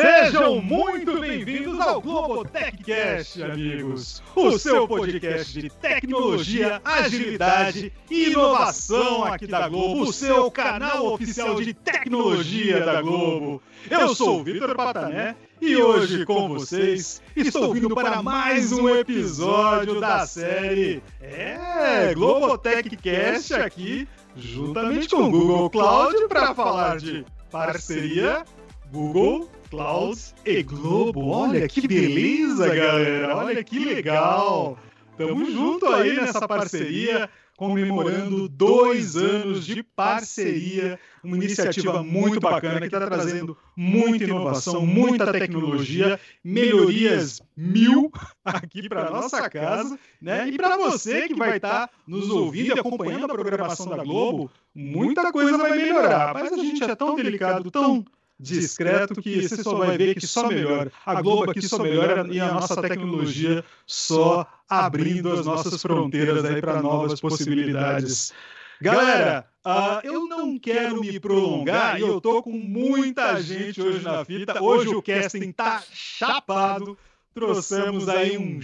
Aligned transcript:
Sejam 0.00 0.60
muito 0.62 1.18
bem-vindos 1.18 1.80
ao 1.80 2.00
Globotechcast, 2.00 3.42
amigos. 3.42 4.22
O 4.36 4.56
seu 4.56 4.86
podcast 4.86 5.60
de 5.60 5.68
tecnologia, 5.68 6.80
agilidade 6.84 7.92
e 8.08 8.30
inovação 8.30 9.24
aqui 9.24 9.48
da 9.48 9.68
Globo, 9.68 10.02
o 10.02 10.12
seu 10.12 10.52
canal 10.52 11.04
oficial 11.14 11.60
de 11.60 11.74
tecnologia 11.74 12.84
da 12.84 13.02
Globo. 13.02 13.60
Eu 13.90 14.14
sou 14.14 14.38
o 14.38 14.44
Vitor 14.44 14.76
Patané 14.76 15.34
e 15.60 15.76
hoje 15.76 16.24
com 16.24 16.48
vocês 16.48 17.20
estou 17.34 17.74
vindo 17.74 17.92
para 17.92 18.22
mais 18.22 18.70
um 18.70 18.88
episódio 18.88 20.00
da 20.00 20.24
série 20.24 21.02
É 21.20 22.14
Globotechcast 22.14 23.54
aqui, 23.54 24.06
juntamente 24.36 25.08
com 25.08 25.24
o 25.24 25.30
Google 25.32 25.70
Cloud 25.70 26.28
para 26.28 26.54
falar 26.54 26.98
de 26.98 27.26
parceria 27.50 28.44
Google 28.92 29.57
Clouds 29.70 30.34
e 30.46 30.62
Globo. 30.62 31.28
Olha 31.28 31.68
que 31.68 31.86
beleza, 31.86 32.74
galera. 32.74 33.36
Olha 33.36 33.62
que 33.62 33.78
legal. 33.78 34.78
Tamo 35.16 35.50
junto 35.50 35.86
aí 35.86 36.14
nessa 36.16 36.46
parceria, 36.46 37.28
comemorando 37.56 38.48
dois 38.48 39.16
anos 39.16 39.66
de 39.66 39.82
parceria. 39.82 40.98
Uma 41.22 41.36
iniciativa 41.36 42.02
muito 42.02 42.40
bacana 42.40 42.80
que 42.80 42.86
está 42.86 43.04
trazendo 43.04 43.58
muita 43.76 44.24
inovação, 44.24 44.86
muita 44.86 45.30
tecnologia, 45.32 46.18
melhorias 46.42 47.42
mil 47.56 48.10
aqui 48.44 48.88
para 48.88 49.10
nossa 49.10 49.50
casa, 49.50 49.98
né? 50.22 50.48
E 50.48 50.56
para 50.56 50.76
você 50.76 51.28
que 51.28 51.34
vai 51.34 51.56
estar 51.56 51.88
tá 51.88 51.94
nos 52.06 52.30
ouvindo 52.30 52.76
e 52.76 52.80
acompanhando 52.80 53.24
a 53.24 53.28
programação 53.28 53.88
da 53.88 54.02
Globo, 54.02 54.50
muita 54.74 55.30
coisa 55.30 55.58
vai 55.58 55.76
melhorar. 55.76 56.32
Mas 56.32 56.52
a 56.52 56.56
gente 56.56 56.82
é 56.84 56.94
tão 56.94 57.16
delicado, 57.16 57.70
tão 57.70 58.04
discreto 58.38 59.20
que 59.20 59.48
você 59.48 59.62
só 59.62 59.74
vai 59.74 59.98
ver 59.98 60.14
que 60.14 60.26
só 60.26 60.48
melhora. 60.48 60.92
A 61.04 61.20
Globo 61.20 61.50
aqui 61.50 61.62
só 61.62 61.78
melhora 61.78 62.26
e 62.30 62.40
a 62.40 62.52
nossa 62.52 62.80
tecnologia 62.80 63.64
só 63.86 64.46
abrindo 64.68 65.32
as 65.32 65.46
nossas 65.46 65.80
fronteiras 65.80 66.44
aí 66.44 66.60
para 66.60 66.80
novas 66.80 67.20
possibilidades. 67.20 68.32
Galera, 68.80 69.48
uh, 69.66 70.00
eu 70.04 70.28
não 70.28 70.56
quero 70.56 71.00
me 71.00 71.18
prolongar 71.18 71.98
e 71.98 72.02
eu 72.02 72.20
tô 72.20 72.42
com 72.42 72.52
muita 72.52 73.42
gente 73.42 73.82
hoje 73.82 74.04
na 74.04 74.24
fita. 74.24 74.62
Hoje 74.62 74.94
o 74.94 75.02
casting 75.02 75.50
tá 75.50 75.82
chapado. 75.92 76.96
Trouxemos 77.34 78.08
aí 78.08 78.38
um 78.38 78.60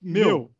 meu 0.00 0.50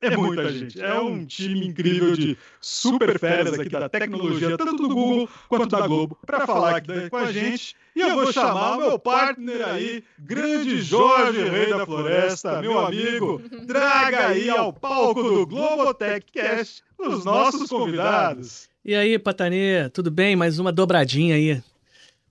é 0.00 0.16
muita 0.16 0.52
gente. 0.52 0.80
É 0.80 0.98
um 0.98 1.24
time 1.24 1.66
incrível 1.66 2.16
de 2.16 2.36
super 2.60 3.18
feras 3.18 3.58
aqui 3.58 3.68
da 3.68 3.88
tecnologia, 3.88 4.56
tanto 4.56 4.76
do 4.76 4.94
Google 4.94 5.28
quanto 5.48 5.68
da 5.68 5.86
Globo, 5.86 6.18
para 6.24 6.46
falar 6.46 6.76
aqui 6.76 7.08
com 7.08 7.16
a 7.16 7.32
gente. 7.32 7.74
E 7.94 8.00
eu 8.00 8.14
vou 8.14 8.32
chamar 8.32 8.76
o 8.76 8.80
meu 8.80 8.98
partner 8.98 9.66
aí, 9.68 10.02
grande 10.18 10.82
Jorge 10.82 11.42
Rei 11.48 11.70
da 11.70 11.86
Floresta, 11.86 12.60
meu 12.60 12.78
amigo. 12.78 13.40
Traga 13.66 14.28
aí 14.28 14.50
ao 14.50 14.72
palco 14.72 15.22
do 15.22 15.46
Globotech 15.46 16.26
Cast 16.32 16.82
os 16.98 17.24
nossos 17.24 17.68
convidados. 17.68 18.68
E 18.84 18.94
aí, 18.94 19.18
Patanê, 19.18 19.88
tudo 19.90 20.10
bem? 20.10 20.36
Mais 20.36 20.58
uma 20.58 20.72
dobradinha 20.72 21.36
aí. 21.36 21.62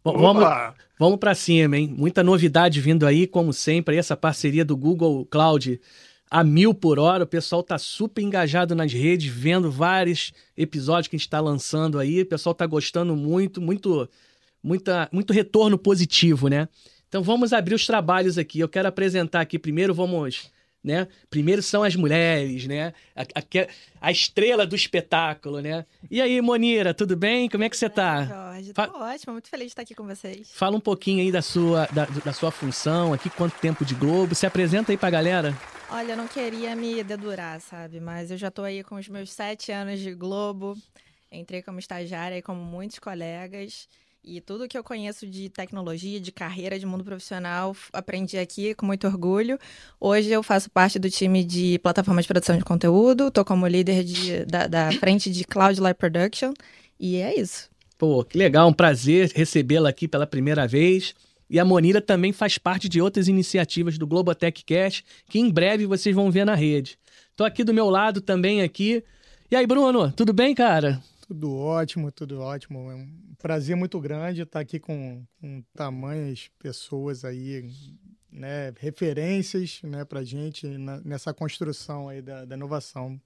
Bom, 0.04 0.18
vamos, 0.18 0.44
vamos 1.00 1.18
para 1.18 1.34
cima, 1.34 1.78
hein? 1.78 1.94
Muita 1.98 2.22
novidade 2.22 2.82
vindo 2.82 3.08
aí, 3.08 3.26
como 3.26 3.54
sempre, 3.54 3.96
essa 3.96 4.18
parceria 4.18 4.66
do 4.66 4.76
Google 4.76 5.26
Cloud 5.26 5.80
a 6.34 6.44
mil 6.44 6.74
por 6.74 6.98
hora. 6.98 7.26
O 7.26 7.28
pessoal 7.28 7.62
tá 7.62 7.78
super 7.78 8.24
engajado 8.24 8.74
nas 8.74 8.92
redes, 8.92 9.32
vendo 9.32 9.70
vários 9.70 10.34
episódios 10.58 11.08
que 11.08 11.16
a 11.16 11.20
gente 11.20 11.28
está 11.28 11.40
lançando 11.40 12.00
aí. 12.00 12.24
O 12.24 12.26
pessoal 12.26 12.56
tá 12.56 12.66
gostando 12.66 13.16
muito, 13.16 13.62
muito, 13.62 14.10
muita, 14.64 15.08
muito 15.12 15.32
retorno 15.32 15.78
positivo, 15.78 16.48
né? 16.48 16.68
Então 17.08 17.22
vamos 17.22 17.54
abrir 17.54 17.76
os 17.76 17.86
trabalhos 17.86 18.40
aqui. 18.40 18.60
Eu 18.60 18.68
quero 18.68 18.88
apresentar 18.88 19.42
aqui 19.42 19.60
primeiro, 19.60 19.94
vamos 19.94 20.52
né? 20.84 21.08
Primeiro 21.30 21.62
são 21.62 21.84
as 21.84 21.96
mulheres, 21.96 22.68
né? 22.68 22.94
A, 23.16 23.22
a, 23.22 23.44
a, 24.02 24.12
estrela 24.12 24.66
do 24.66 24.76
espetáculo, 24.76 25.62
né? 25.62 25.86
E 26.12 26.20
aí, 26.20 26.42
Monira, 26.42 26.94
tudo 26.94 27.16
bem? 27.16 27.48
Como 27.48 27.64
é 27.64 27.70
que 27.70 27.78
você 27.78 27.90
tá? 27.90 28.26
Jorge, 28.26 28.74
Fa... 28.74 28.88
tô 28.88 28.98
ótimo, 28.98 29.34
muito 29.34 29.48
feliz 29.48 29.68
de 29.68 29.72
estar 29.72 29.84
aqui 29.84 29.96
com 29.96 30.06
vocês. 30.06 30.50
Fala 30.52 30.76
um 30.76 30.82
pouquinho 30.82 31.22
aí 31.22 31.32
da 31.32 31.42
sua, 31.42 31.88
da, 31.94 32.06
da 32.06 32.34
sua 32.34 32.52
função 32.52 33.14
aqui, 33.14 33.30
quanto 33.30 33.54
tempo 33.60 33.86
de 33.86 33.96
Globo. 33.96 34.36
Se 34.36 34.46
apresenta 34.46 34.92
aí 34.92 34.98
pra 34.98 35.10
galera. 35.10 35.56
Olha, 35.96 36.14
eu 36.14 36.18
não 36.18 36.28
queria 36.28 36.76
me 36.76 37.04
dedurar, 37.04 37.62
sabe? 37.62 38.00
Mas 38.00 38.32
eu 38.32 38.38
já 38.38 38.50
tô 38.50 38.64
aí 38.64 38.84
com 38.84 38.96
os 38.96 39.08
meus 39.08 39.32
sete 39.32 39.72
anos 39.72 40.00
de 40.00 40.12
Globo. 40.12 40.76
Entrei 41.32 41.62
como 41.62 41.78
estagiária, 41.78 42.42
como 42.42 42.60
muitos 42.64 42.98
colegas. 42.98 43.88
E 44.24 44.42
tudo 44.42 44.68
que 44.68 44.76
eu 44.76 44.84
conheço 44.84 45.28
de 45.28 45.50
tecnologia, 45.50 46.20
de 46.20 46.32
carreira, 46.32 46.80
de 46.80 46.86
mundo 46.88 47.04
profissional, 47.04 47.76
aprendi 47.94 48.40
aqui 48.40 48.74
com 48.74 48.88
muito 48.88 49.06
orgulho. 49.06 49.60
Hoje 50.00 50.32
eu 50.32 50.42
faço 50.42 50.68
parte 50.68 50.98
do 50.98 51.12
time 51.12 51.44
de 51.44 51.78
plataformas 51.78 52.26
de 52.26 52.28
produção 52.28 52.58
de 52.58 52.66
conteúdo, 52.66 53.28
estou 53.28 53.46
como 53.46 53.68
líder 53.68 54.04
de, 54.04 54.46
da, 54.46 54.66
da 54.66 54.92
frente 54.94 55.30
de 55.30 55.44
Cloud 55.44 55.80
Live 55.80 56.00
Production, 56.00 56.56
e 57.00 57.18
é 57.18 57.40
isso. 57.40 57.70
Pô, 58.00 58.24
que 58.24 58.36
legal, 58.36 58.68
um 58.68 58.74
prazer 58.74 59.32
recebê-la 59.36 59.90
aqui 59.90 60.08
pela 60.08 60.26
primeira 60.26 60.68
vez. 60.68 61.14
E 61.54 61.60
a 61.60 61.64
Monira 61.64 62.02
também 62.02 62.34
faz 62.34 62.58
parte 62.58 62.90
de 62.90 63.00
outras 63.00 63.28
iniciativas 63.28 63.96
do 63.96 64.08
Globotech 64.08 64.66
Cash, 64.66 65.04
que 65.28 65.38
em 65.38 65.52
breve 65.52 65.86
vocês 65.86 66.16
vão 66.16 66.32
ver 66.32 66.46
na 66.46 66.56
rede. 66.56 66.98
Estou 67.30 67.46
aqui 67.46 67.64
do 67.64 67.72
meu 67.72 67.92
lado 67.92 68.22
também 68.22 68.64
aqui. 68.64 69.04
E 69.52 69.56
aí, 69.56 69.68
Bruno, 69.68 70.12
tudo 70.12 70.34
bem, 70.34 70.56
cara? 70.56 71.00
Tudo 71.28 71.56
ótimo, 71.56 72.12
tudo 72.12 72.42
ótimo. 72.42 72.90
É 72.90 72.96
um 72.96 73.08
prazer 73.38 73.76
muito 73.76 74.00
grande 74.00 74.42
estar 74.42 74.62
aqui 74.62 74.80
com, 74.80 75.24
com 75.40 75.64
tamanhas 75.76 76.50
pessoas 76.58 77.24
aí, 77.24 77.70
né, 78.32 78.74
referências, 78.80 79.80
né, 79.84 80.04
para 80.04 80.24
gente 80.24 80.66
na, 80.66 81.02
nessa 81.02 81.36
construção 81.36 82.10
aí 82.10 82.20
da, 82.20 82.46
da, 82.46 82.56
inovação. 82.56 83.22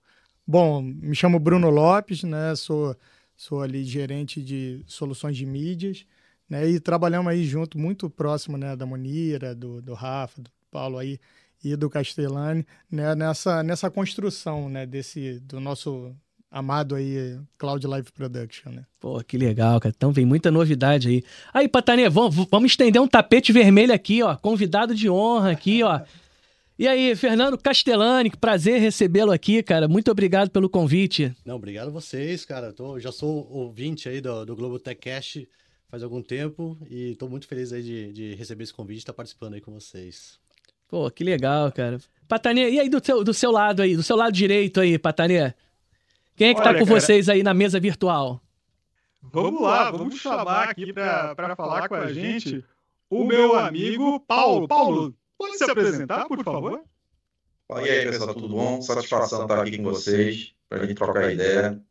Bom, 0.45 0.81
me 0.81 1.15
chamo 1.15 1.39
Bruno 1.39 1.69
Lopes, 1.69 2.23
né, 2.23 2.53
sou 2.57 2.93
sou 3.37 3.61
ali 3.61 3.85
gerente 3.85 4.41
de 4.41 4.83
soluções 4.85 5.37
de 5.37 5.45
mídias, 5.45 6.05
né, 6.49 6.67
e 6.67 6.79
trabalhamos 6.79 7.31
aí 7.31 7.43
junto, 7.43 7.77
muito 7.77 8.09
próximo, 8.09 8.57
né, 8.57 8.75
da 8.75 8.85
Monira, 8.85 9.53
do, 9.53 9.81
do 9.81 9.93
Rafa, 9.93 10.41
do 10.41 10.49
Paulo 10.71 10.97
aí 10.97 11.19
e 11.63 11.75
do 11.75 11.89
Castellani, 11.89 12.65
né, 12.89 13.15
nessa 13.15 13.63
nessa 13.63 13.89
construção, 13.89 14.69
né, 14.69 14.85
desse 14.85 15.39
do 15.39 15.59
nosso 15.59 16.15
amado 16.49 16.95
aí, 16.95 17.37
Cloud 17.57 17.85
Live 17.85 18.11
Production, 18.11 18.71
né? 18.71 18.85
Pô, 18.99 19.21
que 19.23 19.37
legal, 19.37 19.79
cara. 19.79 19.93
Então 19.95 20.11
vem 20.11 20.25
muita 20.25 20.49
novidade 20.49 21.07
aí. 21.09 21.23
Aí, 21.53 21.67
Patanê, 21.67 22.09
vamos, 22.09 22.35
vamos 22.49 22.71
estender 22.71 23.01
um 23.01 23.07
tapete 23.07 23.51
vermelho 23.51 23.93
aqui, 23.93 24.23
ó. 24.23 24.35
Convidado 24.35 24.95
de 24.95 25.09
honra 25.09 25.51
aqui, 25.51 25.83
ó. 25.83 26.01
E 26.79 26.87
aí, 26.87 27.15
Fernando 27.15 27.57
Castellani, 27.57 28.29
que 28.29 28.37
prazer 28.37 28.79
recebê-lo 28.79 29.31
aqui, 29.31 29.63
cara. 29.63 29.87
Muito 29.87 30.11
obrigado 30.11 30.49
pelo 30.49 30.69
convite. 30.69 31.35
Não, 31.43 31.55
obrigado 31.55 31.87
a 31.87 31.91
vocês, 31.91 32.45
cara. 32.45 32.71
Tô, 32.71 32.99
já 32.99 33.11
sou 33.11 33.47
ouvinte 33.51 34.07
aí 34.07 34.21
do, 34.21 34.45
do 34.45 34.55
Globo 34.55 34.79
Tech 34.79 34.99
Cash 34.99 35.39
faz 35.89 36.03
algum 36.03 36.21
tempo 36.21 36.77
e 36.89 37.15
tô 37.15 37.27
muito 37.27 37.47
feliz 37.47 37.71
aí 37.71 37.81
de, 37.81 38.13
de 38.13 38.35
receber 38.35 38.63
esse 38.63 38.73
convite 38.73 38.97
e 38.97 38.99
estar 38.99 39.13
tá 39.13 39.17
participando 39.17 39.53
aí 39.53 39.61
com 39.61 39.71
vocês. 39.71 40.39
Pô, 40.87 41.09
que 41.11 41.23
legal, 41.23 41.71
cara. 41.71 41.99
Patanê, 42.27 42.69
e 42.69 42.79
aí 42.79 42.89
do 42.89 43.03
seu, 43.03 43.23
do 43.23 43.33
seu 43.33 43.51
lado 43.51 43.81
aí, 43.81 43.95
do 43.95 44.03
seu 44.03 44.15
lado 44.15 44.31
direito 44.31 44.79
aí, 44.79 44.97
Patanê? 44.97 45.53
Quem 46.35 46.49
é 46.49 46.53
que 46.53 46.59
está 46.59 46.73
com 46.73 46.85
cara, 46.85 46.99
vocês 46.99 47.29
aí 47.29 47.41
na 47.41 47.53
mesa 47.53 47.79
virtual? 47.79 48.41
Vamos 49.21 49.61
lá, 49.61 49.91
vamos 49.91 50.19
chamar 50.19 50.69
aqui 50.69 50.93
para 50.93 51.55
falar 51.55 51.89
com 51.89 51.95
a 51.95 52.13
gente 52.13 52.63
o 53.09 53.25
meu 53.25 53.55
amigo 53.55 54.19
Paulo. 54.21 54.67
Paulo, 54.67 55.15
pode 55.37 55.57
se 55.57 55.69
apresentar, 55.69 56.27
por 56.27 56.43
favor? 56.43 56.83
E 57.69 57.89
aí, 57.89 58.05
pessoal, 58.05 58.33
tudo 58.33 58.49
bom? 58.49 58.81
Satisfação 58.81 59.41
estar 59.41 59.61
aqui 59.61 59.77
com 59.77 59.83
vocês, 59.83 60.53
para 60.69 60.79
a 60.79 60.85
gente 60.85 60.95
trocar 60.95 61.31
ideia. 61.31 61.81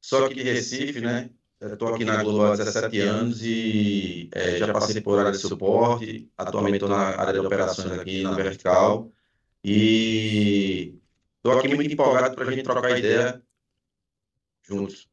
Sou 0.00 0.24
aqui 0.26 0.34
de 0.34 0.42
Recife, 0.42 1.00
né? 1.00 1.30
Estou 1.72 1.94
aqui 1.94 2.04
na 2.04 2.22
Globo 2.22 2.44
há 2.44 2.56
17 2.56 3.00
anos 3.00 3.42
e 3.42 4.28
é, 4.32 4.58
já 4.58 4.70
passei 4.72 5.00
por 5.00 5.18
área 5.18 5.32
de 5.32 5.38
suporte. 5.38 6.30
Atualmente 6.36 6.74
estou 6.74 6.88
na 6.90 7.18
área 7.18 7.32
de 7.32 7.38
operações 7.38 7.92
aqui 7.92 8.22
na 8.22 8.32
Vertical. 8.32 9.10
E 9.62 10.94
estou 11.36 11.58
aqui 11.58 11.74
muito 11.74 11.92
empolgado 11.92 12.34
para 12.34 12.44
a 12.44 12.50
gente 12.50 12.64
trocar 12.64 12.98
ideia 12.98 13.42
juntos. 14.62 15.08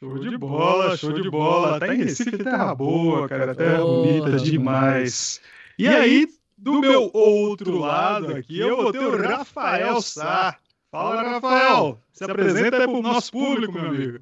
Show 0.00 0.18
de 0.18 0.36
bola, 0.36 0.96
show 0.96 1.12
de 1.12 1.30
bola. 1.30 1.78
Tá 1.78 1.94
em 1.94 1.98
Recife, 1.98 2.36
terra 2.36 2.74
boa, 2.74 3.28
cara, 3.28 3.54
terra 3.54 3.78
bonita 3.78 4.36
demais. 4.38 5.40
E 5.78 5.86
aí, 5.86 6.26
do 6.58 6.80
meu 6.80 7.10
outro 7.14 7.78
lado 7.78 8.34
aqui, 8.34 8.58
eu 8.58 8.76
vou 8.76 8.92
ter 8.92 8.98
o 8.98 9.16
Rafael 9.16 10.02
Sá. 10.02 10.58
Fala, 10.90 11.22
Rafael. 11.22 12.00
Se 12.12 12.24
apresenta 12.24 12.78
aí 12.78 12.88
pro 12.88 13.02
nosso 13.02 13.30
público, 13.30 13.72
meu 13.72 13.86
amigo. 13.86 14.18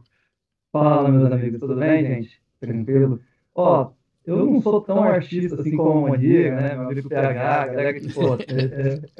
Fala, 0.74 1.08
meus 1.08 1.30
amigos. 1.30 1.60
Tudo 1.60 1.76
bem, 1.76 2.04
gente? 2.04 2.42
Tranquilo? 2.58 3.20
Ó, 3.54 3.92
eu 4.26 4.44
não 4.44 4.60
sou 4.60 4.80
tão 4.80 5.04
artista 5.04 5.60
assim 5.60 5.76
como 5.76 5.90
o 5.90 6.08
Monier, 6.08 6.52
né? 6.52 6.74
Meu 6.74 6.88
amigo 6.88 7.08
PH, 7.08 7.66
galera 7.68 7.94
que, 7.94 8.12
pô, 8.12 8.34
é, 8.34 8.40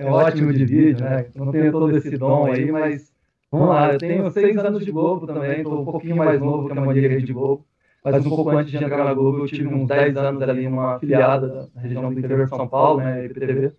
é, 0.01 0.05
é 0.05 0.11
ótimo 0.11 0.53
de 0.53 0.65
vídeo, 0.65 1.05
né? 1.05 1.27
Não 1.37 1.53
tenho 1.53 1.71
todo 1.71 1.97
esse 1.97 2.19
dom 2.19 2.53
aí, 2.53 2.73
mas 2.73 3.15
Vamos 3.53 3.69
lá, 3.69 3.93
eu 3.93 3.99
tenho 3.99 4.29
seis 4.33 4.57
anos 4.57 4.85
de 4.85 4.91
Globo 4.91 5.29
também, 5.29 5.59
estou 5.59 5.83
um 5.83 5.85
pouquinho 5.85 6.17
mais 6.17 6.41
novo 6.41 6.67
que 6.67 6.77
a 6.77 6.81
Maria 6.81 7.23
de 7.23 7.33
Globo. 7.33 7.65
mas 8.03 8.27
um 8.27 8.31
pouco 8.31 8.51
antes 8.51 8.73
de 8.73 8.85
entrar 8.85 9.05
na 9.05 9.15
Globo, 9.15 9.39
eu 9.39 9.47
tive 9.47 9.69
uns 9.69 9.87
10 9.87 10.17
anos 10.17 10.43
ali 10.43 10.69
numa 10.69 10.97
afiliada 10.97 11.71
na 11.73 11.83
região 11.83 12.13
do 12.13 12.19
interior 12.19 12.47
de 12.47 12.51
São 12.51 12.67
Paulo, 12.67 12.99
né, 12.99 13.27
IPTV. 13.27 13.73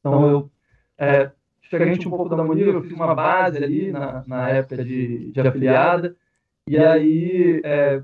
Então, 0.00 0.28
eu, 0.28 0.50
é, 0.98 1.30
diferente 1.62 2.08
um 2.08 2.10
pouco 2.10 2.34
da 2.34 2.42
Murilo, 2.42 2.72
eu 2.72 2.82
fiz 2.82 2.90
uma 2.90 3.14
base 3.14 3.62
ali 3.62 3.92
na, 3.92 4.24
na 4.26 4.50
época 4.50 4.82
de, 4.84 5.30
de 5.30 5.40
afiliada, 5.40 6.16
e 6.68 6.76
aí, 6.76 7.60
é, 7.64 8.02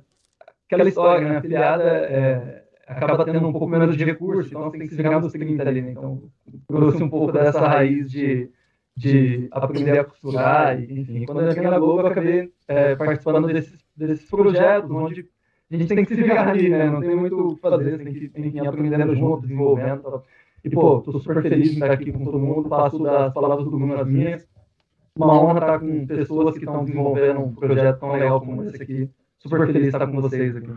aquela 0.67 0.88
história, 0.88 1.29
né, 1.29 1.37
afiliada 1.38 1.82
é, 1.82 2.64
acaba 2.87 3.25
tendo 3.25 3.47
um 3.47 3.53
pouco 3.53 3.67
menos 3.67 3.97
de 3.97 4.05
recurso, 4.05 4.50
então 4.50 4.62
você 4.62 4.79
tem 4.79 4.87
que 4.87 4.94
se 4.94 5.03
virar 5.03 5.20
nos 5.20 5.32
30 5.32 5.69
ali, 5.69 5.82
né? 5.82 5.91
Então, 5.91 6.23
trouxe 6.69 7.03
um 7.03 7.09
pouco 7.09 7.32
dessa 7.32 7.67
raiz 7.67 8.11
de, 8.11 8.49
de 8.97 9.49
aprender 9.50 9.99
a 9.99 10.05
costurar, 10.05 10.81
e, 10.81 11.00
enfim. 11.00 11.25
Quando 11.26 11.41
eu 11.43 11.50
entrei 11.50 11.69
na 11.69 11.79
Globo, 11.79 12.03
eu 12.03 12.06
acabei 12.06 12.53
é, 12.69 12.94
participando 12.94 13.49
desses, 13.49 13.85
desses 13.97 14.31
projetos, 14.31 14.91
onde 14.91 15.29
a 15.70 15.76
gente 15.76 15.88
tem 15.88 16.05
que 16.05 16.14
se 16.14 16.23
virar 16.23 16.49
ali, 16.49 16.69
né? 16.69 16.88
Não 16.88 17.00
tem 17.00 17.17
muito 17.17 17.38
o 17.38 17.55
que 17.55 17.61
fazer, 17.61 17.99
tem 17.99 18.12
que, 18.12 18.31
enfim, 18.37 18.67
aprendendo 18.67 19.14
junto, 19.17 19.43
desenvolvendo. 19.43 20.23
E, 20.64 20.70
pô, 20.70 21.00
tô 21.00 21.19
super 21.19 21.43
feliz 21.43 21.70
de 21.70 21.75
estar 21.75 21.91
aqui 21.91 22.12
com 22.12 22.25
todo 22.25 22.38
mundo, 22.38 22.69
passo 22.69 23.03
das 23.03 23.32
palavras 23.32 23.64
do 23.64 23.70
Bruno 23.70 23.99
as 23.99 24.06
minhas. 24.06 24.49
Uma 25.17 25.41
honra 25.41 25.61
estar 25.61 25.79
com 25.79 26.06
pessoas 26.06 26.55
que 26.55 26.64
estão 26.64 26.85
desenvolvendo 26.85 27.41
um 27.41 27.55
projeto 27.55 28.00
tão 28.00 28.12
legal 28.12 28.41
como 28.41 28.64
esse 28.64 28.82
aqui. 28.82 29.11
Super 29.38 29.67
feliz 29.67 29.82
de 29.82 29.88
estar 29.88 30.06
com 30.06 30.20
vocês 30.20 30.56
aqui. 30.56 30.73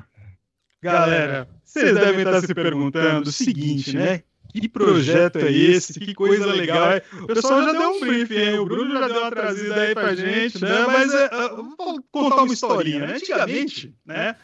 Galera, 0.81 1.47
vocês 1.63 1.95
devem 1.95 2.19
estar 2.19 2.41
se 2.41 2.53
perguntando 2.53 3.29
o 3.29 3.31
seguinte, 3.31 3.95
né? 3.95 4.23
Que 4.49 4.69
projeto 4.69 5.39
é 5.39 5.51
esse? 5.51 5.99
Que 5.99 6.13
coisa 6.13 6.45
legal. 6.47 6.91
É? 6.91 7.01
O 7.21 7.27
pessoal 7.27 7.63
já 7.63 7.71
deu 7.73 7.91
um 7.91 7.99
briefing, 7.99 8.35
hein? 8.35 8.59
O 8.59 8.65
Bruno 8.65 8.93
já 8.93 9.07
deu 9.07 9.21
uma 9.21 9.31
trazida 9.31 9.81
aí 9.81 9.93
pra 9.93 10.15
gente, 10.15 10.61
né? 10.61 10.85
Mas 10.85 11.13
uh, 11.13 11.75
vou 11.77 12.01
contar 12.11 12.43
uma 12.43 12.53
historinha. 12.53 13.07
Né? 13.07 13.15
Antigamente, 13.15 13.93
né? 14.05 14.35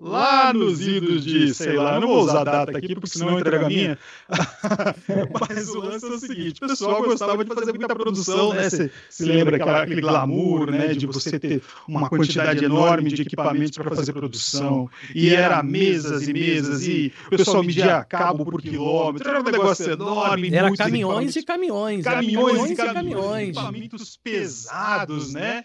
Lá 0.00 0.52
nos 0.52 0.80
idos 0.80 1.22
de, 1.22 1.52
sei 1.52 1.76
lá, 1.76 2.00
não 2.00 2.08
vou 2.08 2.24
usar 2.24 2.42
data 2.42 2.76
aqui, 2.76 2.94
porque 2.94 3.18
senão 3.18 3.38
entrega 3.38 3.66
a 3.66 3.68
minha. 3.68 3.98
Mas 5.48 5.68
o 5.68 5.80
lance 5.80 6.06
é 6.06 6.08
o 6.08 6.18
seguinte: 6.18 6.64
o 6.64 6.66
pessoal 6.66 7.02
gostava 7.02 7.44
de 7.44 7.54
fazer 7.54 7.72
muita 7.72 7.94
produção, 7.94 8.54
né? 8.54 8.68
Você 8.70 8.90
se 9.10 9.24
lembra 9.24 9.56
aquela, 9.56 9.82
aquele 9.82 10.00
glamour, 10.00 10.70
né? 10.70 10.94
De 10.94 11.06
você 11.06 11.38
ter 11.38 11.62
uma 11.86 12.08
quantidade 12.08 12.64
enorme 12.64 13.10
de 13.10 13.22
equipamentos 13.22 13.76
para 13.76 13.94
fazer 13.94 14.12
produção. 14.12 14.88
E 15.14 15.34
era 15.34 15.62
mesas 15.62 16.26
e 16.26 16.32
mesas, 16.32 16.86
e 16.86 17.12
o 17.26 17.30
pessoal 17.36 17.62
media 17.62 18.02
cabo 18.04 18.44
por 18.44 18.62
quilômetro, 18.62 19.28
era 19.28 19.40
um 19.40 19.44
negócio 19.44 19.92
enorme. 19.92 20.50
Era 20.52 20.74
caminhões 20.74 21.36
e 21.36 21.42
caminhões. 21.42 22.04
Caminhões, 22.04 22.70
e 22.70 22.76
caminhões. 22.76 23.48
Equipamentos 23.48 24.16
pesados, 24.16 25.32
né? 25.34 25.64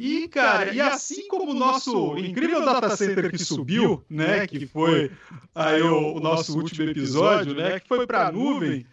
E, 0.00 0.28
cara, 0.28 0.72
e 0.72 0.80
assim 0.80 1.26
como 1.26 1.50
o 1.50 1.54
nosso 1.54 2.16
incrível 2.18 2.64
data 2.64 2.96
center 2.96 3.28
que 3.32 3.38
subiu, 3.38 4.04
né, 4.08 4.46
que 4.46 4.64
foi 4.64 5.10
aí 5.52 5.82
o, 5.82 6.14
o 6.14 6.20
nosso 6.20 6.56
último 6.56 6.88
episódio, 6.88 7.52
né, 7.52 7.80
que 7.80 7.88
foi 7.88 8.06
para 8.06 8.28
a 8.28 8.32
nuvem, 8.32 8.86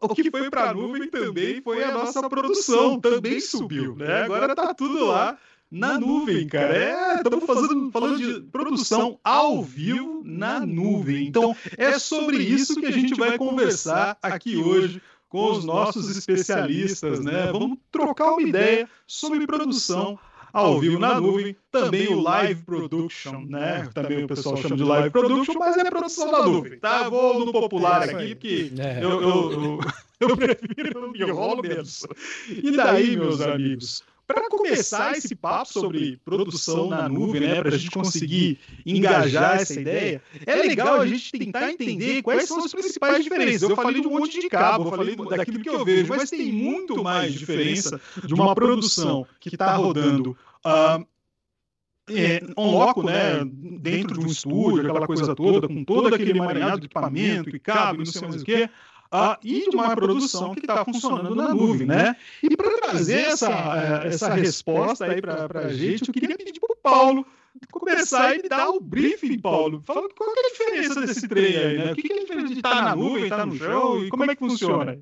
o 0.00 0.08
que 0.14 0.30
foi 0.30 0.48
para 0.48 0.70
a 0.70 0.74
nuvem 0.74 1.10
também 1.10 1.60
foi 1.60 1.84
a 1.84 1.92
nossa 1.92 2.26
produção, 2.30 2.98
também 2.98 3.40
subiu, 3.40 3.94
né? 3.94 4.22
Agora 4.22 4.54
tá 4.54 4.72
tudo 4.72 5.04
lá 5.04 5.36
na 5.70 5.98
nuvem, 5.98 6.46
cara. 6.46 6.76
É, 6.76 7.14
estamos 7.16 7.44
fazendo, 7.44 7.90
falando 7.90 8.18
de 8.18 8.40
produção 8.50 9.18
ao 9.22 9.62
vivo 9.62 10.22
na 10.24 10.60
nuvem. 10.60 11.26
Então, 11.26 11.54
é 11.76 11.98
sobre 11.98 12.38
isso 12.38 12.76
que 12.76 12.86
a 12.86 12.90
gente 12.90 13.14
vai 13.14 13.36
conversar 13.36 14.16
aqui 14.22 14.56
hoje 14.56 15.02
com 15.32 15.50
os 15.50 15.64
nossos 15.64 16.14
especialistas, 16.14 17.20
né? 17.24 17.50
Vamos 17.50 17.78
trocar 17.90 18.32
uma 18.32 18.42
ideia 18.42 18.86
sobre 19.06 19.46
produção 19.46 20.18
ao 20.52 20.78
vivo 20.78 20.98
na 20.98 21.18
nuvem, 21.18 21.56
também 21.70 22.08
o 22.08 22.20
live 22.20 22.62
production, 22.64 23.40
né? 23.48 23.88
Também 23.94 24.24
o 24.24 24.28
pessoal 24.28 24.58
chama 24.58 24.76
de 24.76 24.84
live 24.84 25.08
production, 25.08 25.54
mas 25.58 25.78
é 25.78 25.84
produção 25.88 26.30
na 26.30 26.42
nuvem, 26.42 26.78
tá? 26.78 27.08
Vou 27.08 27.46
no 27.46 27.50
popular 27.50 28.02
aqui, 28.02 28.34
porque 28.34 28.72
é. 28.78 29.02
eu, 29.02 29.22
eu, 29.22 29.52
eu, 29.52 29.80
eu 30.28 30.36
prefiro, 30.36 30.98
eu 30.98 31.10
me 31.10 31.18
enrolo 31.22 31.62
menos. 31.62 32.06
E 32.50 32.70
daí, 32.76 33.16
meus 33.16 33.40
amigos, 33.40 34.04
para 34.32 34.48
começar 34.48 35.16
esse 35.16 35.34
papo 35.34 35.72
sobre 35.72 36.18
produção 36.24 36.88
na 36.88 37.08
nuvem, 37.08 37.40
né, 37.40 37.60
para 37.60 37.74
a 37.74 37.78
gente 37.78 37.90
conseguir 37.90 38.58
engajar 38.84 39.56
essa 39.56 39.80
ideia, 39.80 40.22
é 40.46 40.54
legal 40.56 41.00
a 41.00 41.06
gente 41.06 41.32
tentar 41.32 41.70
entender 41.70 42.22
quais 42.22 42.48
são 42.48 42.64
as 42.64 42.72
principais 42.72 43.22
diferenças. 43.22 43.68
Eu 43.68 43.76
falei 43.76 44.00
de 44.00 44.06
um 44.06 44.18
monte 44.18 44.40
de 44.40 44.48
cabo, 44.48 44.88
eu 44.88 44.90
falei 44.90 45.16
daquilo 45.16 45.60
que 45.60 45.68
eu 45.68 45.84
vejo, 45.84 46.08
mas 46.08 46.30
tem 46.30 46.52
muito 46.52 47.02
mais 47.02 47.32
diferença 47.34 48.00
de 48.24 48.34
uma 48.34 48.54
produção 48.54 49.26
que 49.40 49.48
está 49.48 49.74
rodando. 49.76 50.36
Uh, 50.64 51.04
é, 52.10 52.42
on 52.56 52.72
loco, 52.72 53.02
né, 53.04 53.44
dentro 53.44 54.18
de 54.18 54.26
um 54.26 54.28
estúdio, 54.28 54.80
aquela 54.80 55.06
coisa 55.06 55.34
toda, 55.34 55.68
com 55.68 55.84
todo 55.84 56.12
aquele 56.12 56.32
emaranhado 56.32 56.80
de 56.80 56.86
equipamento 56.86 57.48
e 57.54 57.60
cabo, 57.60 57.98
não 57.98 58.06
sei 58.06 58.22
mais 58.22 58.42
o 58.42 58.44
que, 58.44 58.68
uh, 59.12 59.36
e 59.42 59.68
de 59.68 59.76
uma 59.76 59.94
produção 59.94 60.54
que 60.54 60.60
está 60.60 60.84
funcionando 60.84 61.34
na 61.34 61.54
nuvem, 61.54 61.86
né? 61.86 62.16
E 62.42 62.56
para 62.56 62.70
trazer 62.78 63.20
essa, 63.20 63.50
eh, 63.50 64.08
essa 64.08 64.32
resposta 64.34 65.04
aí 65.04 65.20
para 65.20 65.46
a 65.66 65.72
gente, 65.72 66.08
eu 66.08 66.14
queria 66.14 66.36
pedir 66.36 66.58
para 66.58 66.72
o 66.72 66.76
Paulo 66.76 67.26
começar 67.70 68.34
e 68.34 68.48
dar 68.48 68.70
o 68.70 68.80
briefing, 68.80 69.38
Paulo. 69.38 69.82
Fala 69.84 70.08
qual 70.16 70.30
é 70.30 70.40
a 70.40 70.48
diferença 70.48 71.00
desse 71.02 71.28
trem 71.28 71.56
aí, 71.56 71.78
né? 71.78 71.92
O 71.92 71.94
que 71.96 72.12
é 72.12 72.16
a 72.16 72.20
diferença 72.20 72.48
de 72.48 72.54
estar 72.54 72.74
tá 72.74 72.82
na 72.82 72.96
nuvem, 72.96 73.24
estar 73.24 73.36
tá 73.36 73.46
no 73.46 73.56
chão 73.56 74.04
e 74.04 74.08
como 74.08 74.24
é 74.24 74.34
que 74.34 74.36
funciona? 74.36 74.98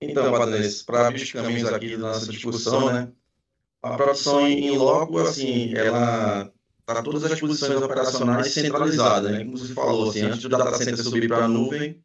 Então, 0.00 0.30
Patrícia, 0.32 0.84
para 0.84 1.08
abrir 1.08 1.22
os 1.22 1.32
caminhos 1.32 1.72
aqui 1.72 1.96
da 1.96 2.08
nossa 2.08 2.30
discussão, 2.30 2.92
né? 2.92 3.10
A 3.82 3.96
produção 3.96 4.46
em 4.46 4.76
loco, 4.76 5.18
assim, 5.18 5.74
ela 5.74 6.50
está 6.80 7.02
todas 7.02 7.24
as 7.24 7.40
posições 7.40 7.82
operacionais 7.82 8.52
centralizadas, 8.52 9.30
né? 9.30 9.44
Como 9.44 9.56
você 9.56 9.72
falou, 9.72 10.10
assim, 10.10 10.22
antes 10.22 10.42
do 10.42 10.48
data 10.48 10.76
center 10.76 11.02
subir 11.02 11.28
para 11.28 11.44
a 11.44 11.48
nuvem, 11.48 12.02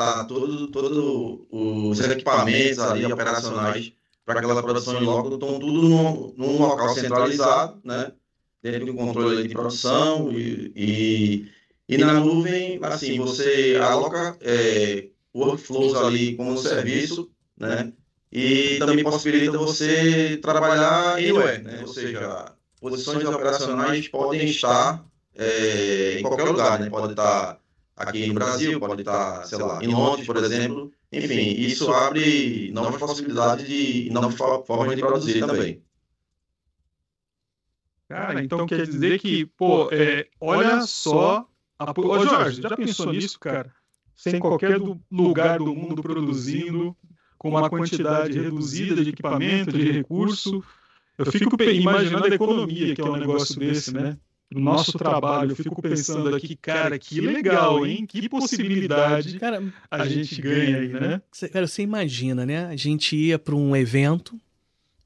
tá 0.00 0.24
todo, 0.24 0.66
todo 0.68 1.46
os 1.50 2.00
equipamentos 2.00 2.78
ali 2.78 3.04
operacionais 3.12 3.92
para 4.24 4.40
aquela 4.40 4.62
produção 4.62 5.00
em 5.00 5.04
loco 5.04 5.34
estão 5.34 5.58
tudo 5.58 5.82
num, 5.82 6.34
num, 6.36 6.58
local 6.58 6.94
centralizado, 6.94 7.80
né? 7.84 8.12
Dentro 8.62 8.86
do 8.86 8.94
controle 8.94 9.46
de 9.46 9.54
produção 9.54 10.30
e, 10.32 10.72
e, 10.76 11.50
e 11.88 11.98
na 11.98 12.14
nuvem, 12.14 12.78
assim, 12.82 13.18
você 13.18 13.78
aloca 13.82 14.36
é, 14.40 15.08
workflows 15.34 15.94
ali 15.94 16.36
como 16.36 16.56
serviço, 16.58 17.30
né? 17.58 17.92
E 18.32 18.78
também 18.78 19.02
possibilita 19.02 19.58
você 19.58 20.38
trabalhar 20.40 21.16
web, 21.16 21.64
né? 21.64 21.80
Ou 21.82 21.88
seja, 21.88 22.54
posições 22.80 23.24
operacionais 23.24 24.08
podem 24.08 24.48
estar 24.48 25.04
é, 25.34 26.18
em 26.18 26.22
qualquer 26.22 26.44
lugar, 26.44 26.78
né? 26.78 26.88
Pode 26.88 27.12
estar 27.12 27.59
aqui 28.00 28.26
no 28.26 28.34
Brasil, 28.34 28.80
pode 28.80 29.02
estar, 29.02 29.44
sei 29.44 29.58
lá, 29.58 29.82
em 29.82 29.88
Londres, 29.88 30.26
por 30.26 30.36
exemplo. 30.36 30.92
Enfim, 31.12 31.50
isso 31.60 31.92
abre 31.92 32.70
novas 32.72 32.98
possibilidades 33.00 33.66
de 33.66 34.08
novas 34.10 34.34
formas 34.34 34.96
de 34.96 35.02
produzir 35.02 35.40
também. 35.46 35.82
Cara, 38.08 38.42
então 38.42 38.66
quer 38.66 38.86
dizer 38.86 39.20
que, 39.20 39.46
pô, 39.46 39.88
é, 39.92 40.26
olha 40.40 40.80
só. 40.82 41.46
A... 41.78 41.92
Ô, 41.96 42.26
Jorge, 42.26 42.60
já 42.60 42.76
pensou 42.76 43.12
nisso, 43.12 43.38
cara? 43.38 43.72
Sem 44.16 44.38
qualquer 44.38 44.78
lugar 45.10 45.58
do 45.58 45.74
mundo 45.74 46.02
produzindo, 46.02 46.96
com 47.38 47.50
uma 47.50 47.70
quantidade 47.70 48.38
reduzida 48.38 49.02
de 49.02 49.10
equipamento, 49.10 49.78
de 49.78 49.90
recurso. 49.92 50.62
Eu 51.16 51.26
fico 51.26 51.62
imaginando 51.62 52.24
a 52.24 52.34
economia 52.34 52.94
que 52.94 53.00
é 53.00 53.04
um 53.04 53.16
negócio 53.16 53.58
desse, 53.58 53.94
né? 53.94 54.18
Do 54.50 54.60
nosso 54.60 54.98
trabalho. 54.98 55.52
Eu 55.52 55.56
fico 55.56 55.80
pensando 55.80 56.34
aqui, 56.34 56.56
cara, 56.56 56.98
que 56.98 57.20
legal, 57.20 57.86
hein? 57.86 58.04
Que 58.06 58.28
possibilidade 58.28 59.38
cara, 59.38 59.62
a 59.90 60.06
gente 60.06 60.40
ganha 60.40 60.78
aí, 60.78 60.88
né? 60.88 61.22
Cara, 61.52 61.66
você 61.66 61.82
imagina, 61.82 62.44
né? 62.44 62.66
A 62.66 62.76
gente 62.76 63.16
ia 63.16 63.38
para 63.38 63.54
um 63.54 63.76
evento, 63.76 64.38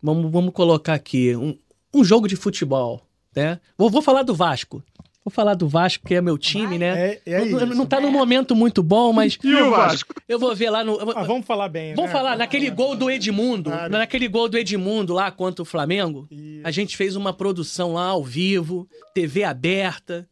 vamos, 0.02 0.30
vamos 0.30 0.52
colocar 0.52 0.94
aqui, 0.94 1.36
um, 1.36 1.56
um 1.92 2.02
jogo 2.02 2.26
de 2.26 2.36
futebol, 2.36 3.06
né? 3.36 3.60
Vou, 3.76 3.90
vou 3.90 4.00
falar 4.02 4.22
do 4.22 4.34
Vasco. 4.34 4.82
Vou 5.24 5.32
falar 5.32 5.54
do 5.54 5.66
Vasco, 5.66 6.06
que 6.06 6.14
é 6.14 6.20
meu 6.20 6.36
time, 6.36 6.76
né? 6.76 7.14
É, 7.14 7.22
é 7.24 7.44
não, 7.46 7.66
não 7.68 7.86
tá 7.86 7.98
num 7.98 8.10
momento 8.10 8.54
muito 8.54 8.82
bom, 8.82 9.10
mas. 9.10 9.38
E 9.42 9.54
o 9.54 9.70
Vasco? 9.70 10.12
Eu 10.28 10.38
vou 10.38 10.54
ver 10.54 10.68
lá 10.68 10.84
no. 10.84 11.00
Ah, 11.16 11.22
vamos 11.22 11.46
falar 11.46 11.70
bem. 11.70 11.94
Vamos 11.94 12.10
né? 12.10 12.16
falar, 12.16 12.36
naquele 12.36 12.68
gol 12.68 12.94
do 12.94 13.10
Edmundo. 13.10 13.70
Claro. 13.70 13.90
Naquele 13.90 14.28
gol 14.28 14.50
do 14.50 14.58
Edmundo 14.58 15.14
lá 15.14 15.30
contra 15.30 15.62
o 15.62 15.64
Flamengo. 15.64 16.28
Isso. 16.30 16.60
A 16.62 16.70
gente 16.70 16.94
fez 16.94 17.16
uma 17.16 17.32
produção 17.32 17.94
lá 17.94 18.08
ao 18.08 18.22
vivo, 18.22 18.86
TV 19.14 19.44
aberta. 19.44 20.28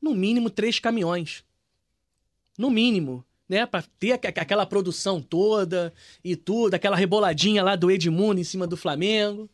No 0.00 0.14
mínimo 0.14 0.50
três 0.50 0.78
caminhões. 0.78 1.42
No 2.56 2.70
mínimo. 2.70 3.24
Né, 3.48 3.64
pra 3.64 3.80
ter 4.00 4.12
aquela 4.12 4.66
produção 4.66 5.22
toda 5.22 5.92
e 6.24 6.34
tudo, 6.34 6.74
aquela 6.74 6.96
reboladinha 6.96 7.62
lá 7.62 7.76
do 7.76 7.92
Edmundo 7.92 8.40
em 8.40 8.44
cima 8.44 8.66
do 8.66 8.76
Flamengo. 8.76 9.48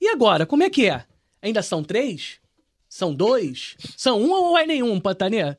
E 0.00 0.08
agora, 0.08 0.46
como 0.46 0.62
é 0.62 0.70
que 0.70 0.88
é? 0.88 1.04
Ainda 1.42 1.62
são 1.62 1.84
três? 1.84 2.40
São 2.88 3.14
dois? 3.14 3.76
São 3.96 4.20
um 4.20 4.30
ou 4.30 4.58
é 4.58 4.66
nenhum, 4.66 5.00
Pantanê? 5.00 5.56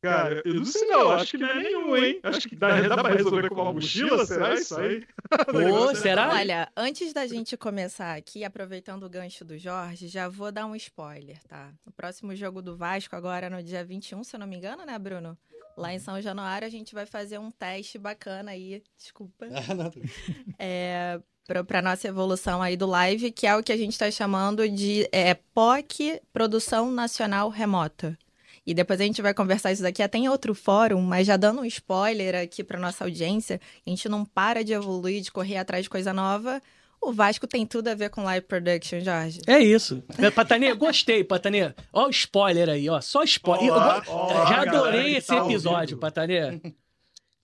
Cara, 0.00 0.40
eu 0.44 0.54
não 0.54 0.64
sei 0.64 0.86
não, 0.86 1.10
acho 1.10 1.32
que 1.32 1.38
não 1.38 1.48
é 1.48 1.54
nenhum, 1.60 1.96
hein? 1.96 2.20
Acho 2.22 2.48
que 2.48 2.54
dá, 2.54 2.80
dá 2.82 3.02
pra 3.02 3.14
resolver 3.14 3.48
com 3.48 3.60
uma 3.60 3.72
mochila, 3.72 4.24
será 4.24 4.54
isso 4.54 4.78
aí? 4.78 5.04
Pô, 5.50 5.94
será? 5.96 6.34
Olha, 6.34 6.70
antes 6.76 7.12
da 7.12 7.26
gente 7.26 7.56
começar 7.56 8.16
aqui, 8.16 8.44
aproveitando 8.44 9.02
o 9.02 9.10
gancho 9.10 9.44
do 9.44 9.58
Jorge, 9.58 10.06
já 10.06 10.28
vou 10.28 10.52
dar 10.52 10.66
um 10.66 10.76
spoiler, 10.76 11.42
tá? 11.48 11.72
O 11.84 11.90
próximo 11.90 12.34
jogo 12.36 12.62
do 12.62 12.76
Vasco, 12.76 13.16
agora 13.16 13.50
no 13.50 13.60
dia 13.60 13.84
21, 13.84 14.22
se 14.22 14.36
eu 14.36 14.40
não 14.40 14.46
me 14.46 14.56
engano, 14.56 14.86
né, 14.86 14.96
Bruno? 15.00 15.36
Lá 15.76 15.92
em 15.92 15.98
São 15.98 16.20
Januário, 16.20 16.66
a 16.66 16.70
gente 16.70 16.94
vai 16.94 17.04
fazer 17.04 17.38
um 17.38 17.50
teste 17.50 17.98
bacana 17.98 18.52
aí, 18.52 18.82
desculpa. 18.96 19.46
é, 20.60 21.20
para 21.48 21.80
nossa 21.80 22.06
evolução 22.06 22.60
aí 22.60 22.76
do 22.76 22.86
live, 22.86 23.30
que 23.32 23.46
é 23.46 23.56
o 23.56 23.62
que 23.62 23.72
a 23.72 23.76
gente 23.76 23.92
está 23.92 24.10
chamando 24.10 24.68
de 24.68 25.08
é, 25.10 25.32
POC 25.54 26.20
Produção 26.30 26.90
Nacional 26.90 27.48
Remota. 27.48 28.18
E 28.66 28.74
depois 28.74 29.00
a 29.00 29.04
gente 29.04 29.22
vai 29.22 29.32
conversar 29.32 29.72
isso 29.72 29.82
daqui 29.82 30.02
até 30.02 30.18
em 30.18 30.28
outro 30.28 30.54
fórum, 30.54 31.00
mas 31.00 31.26
já 31.26 31.38
dando 31.38 31.62
um 31.62 31.64
spoiler 31.64 32.34
aqui 32.34 32.62
para 32.62 32.78
nossa 32.78 33.02
audiência, 33.04 33.58
a 33.86 33.88
gente 33.88 34.10
não 34.10 34.26
para 34.26 34.62
de 34.62 34.74
evoluir, 34.74 35.22
de 35.22 35.32
correr 35.32 35.56
atrás 35.56 35.84
de 35.84 35.90
coisa 35.90 36.12
nova. 36.12 36.60
O 37.00 37.12
Vasco 37.12 37.46
tem 37.46 37.64
tudo 37.64 37.88
a 37.88 37.94
ver 37.94 38.10
com 38.10 38.24
live 38.24 38.44
production, 38.44 39.00
Jorge. 39.00 39.40
É 39.46 39.58
isso. 39.58 40.02
Patanê, 40.34 40.74
gostei, 40.74 41.24
Patanê. 41.24 41.72
Ó 41.92 42.08
o 42.08 42.10
spoiler 42.10 42.68
aí, 42.68 42.90
ó. 42.90 43.00
Só 43.00 43.22
spoiler. 43.22 43.72
Olá, 43.72 44.02
Eu- 44.06 44.12
olá, 44.12 44.46
já 44.46 44.62
adorei 44.62 45.16
esse 45.16 45.28
tá 45.28 45.36
episódio, 45.36 45.96
ouvindo. 45.96 45.98
Patanê. 46.00 46.60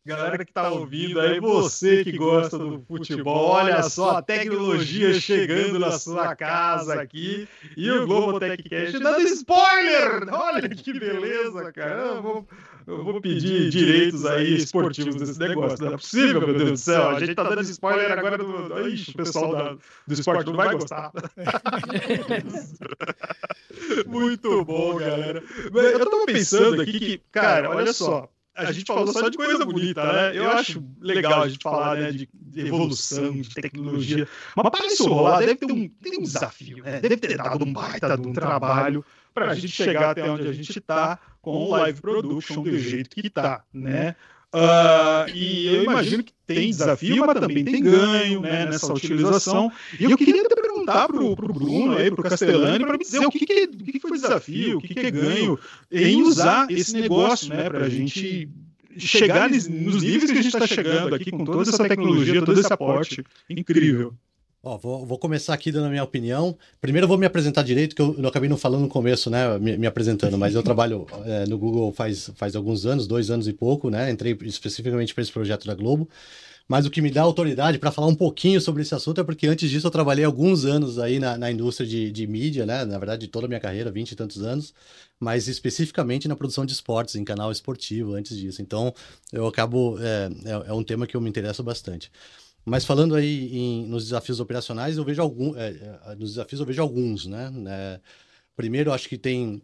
Galera 0.07 0.45
que 0.45 0.53
tá 0.53 0.69
ouvindo 0.69 1.19
aí, 1.19 1.41
você 1.41 2.05
que 2.05 2.13
gosta 2.13 2.59
do 2.59 2.85
futebol, 2.87 3.49
olha 3.53 3.83
só 3.85 4.19
a 4.19 4.23
tecnologia 4.23 5.15
chegando 5.15 5.79
na 5.79 5.93
sua 5.93 6.37
casa 6.37 7.01
aqui 7.01 7.49
e 7.75 7.91
o 7.91 8.07
Globo 8.07 8.39
TechCast 8.39 8.99
dando 8.99 9.23
spoiler! 9.23 10.29
Olha 10.31 10.69
que 10.69 10.93
beleza, 10.99 11.73
cara! 11.73 12.03
Eu 12.17 12.23
vou, 12.23 12.47
eu 12.87 13.03
vou 13.03 13.19
pedir 13.19 13.71
direitos 13.71 14.27
aí 14.27 14.57
esportivos 14.57 15.17
desse 15.17 15.39
negócio. 15.39 15.83
Não 15.83 15.95
é 15.95 15.97
possível, 15.97 16.47
meu 16.47 16.55
Deus 16.59 16.71
do 16.73 16.77
céu. 16.77 17.09
A 17.09 17.19
gente 17.21 17.35
tá 17.35 17.43
dando 17.43 17.63
spoiler 17.63 18.13
agora 18.13 18.37
do. 18.37 18.87
Ixi, 18.87 19.11
o 19.11 19.15
pessoal 19.15 19.53
da- 19.53 19.77
do 20.07 20.13
esporte 20.13 20.45
não 20.47 20.55
vai 20.57 20.75
gostar. 20.77 21.13
Muito 24.07 24.63
bom, 24.67 24.97
galera. 24.97 25.43
Eu 25.73 26.11
tava 26.11 26.27
pensando 26.27 26.83
aqui 26.83 26.99
que, 26.99 27.19
cara, 27.33 27.71
olha 27.71 27.91
só. 27.95 28.29
A 28.57 28.71
gente 28.73 28.87
falou 28.87 29.13
só 29.13 29.29
de 29.29 29.37
coisa 29.37 29.65
bonita, 29.65 30.13
né? 30.13 30.37
Eu 30.37 30.49
acho 30.51 30.85
legal 31.01 31.43
a 31.43 31.49
gente 31.49 31.63
falar 31.63 31.97
né, 31.97 32.13
de 32.13 32.29
evolução, 32.57 33.33
de 33.33 33.49
tecnologia. 33.51 34.29
Mas 34.57 34.71
para 34.71 34.87
isso 34.87 35.09
rolar, 35.09 35.41
deve 35.41 35.57
ter 35.57 35.67
um, 35.67 35.89
tem 35.89 36.19
um 36.19 36.23
desafio, 36.23 36.83
né? 36.83 37.01
Deve 37.01 37.17
ter 37.17 37.37
dado 37.37 37.65
um 37.65 37.73
baita 37.73 38.17
de 38.17 38.29
um 38.29 38.33
trabalho 38.33 39.05
para 39.35 39.51
a 39.51 39.55
gente 39.55 39.69
chegar 39.69 40.11
até 40.11 40.31
onde 40.31 40.47
a 40.47 40.53
gente 40.53 40.79
está 40.79 41.19
com 41.43 41.65
o 41.65 41.71
live 41.71 42.01
production 42.01 42.63
do 42.63 42.79
jeito 42.79 43.11
que 43.11 43.27
está, 43.27 43.65
né? 43.73 44.15
Ah, 44.57 45.27
e 45.35 45.67
eu 45.67 45.83
imagino 45.83 46.23
que 46.23 46.33
tem 46.47 46.71
desafio, 46.71 47.27
mas 47.27 47.41
também 47.41 47.65
tem 47.65 47.83
ganho 47.83 48.41
né, 48.41 48.67
nessa 48.67 48.93
utilização. 48.93 49.73
E 49.99 50.05
eu 50.05 50.17
queria 50.17 50.43
até 50.43 50.55
perguntar 50.85 51.07
pro, 51.07 51.37
pro 51.37 51.53
Bruno 51.53 51.97
aí, 51.97 52.11
pro 52.11 52.23
Castellani, 52.23 52.85
para 52.85 52.99
me 52.99 53.05
dizer 53.05 53.27
o 53.27 53.31
que, 53.31 53.47
que, 53.47 53.65
o 53.65 53.85
que 53.85 54.01
foi 54.01 54.13
desafio, 54.13 54.79
o 54.79 54.81
que, 54.81 54.95
que 54.95 55.07
é 55.07 55.11
ganho 55.11 55.59
em 55.91 56.23
usar 56.23 56.71
esse 56.71 56.93
negócio, 56.95 57.49
né, 57.49 57.69
para 57.69 57.87
a 57.87 57.89
gente 57.89 58.49
chegar 58.97 59.51
nos 59.51 59.67
níveis 59.67 60.31
que 60.31 60.39
a 60.39 60.43
gente 60.43 60.55
está 60.55 60.67
chegando 60.67 61.15
aqui 61.15 61.31
com 61.31 61.45
toda 61.45 61.69
essa 61.69 61.89
tecnologia, 61.89 62.45
todo 62.45 62.61
esse 62.61 62.73
aporte 62.73 63.25
incrível. 63.49 64.15
Ó, 64.67 64.79
vou, 64.79 65.05
vou 65.05 65.19
começar 65.19 65.53
aqui 65.53 65.71
dando 65.71 65.89
a 65.89 65.91
minha 65.91 66.03
opinião. 66.03 66.57
Primeiro 66.81 67.05
eu 67.05 67.09
vou 67.09 67.19
me 67.19 67.27
apresentar 67.27 67.63
direito, 67.63 67.95
que 67.95 68.01
eu, 68.01 68.15
eu 68.19 68.27
acabei 68.27 68.49
não 68.49 68.57
falando 68.57 68.81
no 68.81 68.89
começo, 68.89 69.29
né, 69.29 69.59
me, 69.59 69.77
me 69.77 69.87
apresentando, 69.87 70.39
mas 70.39 70.55
eu 70.55 70.63
trabalho 70.65 71.07
é, 71.27 71.47
no 71.47 71.59
Google 71.59 71.93
faz, 71.93 72.31
faz 72.35 72.57
alguns 72.57 72.87
anos, 72.87 73.07
dois 73.07 73.31
anos 73.31 73.47
e 73.47 73.53
pouco, 73.53 73.91
né, 73.91 74.11
entrei 74.11 74.35
especificamente 74.45 75.13
para 75.13 75.21
esse 75.21 75.33
projeto 75.33 75.67
da 75.67 75.75
Globo. 75.75 76.09
Mas 76.67 76.87
o 76.87 76.91
que 76.91 77.03
me 77.03 77.11
dá 77.11 77.23
autoridade 77.23 77.79
para 77.79 77.93
falar 77.93 78.07
um 78.09 78.15
pouquinho 78.15 78.61
sobre 78.61 78.83
esse 78.83 78.95
assunto 78.95 79.21
é 79.21 79.25
porque 79.25 79.47
antes 79.47 79.69
disso 79.71 79.87
eu 79.87 79.91
trabalhei 79.91 80.25
alguns 80.25 80.65
anos 80.65 80.99
aí 80.99 81.19
na, 81.19 81.37
na 81.37 81.51
indústria 81.51 81.87
de, 81.89 82.11
de 82.11 82.27
mídia, 82.27 82.65
né, 82.65 82.85
na 82.85 82.99
verdade 82.99 83.23
de 83.27 83.29
toda 83.29 83.47
a 83.47 83.49
minha 83.49 83.61
carreira, 83.61 83.91
20 83.91 84.13
e 84.13 84.17
tantos 84.17 84.43
anos, 84.43 84.73
mas 85.21 85.47
especificamente 85.49 86.27
na 86.27 86.37
produção 86.37 86.65
de 86.65 86.73
esportes, 86.73 87.17
em 87.17 87.25
canal 87.25 87.53
esportivo 87.53 88.15
antes 88.15 88.37
disso. 88.37 88.63
Então 88.63 88.95
eu 89.33 89.47
acabo, 89.47 89.99
é, 90.01 90.31
é, 90.45 90.71
é 90.71 90.73
um 90.73 90.83
tema 90.83 91.07
que 91.07 91.17
eu 91.17 91.21
me 91.21 91.29
interesso 91.29 91.63
bastante. 91.63 92.11
Mas 92.65 92.85
falando 92.85 93.15
aí 93.15 93.55
em- 93.57 93.87
nos 93.87 94.05
desafios 94.05 94.41
operacionais, 94.41 94.97
eu 94.97 95.05
vejo 95.05 95.21
algum, 95.23 95.55
é, 95.57 95.69
é, 96.07 96.15
nos 96.17 96.31
desafios 96.31 96.61
eu 96.61 96.67
vejo 96.67 96.81
alguns, 96.83 97.27
né? 97.27 97.53
É, 97.69 98.01
primeiro, 98.57 98.93
acho 98.93 99.09
que 99.09 99.19
tem 99.19 99.63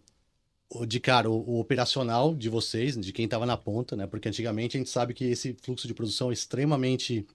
de 0.86 1.00
cara 1.00 1.28
o, 1.30 1.34
o 1.34 1.60
operacional 1.60 2.34
de 2.34 2.48
vocês, 2.48 2.96
de 2.96 3.12
quem 3.12 3.24
estava 3.24 3.46
na 3.46 3.56
ponta, 3.56 3.96
né? 3.96 4.06
Porque 4.06 4.28
antigamente 4.28 4.76
a 4.76 4.80
gente 4.80 4.90
sabe 4.90 5.14
que 5.14 5.24
esse 5.24 5.54
fluxo 5.62 5.86
de 5.86 5.94
produção 5.94 6.30
é 6.30 6.32
extremamente 6.32 7.26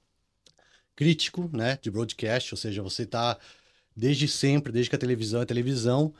crítico, 0.95 1.49
né? 1.53 1.77
De 1.81 1.91
broadcast, 1.91 2.53
ou 2.53 2.57
seja, 2.57 2.81
você 2.81 3.03
está 3.03 3.37
desde 3.95 4.27
sempre, 4.27 4.71
desde 4.71 4.89
que 4.89 4.95
a 4.95 4.99
televisão 4.99 5.41
é 5.41 5.45
televisão, 5.45 6.13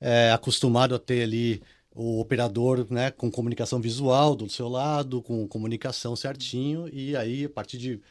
é, 0.00 0.32
acostumado 0.32 0.94
a 0.94 0.98
ter 0.98 1.22
ali 1.22 1.62
o 1.94 2.20
operador, 2.20 2.86
né, 2.90 3.10
com 3.12 3.30
comunicação 3.30 3.80
visual 3.80 4.34
do 4.34 4.50
seu 4.50 4.68
lado, 4.68 5.22
com 5.22 5.46
comunicação 5.46 6.16
certinho, 6.16 6.88
e 6.92 7.16
aí 7.16 7.44
a 7.44 7.48
partir 7.48 7.78
de 7.78 8.02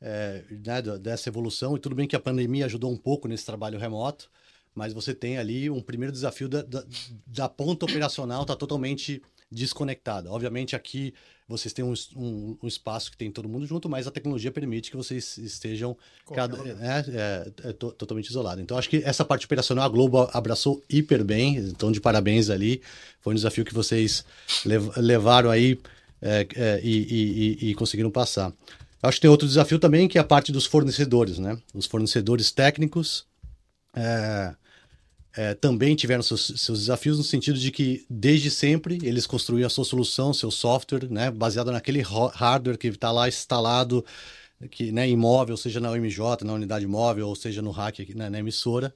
é, 0.00 0.42
né, 0.50 0.82
dessa 0.98 1.28
evolução, 1.28 1.76
e 1.76 1.80
tudo 1.80 1.94
bem 1.94 2.08
que 2.08 2.16
a 2.16 2.20
pandemia 2.20 2.66
ajudou 2.66 2.90
um 2.90 2.96
pouco 2.96 3.28
nesse 3.28 3.44
trabalho 3.44 3.78
remoto, 3.78 4.30
mas 4.76 4.92
você 4.92 5.12
tem 5.14 5.38
ali 5.38 5.68
um 5.70 5.80
primeiro 5.80 6.12
desafio 6.12 6.48
da, 6.48 6.62
da, 6.62 6.84
da 7.26 7.48
ponta 7.48 7.84
operacional 7.86 8.42
está 8.42 8.54
totalmente 8.54 9.20
desconectada. 9.50 10.30
Obviamente 10.30 10.76
aqui 10.76 11.14
vocês 11.48 11.72
têm 11.72 11.84
um, 11.84 11.94
um, 12.16 12.56
um 12.62 12.66
espaço 12.68 13.10
que 13.10 13.16
tem 13.16 13.30
todo 13.30 13.48
mundo 13.48 13.64
junto, 13.66 13.88
mas 13.88 14.06
a 14.06 14.10
tecnologia 14.10 14.50
permite 14.50 14.90
que 14.90 14.96
vocês 14.96 15.38
estejam 15.38 15.96
cada, 16.34 16.56
né, 16.74 17.04
é, 17.08 17.68
é 17.68 17.72
to- 17.72 17.92
totalmente 17.92 18.28
isolados. 18.28 18.62
Então 18.62 18.76
acho 18.76 18.88
que 18.90 18.96
essa 19.04 19.24
parte 19.24 19.46
operacional 19.46 19.84
a 19.84 19.88
Globo 19.88 20.28
abraçou 20.32 20.82
hiper 20.90 21.24
bem, 21.24 21.56
então 21.56 21.90
de 21.92 22.00
parabéns 22.00 22.50
ali. 22.50 22.82
Foi 23.20 23.32
um 23.32 23.36
desafio 23.36 23.64
que 23.64 23.72
vocês 23.72 24.24
lev- 24.64 24.90
levaram 24.96 25.48
aí 25.50 25.78
é, 26.20 26.46
é, 26.56 26.80
e, 26.82 26.96
e- 26.96 27.66
e- 27.66 27.70
e 27.70 27.74
conseguiram 27.76 28.10
passar. 28.10 28.52
Acho 29.02 29.18
que 29.18 29.22
tem 29.22 29.30
outro 29.30 29.46
desafio 29.46 29.78
também, 29.78 30.08
que 30.08 30.18
é 30.18 30.20
a 30.20 30.24
parte 30.24 30.50
dos 30.50 30.66
fornecedores, 30.66 31.38
né? 31.38 31.56
Os 31.72 31.86
fornecedores 31.86 32.50
técnicos 32.50 33.24
é, 33.94 34.52
é, 35.36 35.54
também 35.54 35.94
tiveram 35.94 36.22
seus, 36.22 36.46
seus 36.56 36.80
desafios 36.80 37.18
no 37.18 37.24
sentido 37.24 37.58
de 37.58 37.70
que, 37.70 38.06
desde 38.08 38.50
sempre, 38.50 38.98
eles 39.02 39.26
construíam 39.26 39.66
a 39.66 39.70
sua 39.70 39.84
solução, 39.84 40.32
seu 40.32 40.50
software, 40.50 41.10
né? 41.10 41.30
Baseado 41.30 41.70
naquele 41.70 42.00
hardware 42.00 42.78
que 42.78 42.88
está 42.88 43.12
lá 43.12 43.28
instalado, 43.28 44.02
que, 44.70 44.90
né, 44.90 45.06
imóvel, 45.08 45.56
seja 45.58 45.78
na 45.78 45.90
UMJ, 45.90 46.42
na 46.42 46.54
unidade 46.54 46.86
móvel, 46.86 47.28
ou 47.28 47.36
seja 47.36 47.60
no 47.60 47.70
hack 47.70 47.98
né, 48.14 48.30
na 48.30 48.38
emissora. 48.38 48.94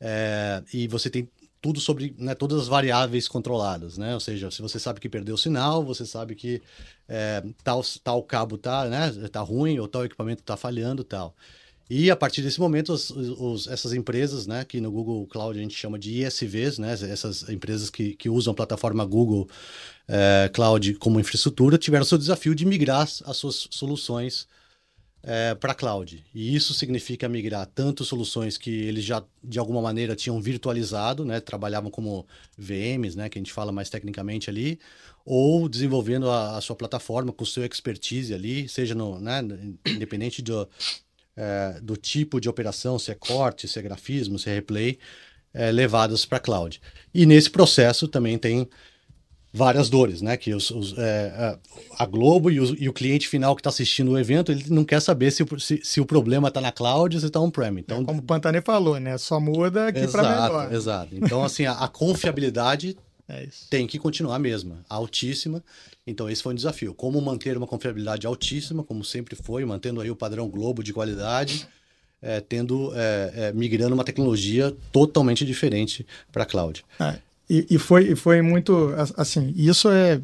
É, 0.00 0.62
e 0.72 0.88
você 0.88 1.10
tem 1.10 1.28
tudo 1.60 1.80
sobre 1.80 2.14
né, 2.18 2.34
todas 2.34 2.62
as 2.62 2.68
variáveis 2.68 3.28
controladas, 3.28 3.98
né? 3.98 4.14
Ou 4.14 4.20
seja, 4.20 4.50
se 4.50 4.62
você 4.62 4.78
sabe 4.78 5.00
que 5.00 5.08
perdeu 5.10 5.34
o 5.34 5.38
sinal, 5.38 5.84
você 5.84 6.06
sabe 6.06 6.34
que 6.34 6.62
é, 7.08 7.42
tal, 7.62 7.82
tal 8.02 8.22
cabo 8.22 8.56
tá, 8.56 8.86
né, 8.86 9.10
tá 9.30 9.40
ruim 9.40 9.78
ou 9.78 9.88
tal 9.88 10.04
equipamento 10.06 10.42
tá 10.42 10.56
falhando 10.56 11.04
tal. 11.04 11.34
E 11.88 12.10
a 12.10 12.16
partir 12.16 12.42
desse 12.42 12.58
momento, 12.58 12.92
os- 12.92 13.10
os- 13.10 13.66
essas 13.68 13.92
empresas, 13.92 14.46
né, 14.46 14.64
que 14.64 14.80
no 14.80 14.90
Google 14.90 15.26
Cloud 15.26 15.58
a 15.58 15.62
gente 15.62 15.74
chama 15.76 15.98
de 15.98 16.22
ISVs, 16.22 16.78
né, 16.78 16.92
essas 16.92 17.48
empresas 17.48 17.90
que, 17.90 18.14
que 18.16 18.28
usam 18.28 18.52
a 18.52 18.56
plataforma 18.56 19.04
Google 19.04 19.48
é, 20.08 20.48
Cloud 20.52 20.94
como 20.94 21.18
infraestrutura, 21.20 21.78
tiveram 21.78 22.04
seu 22.04 22.18
desafio 22.18 22.54
de 22.54 22.64
migrar 22.64 23.02
as 23.24 23.36
suas 23.36 23.68
soluções 23.70 24.46
para 25.58 25.74
cloud. 25.74 26.24
E 26.32 26.54
isso 26.54 26.72
significa 26.72 27.28
migrar 27.28 27.66
tanto 27.66 28.04
soluções 28.04 28.56
que 28.56 28.70
eles 28.70 29.04
já, 29.04 29.24
de 29.42 29.58
alguma 29.58 29.82
maneira, 29.82 30.14
tinham 30.14 30.40
virtualizado, 30.40 31.24
né, 31.24 31.40
trabalhavam 31.40 31.90
como 31.90 32.24
VMs, 32.56 33.16
né, 33.16 33.28
que 33.28 33.36
a 33.36 33.40
gente 33.40 33.52
fala 33.52 33.72
mais 33.72 33.90
tecnicamente 33.90 34.48
ali, 34.48 34.78
ou 35.24 35.68
desenvolvendo 35.68 36.30
a, 36.30 36.56
a 36.56 36.60
sua 36.60 36.76
plataforma 36.76 37.32
com 37.32 37.44
seu 37.44 37.64
expertise 37.64 38.32
ali, 38.32 38.68
seja 38.68 38.94
no, 38.94 39.18
né, 39.18 39.40
independente 39.84 40.40
do, 40.42 40.68
é, 41.36 41.78
do 41.82 41.96
tipo 41.96 42.40
de 42.40 42.48
operação, 42.48 42.98
se 42.98 43.10
é 43.10 43.14
corte, 43.14 43.68
se 43.68 43.78
é 43.78 43.82
grafismo, 43.82 44.38
se 44.38 44.48
é 44.50 44.54
replay, 44.54 44.98
é, 45.52 45.70
levadas 45.70 46.24
para 46.24 46.38
cloud. 46.40 46.80
E 47.14 47.26
nesse 47.26 47.50
processo 47.50 48.08
também 48.08 48.38
tem 48.38 48.68
várias 49.52 49.88
dores, 49.88 50.20
né? 50.20 50.36
Que 50.36 50.54
os, 50.54 50.70
os, 50.70 50.94
é, 50.98 51.56
a- 51.98 52.04
Globo 52.06 52.50
e, 52.50 52.60
os- 52.60 52.74
e 52.78 52.88
o 52.88 52.92
cliente 52.92 53.26
final 53.26 53.54
que 53.56 53.60
está 53.60 53.70
assistindo 53.70 54.10
o 54.12 54.18
evento, 54.18 54.52
ele 54.52 54.64
não 54.68 54.84
quer 54.84 55.00
saber 55.00 55.30
se, 55.30 55.42
o- 55.42 55.60
se, 55.60 55.80
se 55.82 55.98
o 56.00 56.04
problema 56.04 56.48
está 56.48 56.60
na 56.60 56.70
cloud 56.72 57.16
ou 57.16 57.20
se 57.20 57.26
está 57.26 57.40
on-prem. 57.40 57.78
Então, 57.78 58.04
Como 58.04 58.20
o 58.20 58.22
Pantane 58.22 58.60
falou, 58.60 59.00
né? 59.00 59.16
Só 59.16 59.40
muda 59.40 59.88
aqui 59.88 60.06
para 60.08 60.22
melhor. 60.22 60.50
exato, 60.50 60.74
exato. 60.74 61.14
Então, 61.16 61.42
assim, 61.42 61.64
a, 61.64 61.72
a 61.72 61.88
confiabilidade 61.88 62.96
É 63.28 63.44
isso. 63.44 63.66
tem 63.68 63.86
que 63.86 63.98
continuar 63.98 64.36
a 64.36 64.38
mesma, 64.38 64.84
altíssima. 64.88 65.62
Então, 66.06 66.30
esse 66.30 66.42
foi 66.42 66.52
um 66.52 66.56
desafio. 66.56 66.94
Como 66.94 67.20
manter 67.20 67.56
uma 67.56 67.66
confiabilidade 67.66 68.26
altíssima, 68.26 68.84
como 68.84 69.04
sempre 69.04 69.34
foi, 69.34 69.64
mantendo 69.64 70.00
aí 70.00 70.10
o 70.10 70.16
padrão 70.16 70.48
Globo 70.48 70.82
de 70.82 70.92
qualidade, 70.92 71.66
é, 72.22 72.40
tendo, 72.40 72.92
é, 72.94 73.32
é, 73.34 73.52
migrando 73.52 73.94
uma 73.94 74.04
tecnologia 74.04 74.74
totalmente 74.92 75.44
diferente 75.44 76.06
para 76.30 76.44
a 76.44 76.46
cloud. 76.46 76.84
É, 77.00 77.18
e, 77.48 77.66
e 77.70 77.78
foi, 77.78 78.12
e 78.12 78.16
foi 78.16 78.42
muito, 78.42 78.94
a- 78.96 79.22
assim, 79.22 79.52
isso 79.56 79.88
é, 79.90 80.20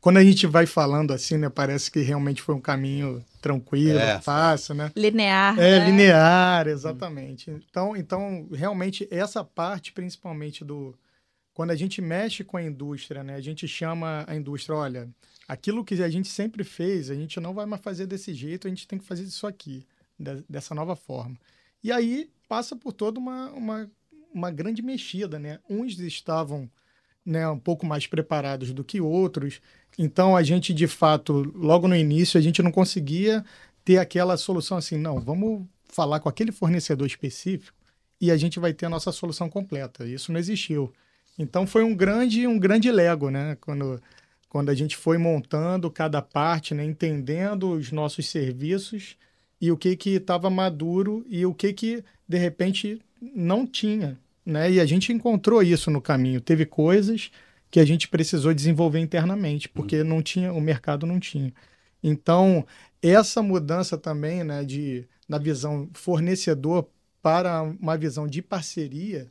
quando 0.00 0.18
a 0.18 0.24
gente 0.24 0.46
vai 0.46 0.66
falando 0.66 1.12
assim, 1.12 1.36
né, 1.36 1.48
parece 1.48 1.90
que 1.90 2.00
realmente 2.00 2.40
foi 2.42 2.54
um 2.54 2.60
caminho 2.60 3.24
tranquilo, 3.40 3.98
é. 3.98 4.20
fácil, 4.20 4.74
né? 4.74 4.92
Linear. 4.96 5.58
É, 5.58 5.78
né? 5.78 5.86
linear, 5.86 6.68
exatamente. 6.68 7.50
Então, 7.50 7.96
então, 7.96 8.46
realmente, 8.52 9.06
essa 9.10 9.44
parte, 9.44 9.92
principalmente 9.92 10.64
do. 10.64 10.94
Quando 11.58 11.72
a 11.72 11.74
gente 11.74 12.00
mexe 12.00 12.44
com 12.44 12.56
a 12.56 12.62
indústria, 12.62 13.24
né? 13.24 13.34
A 13.34 13.40
gente 13.40 13.66
chama 13.66 14.24
a 14.28 14.36
indústria, 14.36 14.76
olha, 14.76 15.08
aquilo 15.48 15.84
que 15.84 16.00
a 16.00 16.08
gente 16.08 16.28
sempre 16.28 16.62
fez, 16.62 17.10
a 17.10 17.16
gente 17.16 17.40
não 17.40 17.52
vai 17.52 17.66
mais 17.66 17.82
fazer 17.82 18.06
desse 18.06 18.32
jeito, 18.32 18.68
a 18.68 18.70
gente 18.70 18.86
tem 18.86 18.96
que 18.96 19.04
fazer 19.04 19.24
isso 19.24 19.44
aqui, 19.44 19.84
dessa 20.48 20.72
nova 20.72 20.94
forma. 20.94 21.36
E 21.82 21.90
aí 21.90 22.30
passa 22.48 22.76
por 22.76 22.92
toda 22.92 23.18
uma, 23.18 23.50
uma, 23.50 23.90
uma 24.32 24.52
grande 24.52 24.82
mexida, 24.82 25.36
né? 25.36 25.58
Uns 25.68 25.98
estavam 25.98 26.70
né, 27.26 27.48
um 27.48 27.58
pouco 27.58 27.84
mais 27.84 28.06
preparados 28.06 28.72
do 28.72 28.84
que 28.84 29.00
outros. 29.00 29.60
Então 29.98 30.36
a 30.36 30.44
gente, 30.44 30.72
de 30.72 30.86
fato, 30.86 31.42
logo 31.56 31.88
no 31.88 31.96
início, 31.96 32.38
a 32.38 32.40
gente 32.40 32.62
não 32.62 32.70
conseguia 32.70 33.44
ter 33.84 33.98
aquela 33.98 34.36
solução 34.36 34.78
assim, 34.78 34.96
não, 34.96 35.18
vamos 35.18 35.66
falar 35.88 36.20
com 36.20 36.28
aquele 36.28 36.52
fornecedor 36.52 37.08
específico 37.08 37.76
e 38.20 38.30
a 38.30 38.36
gente 38.36 38.60
vai 38.60 38.72
ter 38.72 38.86
a 38.86 38.90
nossa 38.90 39.10
solução 39.10 39.50
completa. 39.50 40.06
Isso 40.06 40.30
não 40.30 40.38
existiu. 40.38 40.94
Então 41.38 41.66
foi 41.66 41.84
um 41.84 41.94
grande, 41.94 42.46
um 42.46 42.58
grande 42.58 42.90
lego, 42.90 43.30
né? 43.30 43.56
Quando, 43.60 44.00
quando 44.48 44.70
a 44.70 44.74
gente 44.74 44.96
foi 44.96 45.18
montando 45.18 45.90
cada 45.90 46.20
parte, 46.20 46.74
né? 46.74 46.84
entendendo 46.84 47.72
os 47.72 47.92
nossos 47.92 48.28
serviços 48.28 49.16
e 49.60 49.70
o 49.70 49.76
que 49.76 49.96
que 49.96 50.10
estava 50.10 50.50
maduro 50.50 51.24
e 51.28 51.46
o 51.46 51.54
que 51.54 51.72
que 51.72 52.04
de 52.28 52.38
repente 52.38 53.00
não 53.20 53.66
tinha 53.66 54.18
né? 54.48 54.70
E 54.72 54.80
a 54.80 54.86
gente 54.86 55.12
encontrou 55.12 55.62
isso 55.62 55.90
no 55.90 56.00
caminho. 56.00 56.40
Teve 56.40 56.64
coisas 56.64 57.30
que 57.70 57.78
a 57.78 57.84
gente 57.84 58.08
precisou 58.08 58.54
desenvolver 58.54 58.98
internamente, 58.98 59.68
porque 59.68 60.00
uhum. 60.00 60.08
não 60.08 60.22
tinha, 60.22 60.52
o 60.54 60.60
mercado 60.60 61.06
não 61.06 61.20
tinha. 61.20 61.52
Então, 62.02 62.66
essa 63.02 63.42
mudança 63.42 63.98
também, 63.98 64.42
né, 64.42 64.64
de 64.64 65.06
da 65.28 65.36
visão 65.36 65.90
fornecedor 65.92 66.88
para 67.20 67.62
uma 67.62 67.98
visão 67.98 68.26
de 68.26 68.40
parceria, 68.40 69.30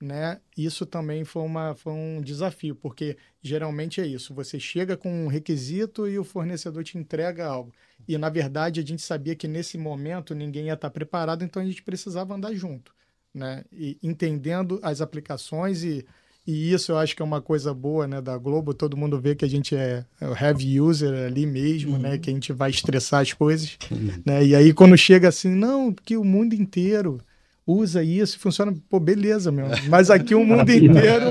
né? 0.00 0.40
Isso 0.56 0.86
também 0.86 1.24
foi, 1.24 1.42
uma, 1.42 1.74
foi 1.74 1.92
um 1.92 2.20
desafio, 2.20 2.74
porque 2.74 3.16
geralmente 3.42 4.00
é 4.00 4.06
isso: 4.06 4.34
você 4.34 4.58
chega 4.60 4.96
com 4.96 5.10
um 5.10 5.28
requisito 5.28 6.08
e 6.08 6.18
o 6.18 6.24
fornecedor 6.24 6.84
te 6.84 6.96
entrega 6.98 7.46
algo. 7.46 7.72
E 8.06 8.16
na 8.16 8.28
verdade 8.28 8.80
a 8.80 8.84
gente 8.84 9.02
sabia 9.02 9.34
que 9.34 9.48
nesse 9.48 9.76
momento 9.76 10.34
ninguém 10.34 10.66
ia 10.66 10.74
estar 10.74 10.90
preparado, 10.90 11.44
então 11.44 11.62
a 11.62 11.66
gente 11.66 11.82
precisava 11.82 12.34
andar 12.34 12.54
junto 12.54 12.92
né? 13.34 13.64
E 13.72 13.96
entendendo 14.02 14.78
as 14.82 15.00
aplicações 15.00 15.82
e, 15.82 16.04
e 16.46 16.72
isso 16.72 16.92
eu 16.92 16.98
acho 16.98 17.14
que 17.14 17.22
é 17.22 17.24
uma 17.24 17.40
coisa 17.40 17.72
boa, 17.72 18.06
né, 18.06 18.20
da 18.20 18.36
Globo, 18.36 18.74
todo 18.74 18.96
mundo 18.96 19.20
vê 19.20 19.34
que 19.34 19.44
a 19.44 19.48
gente 19.48 19.76
é, 19.76 20.04
é 20.20 20.28
o 20.28 20.36
heavy 20.36 20.80
user 20.80 21.26
ali 21.26 21.46
mesmo, 21.46 21.92
né, 21.92 21.96
uhum. 21.96 22.02
né, 22.14 22.18
que 22.18 22.30
a 22.30 22.32
gente 22.32 22.52
vai 22.52 22.70
estressar 22.70 23.20
as 23.20 23.32
coisas, 23.32 23.78
uhum. 23.90 24.22
né? 24.26 24.44
E 24.44 24.54
aí 24.54 24.72
quando 24.72 24.96
chega 24.96 25.28
assim, 25.28 25.50
não, 25.50 25.92
que 25.92 26.16
o 26.16 26.24
mundo 26.24 26.54
inteiro 26.54 27.20
usa 27.68 28.02
isso, 28.02 28.38
funciona, 28.38 28.74
pô, 28.88 28.98
beleza, 28.98 29.52
meu. 29.52 29.66
Mas 29.90 30.10
aqui 30.10 30.34
o 30.34 30.42
mundo 30.42 30.72
inteiro 30.72 31.26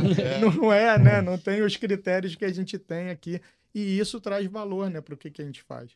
não 0.56 0.72
é, 0.72 0.98
né? 1.00 1.20
Não 1.20 1.36
tem 1.36 1.64
os 1.64 1.76
critérios 1.76 2.36
que 2.36 2.46
a 2.46 2.54
gente 2.54 2.78
tem 2.78 3.10
aqui. 3.10 3.42
E 3.74 3.98
isso 3.98 4.22
traz 4.22 4.46
valor, 4.48 4.90
né, 4.90 5.02
para 5.02 5.14
o 5.14 5.18
que, 5.18 5.32
que 5.32 5.42
a 5.42 5.46
gente 5.46 5.64
faz. 5.64 5.92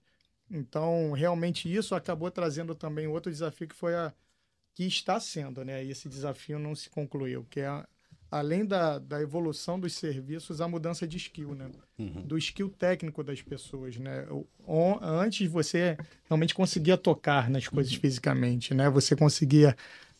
Então, 0.50 1.12
realmente, 1.12 1.74
isso 1.74 1.96
acabou 1.96 2.30
trazendo 2.30 2.76
também 2.76 3.08
outro 3.08 3.32
desafio 3.32 3.68
que 3.68 3.76
foi 3.76 3.96
a, 3.96 4.12
que 4.74 4.84
está 4.84 5.20
sendo, 5.20 5.64
né? 5.64 5.84
E 5.84 5.92
esse 5.92 6.10
desafio 6.10 6.60
não 6.60 6.76
se 6.76 6.90
concluiu, 6.90 7.46
que 7.50 7.60
é 7.60 7.84
além 8.30 8.66
da, 8.66 8.98
da 8.98 9.22
evolução 9.22 9.80
dos 9.80 9.94
serviços, 9.94 10.62
a 10.62 10.68
mudança 10.68 11.08
de 11.08 11.18
skill, 11.18 11.54
né? 11.54 11.70
Uhum. 12.00 12.24
Do 12.24 12.38
skill 12.38 12.70
técnico 12.70 13.24
das 13.24 13.42
pessoas, 13.42 13.98
né? 13.98 14.26
O, 14.30 14.98
antes 15.02 15.50
você 15.50 15.98
realmente 16.26 16.54
conseguia 16.56 16.98
tocar 16.98 17.50
nas 17.50 17.68
coisas 17.68 17.94
uhum. 17.94 18.00
fisicamente, 18.00 18.74
né? 18.74 18.90
Você 18.90 19.16
conseguia 19.16 19.76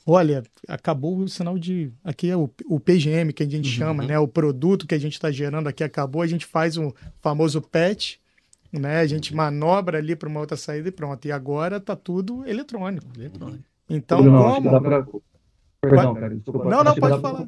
olha, 0.06 0.44
acabou 0.68 1.18
o 1.18 1.28
sinal 1.28 1.58
de. 1.58 1.92
Aqui 2.04 2.30
é 2.30 2.36
o, 2.36 2.50
o 2.66 2.80
PGM 2.80 3.34
que 3.34 3.44
a 3.44 3.50
gente 3.50 3.68
uhum. 3.68 3.76
chama, 3.76 4.04
né? 4.06 4.18
O 4.20 4.28
produto 4.28 4.88
que 4.88 4.96
a 4.96 5.00
gente 5.00 5.14
está 5.14 5.32
gerando 5.32 5.68
aqui 5.68 5.84
acabou, 5.84 6.22
a 6.22 6.28
gente 6.28 6.46
faz 6.46 6.78
o 6.78 6.94
famoso 7.20 7.62
patch, 7.62 8.18
né? 8.72 9.00
A 9.00 9.08
gente 9.08 9.36
manobra 9.36 9.98
ali 9.98 10.16
para 10.16 10.30
uma 10.30 10.40
outra 10.40 10.58
saída 10.58 10.90
e 10.90 10.92
pronto. 10.92 11.26
E 11.28 11.32
agora 11.32 11.78
está 11.78 11.96
tudo 11.96 12.46
eletrônico. 12.48 13.08
Eletrônico. 13.18 13.64
Então, 13.90 14.22
não, 14.24 14.62
como... 14.62 14.82
Pra... 14.82 15.06
Perdão, 15.82 16.14
cara, 16.14 16.36
desculpa. 16.36 16.70
Não, 16.70 16.84
não, 16.84 16.96
pode 16.96 17.22
falar. 17.22 17.48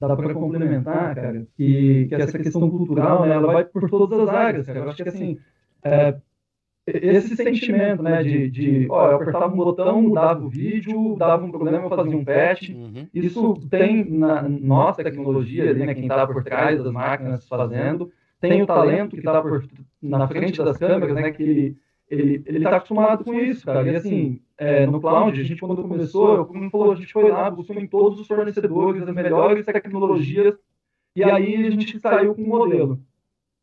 Dá 0.00 0.16
para 0.16 0.34
complementar, 0.34 1.14
cara, 1.14 1.46
que, 1.56 2.06
que 2.08 2.14
essa 2.14 2.38
questão 2.38 2.68
cultural, 2.70 3.22
né, 3.22 3.34
ela 3.34 3.52
vai 3.52 3.64
por 3.64 3.88
todas 3.88 4.20
as 4.20 4.28
áreas, 4.28 4.66
cara. 4.66 4.80
Eu 4.80 4.90
acho 4.90 5.02
que, 5.02 5.08
assim, 5.08 5.38
é, 5.82 6.14
esse 6.86 7.34
sentimento, 7.34 8.02
né, 8.02 8.22
de, 8.22 8.50
de 8.50 8.86
ó, 8.90 9.10
eu 9.10 9.16
apertava 9.16 9.52
um 9.52 9.56
botão, 9.56 10.02
mudava 10.02 10.44
o 10.44 10.50
vídeo, 10.50 11.16
dava 11.16 11.44
um 11.44 11.50
problema, 11.50 11.84
eu 11.84 11.88
fazia 11.88 12.16
um 12.16 12.24
patch. 12.24 12.70
Uhum. 12.70 13.06
Isso 13.14 13.54
tem 13.70 14.04
na 14.04 14.42
nossa 14.42 15.02
tecnologia 15.02 15.70
ali, 15.70 15.86
né, 15.86 15.94
quem 15.94 16.02
está 16.04 16.26
por 16.26 16.44
trás 16.44 16.82
das 16.82 16.92
máquinas 16.92 17.48
fazendo, 17.48 18.12
tem 18.38 18.62
o 18.62 18.66
talento 18.66 19.12
que 19.12 19.18
está 19.18 19.42
na 20.02 20.28
frente 20.28 20.62
das 20.62 20.76
câmeras, 20.76 21.14
né, 21.14 21.30
que 21.30 21.42
ele 21.42 21.76
ele 22.06 22.42
ele 22.44 22.58
está 22.58 22.76
acostumado 22.76 23.24
com 23.24 23.32
isso, 23.32 23.64
cara. 23.64 23.90
E 23.90 23.96
assim, 23.96 24.40
é, 24.58 24.86
no 24.86 25.00
cloud, 25.00 25.40
a 25.40 25.42
gente 25.42 25.58
quando 25.58 25.82
começou, 25.82 26.44
como 26.44 26.70
falou, 26.70 26.92
a 26.92 26.96
gente 26.96 27.12
foi 27.12 27.30
lá, 27.30 27.50
buscou 27.50 27.76
em 27.76 27.86
todos 27.86 28.20
os 28.20 28.26
fornecedores 28.26 29.02
as 29.02 29.14
melhores 29.14 29.64
tecnologias 29.64 30.54
e 31.16 31.24
aí 31.24 31.66
a 31.66 31.70
gente 31.70 31.98
saiu 31.98 32.34
com 32.34 32.42
um 32.42 32.48
modelo. 32.48 33.00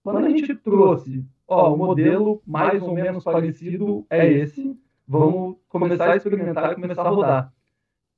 Quando 0.03 0.25
a 0.25 0.29
gente 0.29 0.55
trouxe, 0.55 1.23
ó, 1.51 1.73
o 1.73 1.77
modelo 1.77 2.41
mais 2.45 2.81
ou 2.81 2.93
menos 2.93 3.23
parecido 3.23 4.05
é 4.09 4.27
esse, 4.31 4.77
vamos 5.07 5.57
começar 5.67 6.11
a 6.11 6.15
experimentar 6.15 6.71
e 6.71 6.75
começar 6.75 7.03
a 7.03 7.09
rodar. 7.09 7.53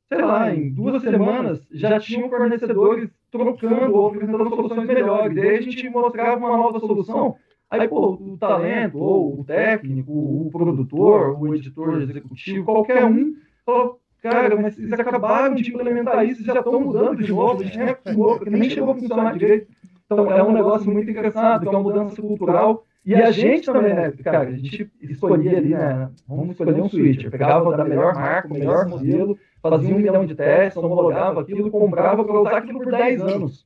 Sei 0.08 0.22
lá, 0.22 0.54
em 0.54 0.72
duas 0.72 1.02
semanas 1.02 1.66
já 1.72 2.00
tinham 2.00 2.30
fornecedores 2.30 3.10
trocando 3.32 3.96
ou 3.96 4.08
apresentando 4.08 4.50
soluções 4.50 4.88
melhores. 4.88 5.36
E 5.36 5.42
aí 5.42 5.58
a 5.58 5.62
gente 5.62 5.90
mostrava 5.90 6.38
uma 6.38 6.56
nova 6.56 6.80
solução 6.80 7.36
Aí, 7.74 7.88
pô, 7.88 8.12
o 8.12 8.38
talento, 8.38 9.00
ou 9.00 9.40
o 9.40 9.44
técnico, 9.44 10.12
o 10.12 10.48
produtor, 10.52 11.36
o 11.42 11.56
editor 11.56 12.04
executivo, 12.04 12.66
qualquer 12.66 13.04
um, 13.04 13.34
falou, 13.66 14.00
cara, 14.22 14.56
mas 14.56 14.76
vocês 14.76 14.94
acabaram 14.94 15.56
de 15.56 15.72
implementar 15.72 16.24
isso, 16.24 16.44
já 16.44 16.60
estão 16.60 16.80
mudando 16.80 17.24
de 17.24 17.32
novo, 17.32 17.62
a 17.62 17.66
gente 17.66 17.78
nem 17.80 17.90
acostumou, 17.90 18.40
nem 18.46 18.70
chegou 18.70 18.92
a 18.92 18.96
funcionar 18.96 19.34
direito. 19.36 19.72
Então, 20.06 20.32
é 20.32 20.44
um 20.44 20.52
negócio 20.52 20.92
muito 20.92 21.10
engraçado, 21.10 21.62
que 21.62 21.68
é 21.68 21.72
uma 21.72 21.82
mudança 21.82 22.22
cultural. 22.22 22.86
E 23.06 23.14
a 23.16 23.32
gente 23.32 23.66
também, 23.66 23.94
né, 23.94 24.14
cara, 24.24 24.48
a 24.48 24.52
gente 24.52 24.90
escolhia 25.02 25.58
ali, 25.58 25.70
né, 25.70 26.10
vamos 26.26 26.52
escolher 26.52 26.82
um 26.82 26.88
switcher, 26.88 27.30
pegava 27.30 27.76
da 27.76 27.84
melhor 27.84 28.14
marca, 28.14 28.48
o 28.48 28.54
melhor 28.54 28.88
modelo, 28.88 29.38
fazia 29.62 29.94
um 29.94 30.00
milhão 30.00 30.26
de 30.26 30.34
testes, 30.34 30.82
homologava 30.82 31.42
aquilo, 31.42 31.70
comprava 31.70 32.24
para 32.24 32.40
usar 32.40 32.58
aquilo 32.58 32.80
por 32.80 32.92
10 32.92 33.22
anos. 33.22 33.66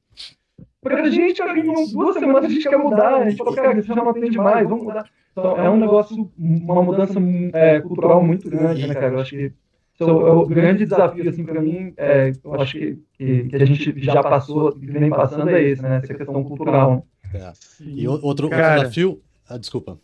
Porque 0.81 1.01
a 1.01 1.09
gente, 1.09 1.41
em 1.41 1.93
duas 1.93 2.15
semanas, 2.15 2.45
a 2.45 2.49
gente 2.49 2.67
quer 2.67 2.77
mudar, 2.77 3.15
a 3.15 3.29
gente 3.29 3.37
fala, 3.37 3.55
cara, 3.55 3.77
isso 3.77 3.87
já 3.87 3.95
não 3.95 4.09
atende 4.09 4.37
mais, 4.37 4.67
vamos 4.67 4.85
mudar. 4.85 5.07
Então, 5.31 5.55
é 5.55 5.69
um 5.69 5.77
negócio, 5.77 6.31
uma 6.37 6.81
mudança 6.81 7.19
é, 7.53 7.79
cultural 7.79 8.23
muito 8.23 8.49
grande, 8.49 8.87
né, 8.87 8.93
cara? 8.95 9.13
Eu 9.13 9.19
acho 9.19 9.31
que 9.31 9.53
é 9.99 10.03
o 10.05 10.45
grande 10.45 10.85
desafio, 10.85 11.29
assim, 11.29 11.43
para 11.43 11.61
mim, 11.61 11.93
é, 11.97 12.31
eu 12.43 12.53
acho 12.55 12.73
que, 12.73 12.99
que, 13.13 13.43
que, 13.45 13.55
a 13.55 13.65
gente 13.65 13.99
já 14.03 14.21
passou, 14.23 14.71
que 14.71 14.85
vem 14.85 15.09
passando 15.09 15.49
é 15.49 15.61
esse, 15.61 15.81
né? 15.81 15.97
Essa 16.03 16.13
questão 16.13 16.43
cultural. 16.43 17.05
É. 17.33 17.51
E 17.81 18.07
outro, 18.07 18.27
outro 18.27 18.49
desafio... 18.49 19.21
Ah, 19.47 19.57
desculpa. 19.57 19.99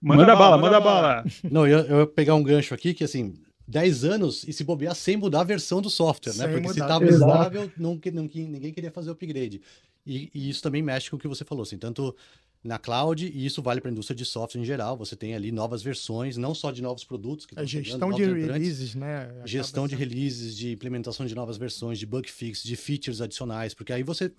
Manda, 0.00 0.22
manda 0.22 0.36
bala, 0.36 0.58
manda 0.58 0.80
bala. 0.80 1.24
Não, 1.50 1.66
eu, 1.66 1.80
eu 1.80 2.00
ia 2.00 2.06
pegar 2.06 2.34
um 2.34 2.42
gancho 2.42 2.74
aqui 2.74 2.94
que, 2.94 3.04
assim, 3.04 3.34
10 3.68 4.04
anos 4.04 4.44
e 4.48 4.52
se 4.52 4.64
bobear 4.64 4.94
sem 4.94 5.16
mudar 5.16 5.40
a 5.40 5.44
versão 5.44 5.80
do 5.80 5.90
software, 5.90 6.32
né? 6.32 6.38
sem 6.38 6.46
né? 6.46 6.52
Porque 6.52 6.68
mudar. 6.68 6.74
se 6.74 6.80
estava 6.80 7.04
estável, 7.06 7.72
não, 7.76 8.00
não, 8.12 8.30
ninguém 8.34 8.72
queria 8.72 8.90
fazer 8.90 9.10
upgrade. 9.10 9.60
E, 10.04 10.30
e, 10.34 10.48
isso 10.48 10.62
também 10.62 10.82
mexe 10.82 11.10
com 11.10 11.16
o 11.16 11.18
que 11.18 11.28
você 11.28 11.44
falou, 11.44 11.62
assim, 11.62 11.78
tanto 11.78 12.16
na 12.62 12.78
cloud, 12.78 13.26
e 13.26 13.46
isso 13.46 13.62
vale 13.62 13.80
para 13.80 13.90
a 13.90 13.92
indústria 13.92 14.14
de 14.14 14.24
software 14.24 14.60
em 14.60 14.64
geral, 14.64 14.96
você 14.96 15.16
tem 15.16 15.34
ali 15.34 15.50
novas 15.50 15.82
versões, 15.82 16.36
não 16.36 16.54
só 16.54 16.70
de 16.70 16.82
novos 16.82 17.04
produtos. 17.04 17.46
Que 17.46 17.58
a 17.58 17.64
gestão 17.64 18.12
chegando, 18.12 18.34
de 18.34 18.46
releases, 18.46 18.94
né? 18.94 19.30
Gestão 19.46 19.88
de 19.88 19.94
releases, 19.94 20.56
de 20.56 20.72
implementação 20.72 21.24
de 21.24 21.34
novas 21.34 21.56
versões, 21.56 21.98
de 21.98 22.04
bug 22.04 22.30
fix, 22.30 22.62
de 22.62 22.76
features 22.76 23.20
adicionais, 23.20 23.72
porque 23.72 23.92
aí 23.92 24.02
você, 24.02 24.32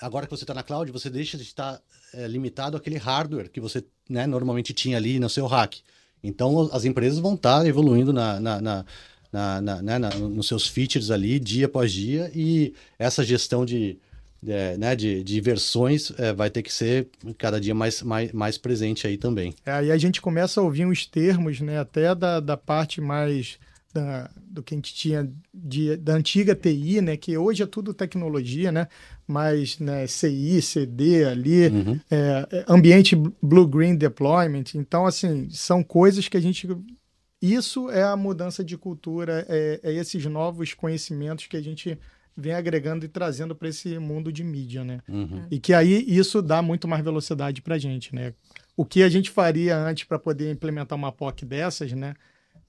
agora 0.00 0.26
que 0.26 0.30
você 0.30 0.44
está 0.44 0.54
na 0.54 0.62
cloud, 0.62 0.90
você 0.90 1.10
deixa 1.10 1.36
de 1.36 1.42
estar 1.42 1.80
é, 2.14 2.26
limitado 2.26 2.76
àquele 2.76 2.96
hardware 2.96 3.50
que 3.50 3.60
você 3.60 3.84
né, 4.08 4.26
normalmente 4.26 4.72
tinha 4.72 4.96
ali 4.96 5.18
no 5.18 5.28
seu 5.28 5.46
rack. 5.46 5.80
Então, 6.22 6.68
as 6.72 6.84
empresas 6.84 7.18
vão 7.18 7.34
estar 7.34 7.60
tá 7.60 7.68
evoluindo 7.68 8.12
na, 8.12 8.40
na, 8.40 8.60
na, 8.60 8.84
na, 9.32 9.60
na, 9.60 9.82
né, 9.82 9.98
nos 9.98 10.48
seus 10.48 10.66
features 10.66 11.10
ali, 11.10 11.38
dia 11.38 11.66
após 11.66 11.92
dia, 11.92 12.30
e 12.34 12.74
essa 12.98 13.24
gestão 13.24 13.64
de, 13.64 13.98
né, 14.42 14.96
de, 14.96 15.22
de 15.22 15.40
versões 15.40 16.12
é, 16.18 16.32
vai 16.32 16.50
ter 16.50 16.62
que 16.62 16.72
ser 16.72 17.08
cada 17.36 17.60
dia 17.60 17.74
mais, 17.74 18.02
mais, 18.02 18.32
mais 18.32 18.58
presente 18.58 19.06
aí 19.06 19.16
também. 19.16 19.54
É, 19.64 19.72
a 19.72 19.98
gente 19.98 20.20
começa 20.20 20.60
a 20.60 20.64
ouvir 20.64 20.86
os 20.86 21.06
termos, 21.06 21.60
né, 21.60 21.78
até 21.78 22.14
da, 22.14 22.40
da 22.40 22.56
parte 22.56 23.00
mais 23.00 23.58
da, 23.92 24.30
do 24.36 24.62
que 24.62 24.74
a 24.74 24.76
gente 24.76 24.94
tinha 24.94 25.30
de, 25.52 25.96
da 25.96 26.14
antiga 26.14 26.54
TI, 26.54 27.00
né, 27.00 27.16
que 27.16 27.36
hoje 27.36 27.62
é 27.62 27.66
tudo 27.66 27.94
tecnologia, 27.94 28.70
né, 28.70 28.88
mais 29.28 29.78
né, 29.78 30.06
CI, 30.06 30.62
CD 30.62 31.24
ali, 31.24 31.66
uhum. 31.66 32.00
é, 32.10 32.64
ambiente 32.66 33.14
blue-green 33.42 33.94
deployment. 33.94 34.64
Então, 34.74 35.04
assim, 35.04 35.48
são 35.50 35.84
coisas 35.84 36.26
que 36.28 36.36
a 36.36 36.40
gente. 36.40 36.66
Isso 37.40 37.90
é 37.90 38.02
a 38.02 38.16
mudança 38.16 38.64
de 38.64 38.76
cultura, 38.76 39.46
é, 39.48 39.80
é 39.82 39.92
esses 39.92 40.24
novos 40.24 40.72
conhecimentos 40.72 41.46
que 41.46 41.56
a 41.56 41.60
gente 41.60 41.96
vem 42.34 42.54
agregando 42.54 43.04
e 43.04 43.08
trazendo 43.08 43.54
para 43.54 43.68
esse 43.68 43.98
mundo 43.98 44.32
de 44.32 44.42
mídia, 44.42 44.82
né? 44.82 45.00
Uhum. 45.08 45.46
E 45.50 45.58
que 45.58 45.74
aí 45.74 46.04
isso 46.08 46.40
dá 46.40 46.62
muito 46.62 46.88
mais 46.88 47.04
velocidade 47.04 47.60
para 47.60 47.74
a 47.74 47.78
gente, 47.78 48.14
né? 48.14 48.32
O 48.76 48.84
que 48.84 49.02
a 49.02 49.08
gente 49.08 49.28
faria 49.28 49.76
antes 49.76 50.04
para 50.04 50.18
poder 50.18 50.50
implementar 50.50 50.96
uma 50.96 51.12
POC 51.12 51.44
dessas, 51.44 51.92
né? 51.92 52.14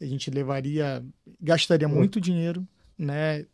A 0.02 0.06
gente 0.06 0.30
levaria, 0.30 1.04
gastaria 1.40 1.88
muito 1.88 2.20
dinheiro, 2.20 2.68
né? 2.98 3.46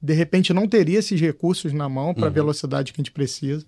De 0.00 0.14
repente 0.14 0.52
não 0.52 0.68
teria 0.68 0.98
esses 0.98 1.20
recursos 1.20 1.72
na 1.72 1.88
mão 1.88 2.14
para 2.14 2.24
a 2.24 2.28
uhum. 2.28 2.34
velocidade 2.34 2.92
que 2.92 3.00
a 3.00 3.02
gente 3.02 3.12
precisa. 3.12 3.66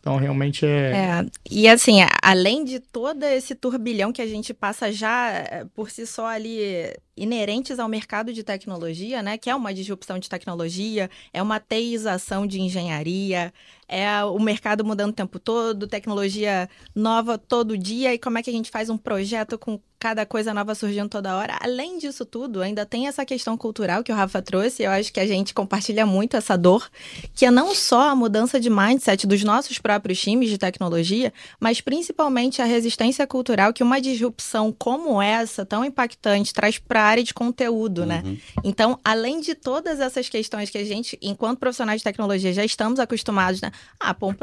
Então, 0.00 0.16
realmente 0.16 0.64
é... 0.64 0.92
é. 0.92 1.26
E 1.50 1.68
assim, 1.68 1.98
além 2.22 2.64
de 2.64 2.80
todo 2.80 3.24
esse 3.24 3.54
turbilhão 3.54 4.12
que 4.12 4.22
a 4.22 4.26
gente 4.26 4.54
passa 4.54 4.92
já 4.92 5.30
eh, 5.30 5.66
por 5.74 5.90
si 5.90 6.06
só 6.06 6.26
ali 6.26 6.94
inerentes 7.18 7.78
ao 7.78 7.88
mercado 7.88 8.32
de 8.32 8.42
tecnologia, 8.42 9.22
né? 9.22 9.36
Que 9.36 9.50
é 9.50 9.54
uma 9.54 9.74
disrupção 9.74 10.18
de 10.18 10.28
tecnologia, 10.28 11.10
é 11.32 11.42
uma 11.42 11.60
teização 11.60 12.46
de 12.46 12.60
engenharia, 12.60 13.52
é 13.88 14.22
o 14.24 14.38
mercado 14.38 14.84
mudando 14.84 15.10
o 15.10 15.14
tempo 15.14 15.38
todo, 15.38 15.86
tecnologia 15.86 16.68
nova 16.94 17.38
todo 17.38 17.76
dia, 17.76 18.14
e 18.14 18.18
como 18.18 18.38
é 18.38 18.42
que 18.42 18.50
a 18.50 18.52
gente 18.52 18.70
faz 18.70 18.90
um 18.90 18.98
projeto 18.98 19.58
com 19.58 19.80
cada 19.98 20.24
coisa 20.24 20.54
nova 20.54 20.74
surgindo 20.74 21.08
toda 21.08 21.36
hora. 21.36 21.58
Além 21.60 21.98
disso 21.98 22.24
tudo, 22.24 22.62
ainda 22.62 22.86
tem 22.86 23.08
essa 23.08 23.24
questão 23.24 23.56
cultural 23.56 24.04
que 24.04 24.12
o 24.12 24.14
Rafa 24.14 24.40
trouxe, 24.40 24.84
eu 24.84 24.90
acho 24.90 25.12
que 25.12 25.18
a 25.18 25.26
gente 25.26 25.52
compartilha 25.52 26.06
muito 26.06 26.36
essa 26.36 26.56
dor, 26.56 26.88
que 27.34 27.44
é 27.44 27.50
não 27.50 27.74
só 27.74 28.10
a 28.10 28.14
mudança 28.14 28.60
de 28.60 28.70
mindset 28.70 29.26
dos 29.26 29.42
nossos 29.42 29.78
próprios 29.78 30.20
times 30.20 30.50
de 30.50 30.58
tecnologia, 30.58 31.32
mas 31.58 31.80
principalmente 31.80 32.62
a 32.62 32.64
resistência 32.64 33.26
cultural 33.26 33.72
que 33.72 33.82
uma 33.82 34.00
disrupção 34.00 34.72
como 34.72 35.20
essa, 35.20 35.66
tão 35.66 35.84
impactante, 35.84 36.54
traz 36.54 36.78
para 36.78 37.07
área 37.08 37.22
de 37.22 37.34
conteúdo, 37.34 38.04
né? 38.06 38.22
uhum. 38.24 38.32
né? 38.32 38.38
Então, 38.64 38.98
além 39.04 39.40
de 39.40 39.54
todas 39.54 40.00
essas 40.00 40.28
questões 40.28 40.70
que 40.70 40.78
a 40.78 40.84
gente, 40.84 41.18
enquanto 41.22 41.58
profissionais 41.58 42.00
de 42.00 42.04
tecnologia, 42.04 42.52
já 42.52 42.64
estamos 42.64 42.98
acostumados, 43.00 43.60
né? 43.60 43.70
Ah, 43.98 44.14
pô, 44.14 44.28
um, 44.28 44.34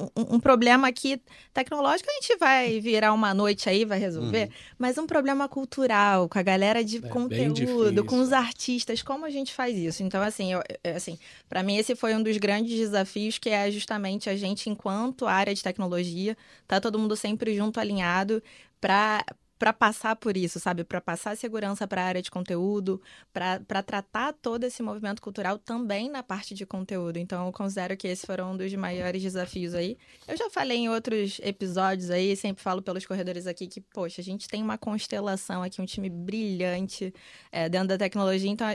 um, 0.00 0.34
um 0.36 0.40
problema 0.40 0.88
aqui 0.88 1.20
tecnológico 1.52 2.08
a 2.10 2.14
gente 2.14 2.36
vai 2.38 2.80
virar 2.80 3.12
uma 3.12 3.32
noite 3.34 3.68
aí, 3.68 3.84
vai 3.84 3.98
resolver, 3.98 4.44
uhum. 4.44 4.74
mas 4.78 4.98
um 4.98 5.06
problema 5.06 5.48
cultural, 5.48 6.28
com 6.28 6.38
a 6.38 6.42
galera 6.42 6.84
de 6.84 6.98
é 6.98 7.08
conteúdo, 7.08 8.04
com 8.04 8.20
os 8.20 8.32
artistas, 8.32 9.02
como 9.02 9.24
a 9.24 9.30
gente 9.30 9.52
faz 9.52 9.76
isso? 9.76 10.02
Então, 10.02 10.22
assim, 10.22 10.52
eu, 10.52 10.62
assim 10.94 11.18
para 11.48 11.62
mim 11.62 11.76
esse 11.76 11.94
foi 11.94 12.14
um 12.14 12.22
dos 12.22 12.36
grandes 12.36 12.76
desafios, 12.78 13.38
que 13.38 13.50
é 13.50 13.70
justamente 13.70 14.30
a 14.30 14.36
gente, 14.36 14.70
enquanto 14.70 15.26
área 15.26 15.54
de 15.54 15.62
tecnologia, 15.62 16.36
tá 16.66 16.80
todo 16.80 16.98
mundo 16.98 17.16
sempre 17.16 17.54
junto, 17.54 17.78
alinhado, 17.78 18.42
para 18.80 19.24
para 19.62 19.72
passar 19.72 20.16
por 20.16 20.36
isso, 20.36 20.58
sabe? 20.58 20.82
Para 20.82 21.00
passar 21.00 21.36
segurança 21.36 21.86
para 21.86 22.02
a 22.02 22.04
área 22.04 22.20
de 22.20 22.32
conteúdo, 22.32 23.00
para 23.32 23.80
tratar 23.80 24.32
todo 24.32 24.64
esse 24.64 24.82
movimento 24.82 25.22
cultural 25.22 25.56
também 25.56 26.10
na 26.10 26.20
parte 26.20 26.52
de 26.52 26.66
conteúdo. 26.66 27.16
Então, 27.16 27.46
eu 27.46 27.52
considero 27.52 27.96
que 27.96 28.08
esse 28.08 28.26
foram 28.26 28.54
um 28.54 28.56
dos 28.56 28.74
maiores 28.74 29.22
desafios 29.22 29.72
aí. 29.72 29.96
Eu 30.26 30.36
já 30.36 30.50
falei 30.50 30.78
em 30.78 30.88
outros 30.88 31.38
episódios 31.44 32.10
aí, 32.10 32.34
sempre 32.34 32.60
falo 32.60 32.82
pelos 32.82 33.06
corredores 33.06 33.46
aqui 33.46 33.68
que, 33.68 33.80
poxa, 33.80 34.20
a 34.20 34.24
gente 34.24 34.48
tem 34.48 34.60
uma 34.60 34.76
constelação 34.76 35.62
aqui, 35.62 35.80
um 35.80 35.86
time 35.86 36.10
brilhante 36.10 37.14
é, 37.52 37.68
dentro 37.68 37.86
da 37.86 37.98
tecnologia. 37.98 38.50
Então, 38.50 38.66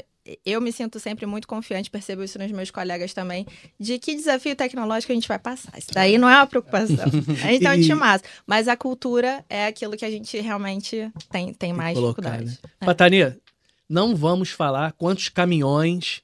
eu 0.45 0.59
me 0.59 0.71
sinto 0.71 0.99
sempre 0.99 1.25
muito 1.25 1.47
confiante, 1.47 1.89
percebo 1.89 2.23
isso 2.23 2.37
nos 2.39 2.51
meus 2.51 2.71
colegas 2.71 3.13
também, 3.13 3.45
de 3.79 3.97
que 3.99 4.15
desafio 4.15 4.55
tecnológico 4.55 5.11
a 5.11 5.15
gente 5.15 5.27
vai 5.27 5.39
passar. 5.39 5.77
Isso 5.77 5.89
daí 5.93 6.17
não 6.17 6.29
é 6.29 6.35
uma 6.35 6.47
preocupação. 6.47 6.95
A 7.43 7.51
gente 7.51 7.59
tem 7.59 7.69
um 7.69 7.81
time 7.81 7.95
massa. 7.95 8.23
Mas 8.45 8.67
a 8.67 8.75
cultura 8.75 9.43
é 9.49 9.67
aquilo 9.67 9.95
que 9.95 10.05
a 10.05 10.11
gente 10.11 10.39
realmente 10.39 11.11
tem, 11.29 11.53
tem 11.53 11.73
mais 11.73 11.97
colocar, 11.97 12.21
dificuldade. 12.37 12.59
Né? 12.63 12.71
É. 12.81 12.85
Patania, 12.85 13.39
não 13.87 14.15
vamos 14.15 14.49
falar 14.49 14.91
quantos 14.93 15.29
caminhões 15.29 16.21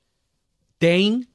tem 0.78 1.28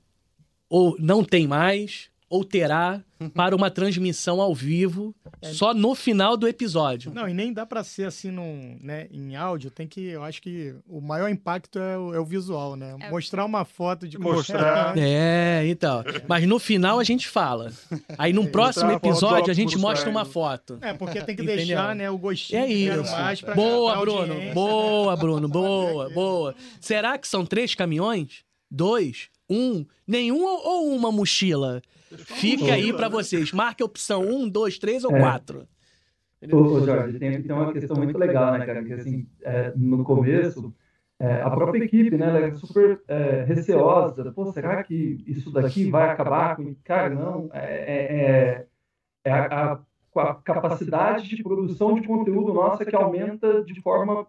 ou 0.68 0.96
não 0.98 1.24
tem 1.24 1.46
mais, 1.46 2.10
ou 2.28 2.44
terá 2.44 3.02
para 3.34 3.56
uma 3.56 3.70
transmissão 3.70 4.40
ao 4.40 4.54
vivo 4.54 5.14
é. 5.42 5.48
só 5.48 5.74
no 5.74 5.94
final 5.94 6.36
do 6.36 6.46
episódio. 6.46 7.12
Não, 7.12 7.28
e 7.28 7.34
nem 7.34 7.52
dá 7.52 7.66
para 7.66 7.82
ser 7.82 8.04
assim 8.04 8.30
num, 8.30 8.78
né, 8.80 9.08
em 9.10 9.34
áudio, 9.34 9.70
tem 9.70 9.86
que, 9.86 10.06
eu 10.06 10.22
acho 10.22 10.40
que 10.40 10.74
o 10.86 11.00
maior 11.00 11.28
impacto 11.28 11.78
é 11.78 11.98
o, 11.98 12.14
é 12.14 12.20
o 12.20 12.24
visual, 12.24 12.76
né? 12.76 12.94
É. 13.00 13.10
Mostrar 13.10 13.44
uma 13.44 13.64
foto 13.64 14.06
de 14.06 14.18
mostrar. 14.18 14.96
É, 14.96 15.66
então. 15.66 16.04
Mas 16.28 16.46
no 16.46 16.58
final 16.58 16.98
a 16.98 17.04
gente 17.04 17.28
fala. 17.28 17.72
Aí 18.16 18.32
no 18.32 18.46
próximo 18.48 18.90
episódio 18.92 19.50
a 19.50 19.54
gente 19.54 19.76
mostra 19.76 20.08
uma 20.08 20.24
foto. 20.24 20.78
É, 20.80 20.92
porque 20.92 21.20
tem 21.22 21.34
que 21.34 21.42
Entendeu? 21.42 21.66
deixar, 21.66 21.94
né, 21.94 22.10
o 22.10 22.18
gostinho 22.18 22.62
é 22.62 22.68
isso. 22.68 23.12
mais 23.12 23.40
pra 23.40 23.54
Boa, 23.54 23.96
Bruno. 24.00 24.34
Boa, 24.54 25.16
Bruno. 25.16 25.48
Boa, 25.58 26.10
boa. 26.10 26.54
Será 26.80 27.18
que 27.18 27.26
são 27.26 27.44
três 27.44 27.74
caminhões? 27.74 28.44
Dois? 28.70 29.30
Um? 29.48 29.84
Nenhum 30.06 30.44
ou 30.44 30.94
uma 30.94 31.10
mochila? 31.10 31.82
Fica 32.16 32.74
aí 32.74 32.92
para 32.92 33.08
vocês. 33.08 33.52
Marque 33.52 33.82
a 33.82 33.86
opção 33.86 34.22
1, 34.22 34.48
2, 34.48 34.78
3 34.78 35.04
ou 35.04 35.10
4. 35.10 35.68
É. 36.40 36.54
Ô, 36.54 36.80
Jorge, 36.80 37.18
tem, 37.18 37.42
tem 37.42 37.52
uma 37.52 37.72
questão 37.72 37.96
muito 37.96 38.16
legal, 38.16 38.52
né, 38.52 38.64
cara? 38.64 38.84
Que 38.84 38.92
assim, 38.92 39.26
é, 39.42 39.72
no 39.76 40.04
começo, 40.04 40.72
é, 41.18 41.42
a 41.42 41.50
própria 41.50 41.84
equipe, 41.84 42.16
né, 42.16 42.28
ela 42.28 42.38
é 42.46 42.54
super 42.54 43.02
é, 43.08 43.44
receosa. 43.44 44.32
Pô, 44.32 44.52
será 44.52 44.82
que 44.82 45.22
isso 45.26 45.50
daqui 45.50 45.90
vai 45.90 46.10
acabar 46.10 46.56
com. 46.56 46.74
Cara, 46.84 47.10
não. 47.10 47.50
É, 47.52 48.66
é, 48.66 48.66
é 49.24 49.32
a, 49.32 49.72
a, 49.72 49.80
a, 50.22 50.34
capacidade 50.36 51.28
de 51.28 51.42
produção 51.42 51.94
de 52.00 52.06
conteúdo 52.06 52.54
nossa 52.54 52.84
que 52.84 52.94
aumenta 52.94 53.64
de 53.64 53.80
forma 53.80 54.26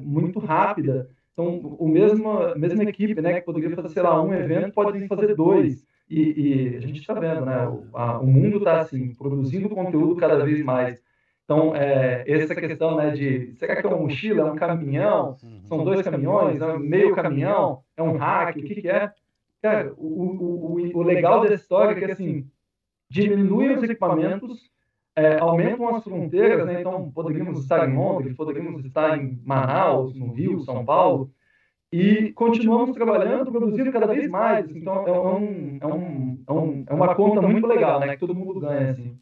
muito 0.00 0.38
rápida. 0.38 1.10
Então, 1.38 1.76
o 1.78 1.86
mesmo, 1.86 2.32
a 2.32 2.56
mesma 2.56 2.82
equipe, 2.82 3.20
né, 3.20 3.34
que 3.34 3.46
poderia 3.46 3.70
fazer, 3.70 3.90
sei 3.90 4.02
lá, 4.02 4.20
um 4.20 4.34
evento, 4.34 4.72
pode 4.74 5.06
fazer 5.06 5.36
dois. 5.36 5.86
E, 6.10 6.20
e 6.20 6.76
a 6.76 6.80
gente 6.80 6.98
está 6.98 7.14
vendo, 7.14 7.46
né? 7.46 7.64
O, 7.68 7.96
a, 7.96 8.18
o 8.18 8.26
mundo 8.26 8.58
está 8.58 8.80
assim, 8.80 9.14
produzindo 9.14 9.68
conteúdo 9.68 10.16
cada 10.16 10.44
vez 10.44 10.64
mais. 10.64 11.00
Então, 11.44 11.76
é, 11.76 12.24
essa 12.26 12.56
questão 12.56 12.96
né, 12.96 13.12
de 13.12 13.52
será 13.54 13.76
que 13.76 13.86
é 13.86 13.88
uma 13.88 13.98
mochila, 13.98 14.48
é 14.48 14.50
um 14.50 14.56
caminhão, 14.56 15.36
são 15.62 15.84
dois 15.84 16.02
caminhões, 16.02 16.60
é 16.60 16.76
meio 16.76 17.14
caminhão, 17.14 17.84
é 17.96 18.02
um 18.02 18.16
hack, 18.16 18.56
o 18.56 18.62
que, 18.62 18.82
que 18.82 18.88
é? 18.88 19.12
Cara, 19.62 19.94
o, 19.96 20.06
o, 20.06 20.74
o, 20.74 20.98
o 20.98 21.02
legal 21.02 21.42
dessa 21.42 21.54
história 21.54 21.92
é 21.92 21.94
que 21.94 22.10
assim, 22.10 22.50
diminui 23.08 23.76
os 23.76 23.82
equipamentos, 23.84 24.68
é, 25.18 25.38
aumentam 25.40 25.96
as 25.96 26.04
fronteiras, 26.04 26.64
né? 26.64 26.80
então 26.80 27.10
poderíamos 27.10 27.60
estar 27.60 27.88
em 27.88 27.94
Londres, 27.94 28.36
poderíamos 28.36 28.84
estar 28.84 29.18
em 29.18 29.40
Manaus, 29.44 30.14
no 30.14 30.32
Rio, 30.32 30.60
São 30.60 30.84
Paulo, 30.84 31.32
e 31.92 32.32
continuamos 32.32 32.94
trabalhando, 32.94 33.50
produzindo 33.50 33.90
cada 33.90 34.06
vez 34.06 34.30
mais. 34.30 34.70
Então 34.70 35.06
é, 35.08 35.10
um, 35.10 35.78
é, 35.80 35.86
um, 35.86 36.44
é, 36.46 36.52
um, 36.52 36.84
é 36.86 36.94
uma 36.94 37.14
conta 37.16 37.42
muito 37.42 37.66
legal, 37.66 37.98
né? 37.98 38.14
Que 38.14 38.20
todo 38.20 38.34
mundo 38.34 38.60
ganha, 38.60 38.90
assim. 38.90 39.16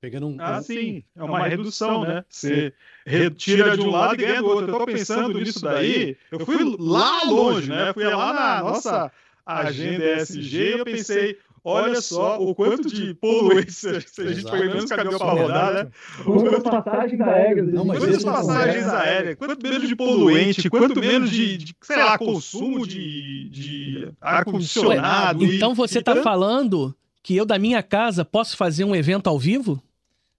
Pegando 0.00 0.28
um... 0.28 0.36
Ah, 0.38 0.62
sim, 0.62 1.02
é 1.16 1.24
uma 1.24 1.46
redução, 1.46 2.02
né? 2.04 2.24
Você 2.28 2.72
retira 3.04 3.76
de 3.76 3.82
um 3.82 3.90
lado 3.90 4.14
e 4.14 4.18
ganha 4.18 4.40
do 4.40 4.48
outro. 4.48 4.70
Eu 4.70 4.78
tô 4.78 4.86
pensando 4.86 5.38
nisso 5.40 5.62
daí, 5.62 6.16
eu 6.30 6.40
fui 6.40 6.58
lá 6.78 7.24
longe, 7.24 7.68
né? 7.68 7.92
Fui 7.92 8.04
lá 8.04 8.32
na 8.32 8.62
nossa 8.62 9.10
agenda 9.44 10.04
ESG 10.16 10.58
e 10.58 10.78
eu 10.78 10.84
pensei, 10.84 11.38
Olha 11.62 12.00
só 12.00 12.40
o 12.40 12.54
quanto 12.54 12.88
de 12.88 13.14
poluência 13.14 14.00
se 14.00 14.22
a 14.22 14.32
gente 14.32 14.44
põe 14.44 14.60
menos 14.60 14.86
caminhão 14.86 15.18
para 15.18 15.32
rodar, 15.32 15.74
né? 15.74 15.90
Quantas 16.24 16.62
passagens 16.62 17.20
aéreas. 17.20 17.72
Não, 17.72 17.86
quantas 17.86 18.24
passagens 18.24 18.88
aéreas, 18.88 19.36
quanto 19.36 19.62
menos 19.62 19.88
de 19.88 19.96
poluente, 19.96 20.70
quanto 20.70 21.00
menos 21.00 21.30
de, 21.30 21.58
de 21.58 21.74
sei 21.82 21.96
lá, 21.96 22.16
consumo 22.16 22.86
de, 22.86 23.48
de 23.50 24.08
ar-condicionado. 24.20 25.44
Então 25.44 25.74
você 25.74 25.98
está 25.98 26.16
falando 26.22 26.94
que 27.22 27.36
eu 27.36 27.44
da 27.44 27.58
minha 27.58 27.82
casa 27.82 28.24
posso 28.24 28.56
fazer 28.56 28.84
um 28.84 28.94
evento 28.94 29.28
ao 29.28 29.38
vivo? 29.38 29.82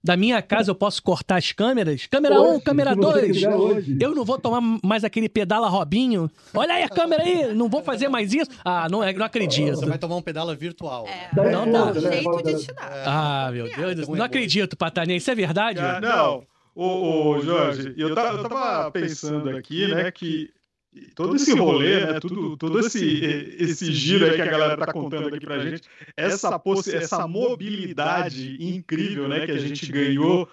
Da 0.02 0.16
minha 0.16 0.42
casa 0.42 0.70
eu 0.70 0.74
posso 0.74 1.02
cortar 1.02 1.36
as 1.36 1.52
câmeras. 1.52 2.06
Câmera 2.06 2.40
1, 2.40 2.54
um, 2.54 2.60
câmera 2.60 2.94
2. 2.96 3.42
Eu 4.00 4.14
não 4.14 4.24
vou 4.24 4.38
tomar 4.38 4.60
mais 4.82 5.04
aquele 5.04 5.28
pedala 5.28 5.68
Robinho. 5.68 6.30
Olha 6.54 6.74
aí 6.74 6.82
a 6.82 6.88
câmera 6.88 7.22
aí, 7.22 7.54
não 7.54 7.68
vou 7.68 7.82
fazer 7.82 8.08
mais 8.08 8.32
isso. 8.32 8.50
Ah, 8.64 8.88
não, 8.90 9.00
não 9.00 9.24
acredito. 9.24 9.76
Você 9.76 9.86
vai 9.86 9.98
tomar 9.98 10.16
um 10.16 10.22
pedala 10.22 10.54
virtual. 10.54 11.06
É, 11.06 11.50
não 11.50 11.70
dá. 11.70 11.92
jeito 11.92 12.42
de 12.42 12.64
te 12.64 12.72
dar. 12.74 13.04
Ah, 13.06 13.50
meu 13.52 13.64
Deus 13.64 13.94
do 13.96 14.06
céu. 14.06 14.16
Não 14.16 14.24
acredito, 14.24 14.76
Patania. 14.76 15.16
Isso 15.16 15.30
é 15.30 15.34
verdade? 15.34 15.78
Ah, 15.78 16.00
não. 16.00 16.44
Ô, 16.74 17.34
ô, 17.34 17.40
Jorge, 17.40 17.94
eu 17.98 18.14
tava, 18.14 18.38
eu 18.38 18.48
tava 18.48 18.90
pensando 18.90 19.50
aqui, 19.50 19.86
né, 19.88 20.10
que 20.10 20.50
todo 21.14 21.36
esse 21.36 21.52
rolê, 21.54 22.06
né, 22.06 22.20
tudo, 22.20 22.56
todo 22.56 22.78
esse, 22.80 23.54
esse 23.58 23.92
giro 23.92 24.24
aí 24.24 24.34
que 24.34 24.42
a 24.42 24.46
galera 24.46 24.76
tá 24.76 24.92
contando 24.92 25.28
aqui 25.28 25.44
pra 25.44 25.58
gente, 25.58 25.82
essa, 26.16 26.60
essa 26.94 27.26
mobilidade 27.26 28.56
incrível, 28.60 29.28
né, 29.28 29.46
que 29.46 29.52
a 29.52 29.58
gente 29.58 29.90
ganhou 29.90 30.48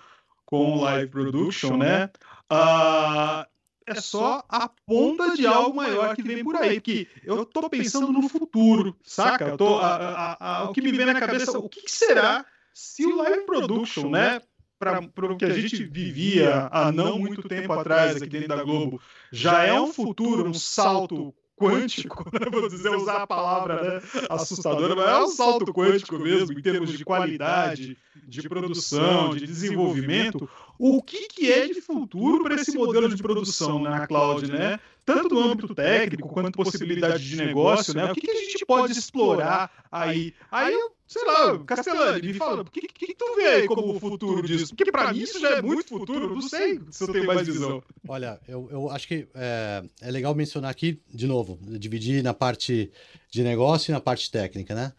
com 0.45 0.77
o 0.77 0.81
Live 0.81 1.11
Production, 1.11 1.77
né, 1.77 2.09
uh, 2.51 3.45
é 3.89 3.95
só 3.95 4.43
a 4.47 4.69
ponta 4.85 5.35
de 5.35 5.47
algo 5.47 5.75
maior 5.75 6.15
que 6.15 6.21
vem 6.21 6.43
por 6.43 6.55
aí. 6.55 6.75
Porque 6.75 7.07
eu 7.23 7.43
tô 7.43 7.67
pensando 7.67 8.11
no 8.11 8.29
futuro, 8.29 8.95
saca? 9.03 9.47
Eu 9.47 9.57
tô, 9.57 9.79
a, 9.79 9.95
a, 9.95 10.57
a, 10.57 10.63
o 10.69 10.73
que 10.73 10.81
me 10.81 10.91
vem 10.91 11.07
na 11.07 11.19
cabeça, 11.19 11.57
o 11.57 11.67
que, 11.67 11.81
que 11.81 11.91
será 11.91 12.45
se 12.71 13.03
o 13.05 13.17
live 13.17 13.45
production, 13.47 14.09
né? 14.09 14.39
Para 14.77 15.01
o 15.01 15.37
que 15.37 15.43
a 15.43 15.49
gente 15.49 15.83
vivia 15.83 16.69
há 16.71 16.91
não 16.91 17.19
muito 17.19 17.41
tempo 17.49 17.73
atrás 17.73 18.15
aqui 18.15 18.29
dentro 18.29 18.49
da 18.49 18.63
Globo, 18.63 19.01
já 19.31 19.63
é 19.63 19.79
um 19.79 19.93
futuro, 19.93 20.47
um 20.47 20.53
salto 20.53 21.33
quântico, 21.59 22.25
né? 22.31 22.47
vou 22.49 22.69
dizer, 22.69 22.89
usar 22.95 23.23
a 23.23 23.27
palavra 23.27 23.81
né? 23.81 24.01
assustadora, 24.29 24.95
mas 24.95 25.09
é 25.09 25.17
um 25.23 25.27
salto 25.27 25.73
quântico 25.73 26.17
mesmo, 26.17 26.57
em 26.57 26.61
termos 26.61 26.97
de 26.97 27.03
qualidade, 27.03 27.97
de 28.25 28.49
produção, 28.49 29.35
de 29.35 29.45
desenvolvimento. 29.45 30.49
O 30.79 31.03
que, 31.03 31.27
que 31.27 31.51
é 31.51 31.67
de 31.67 31.81
futuro 31.81 32.41
para 32.41 32.55
esse 32.55 32.71
modelo 32.71 33.13
de 33.13 33.21
produção 33.21 33.79
na 33.79 34.07
cloud, 34.07 34.49
né? 34.49 34.79
Tanto 35.05 35.27
do 35.27 35.39
âmbito 35.39 35.75
técnico 35.75 36.29
quanto 36.29 36.55
possibilidade 36.55 37.27
de 37.27 37.35
negócio, 37.35 37.93
né? 37.93 38.09
O 38.09 38.15
que, 38.15 38.21
que 38.21 38.31
a 38.31 38.35
gente 38.35 38.65
pode 38.65 38.93
explorar 38.93 39.69
aí? 39.91 40.33
Aí 40.49 40.73
sei 41.05 41.25
lá, 41.25 41.57
Castellani, 41.65 42.21
me 42.21 42.33
fala, 42.35 42.61
o 42.61 42.65
que, 42.65 42.81
que, 42.81 43.07
que, 43.07 43.15
tu 43.15 43.35
vê 43.35 43.47
aí 43.47 43.67
como 43.67 43.95
o 43.95 43.99
futuro 43.99 44.47
disso? 44.47 44.75
Porque 44.75 44.91
para 44.91 45.11
mim 45.11 45.19
isso 45.19 45.39
já 45.39 45.57
é 45.57 45.61
muito 45.61 45.89
futuro, 45.89 46.35
não 46.35 46.41
sei 46.41 46.79
se 46.91 47.03
eu 47.03 47.11
tenho 47.11 47.25
mais 47.25 47.47
visão. 47.47 47.83
Olha, 48.07 48.39
eu, 48.47 48.69
eu 48.71 48.89
acho 48.91 49.07
que 49.07 49.27
é, 49.33 49.83
é 50.01 50.11
legal 50.11 50.35
mencionar 50.35 50.69
aqui, 50.69 51.01
de 51.11 51.25
novo, 51.25 51.59
dividir 51.77 52.23
na 52.23 52.33
parte 52.33 52.91
de 53.31 53.43
negócio 53.43 53.91
e 53.91 53.93
na 53.93 53.99
parte 53.99 54.29
técnica, 54.29 54.75
né? 54.75 54.93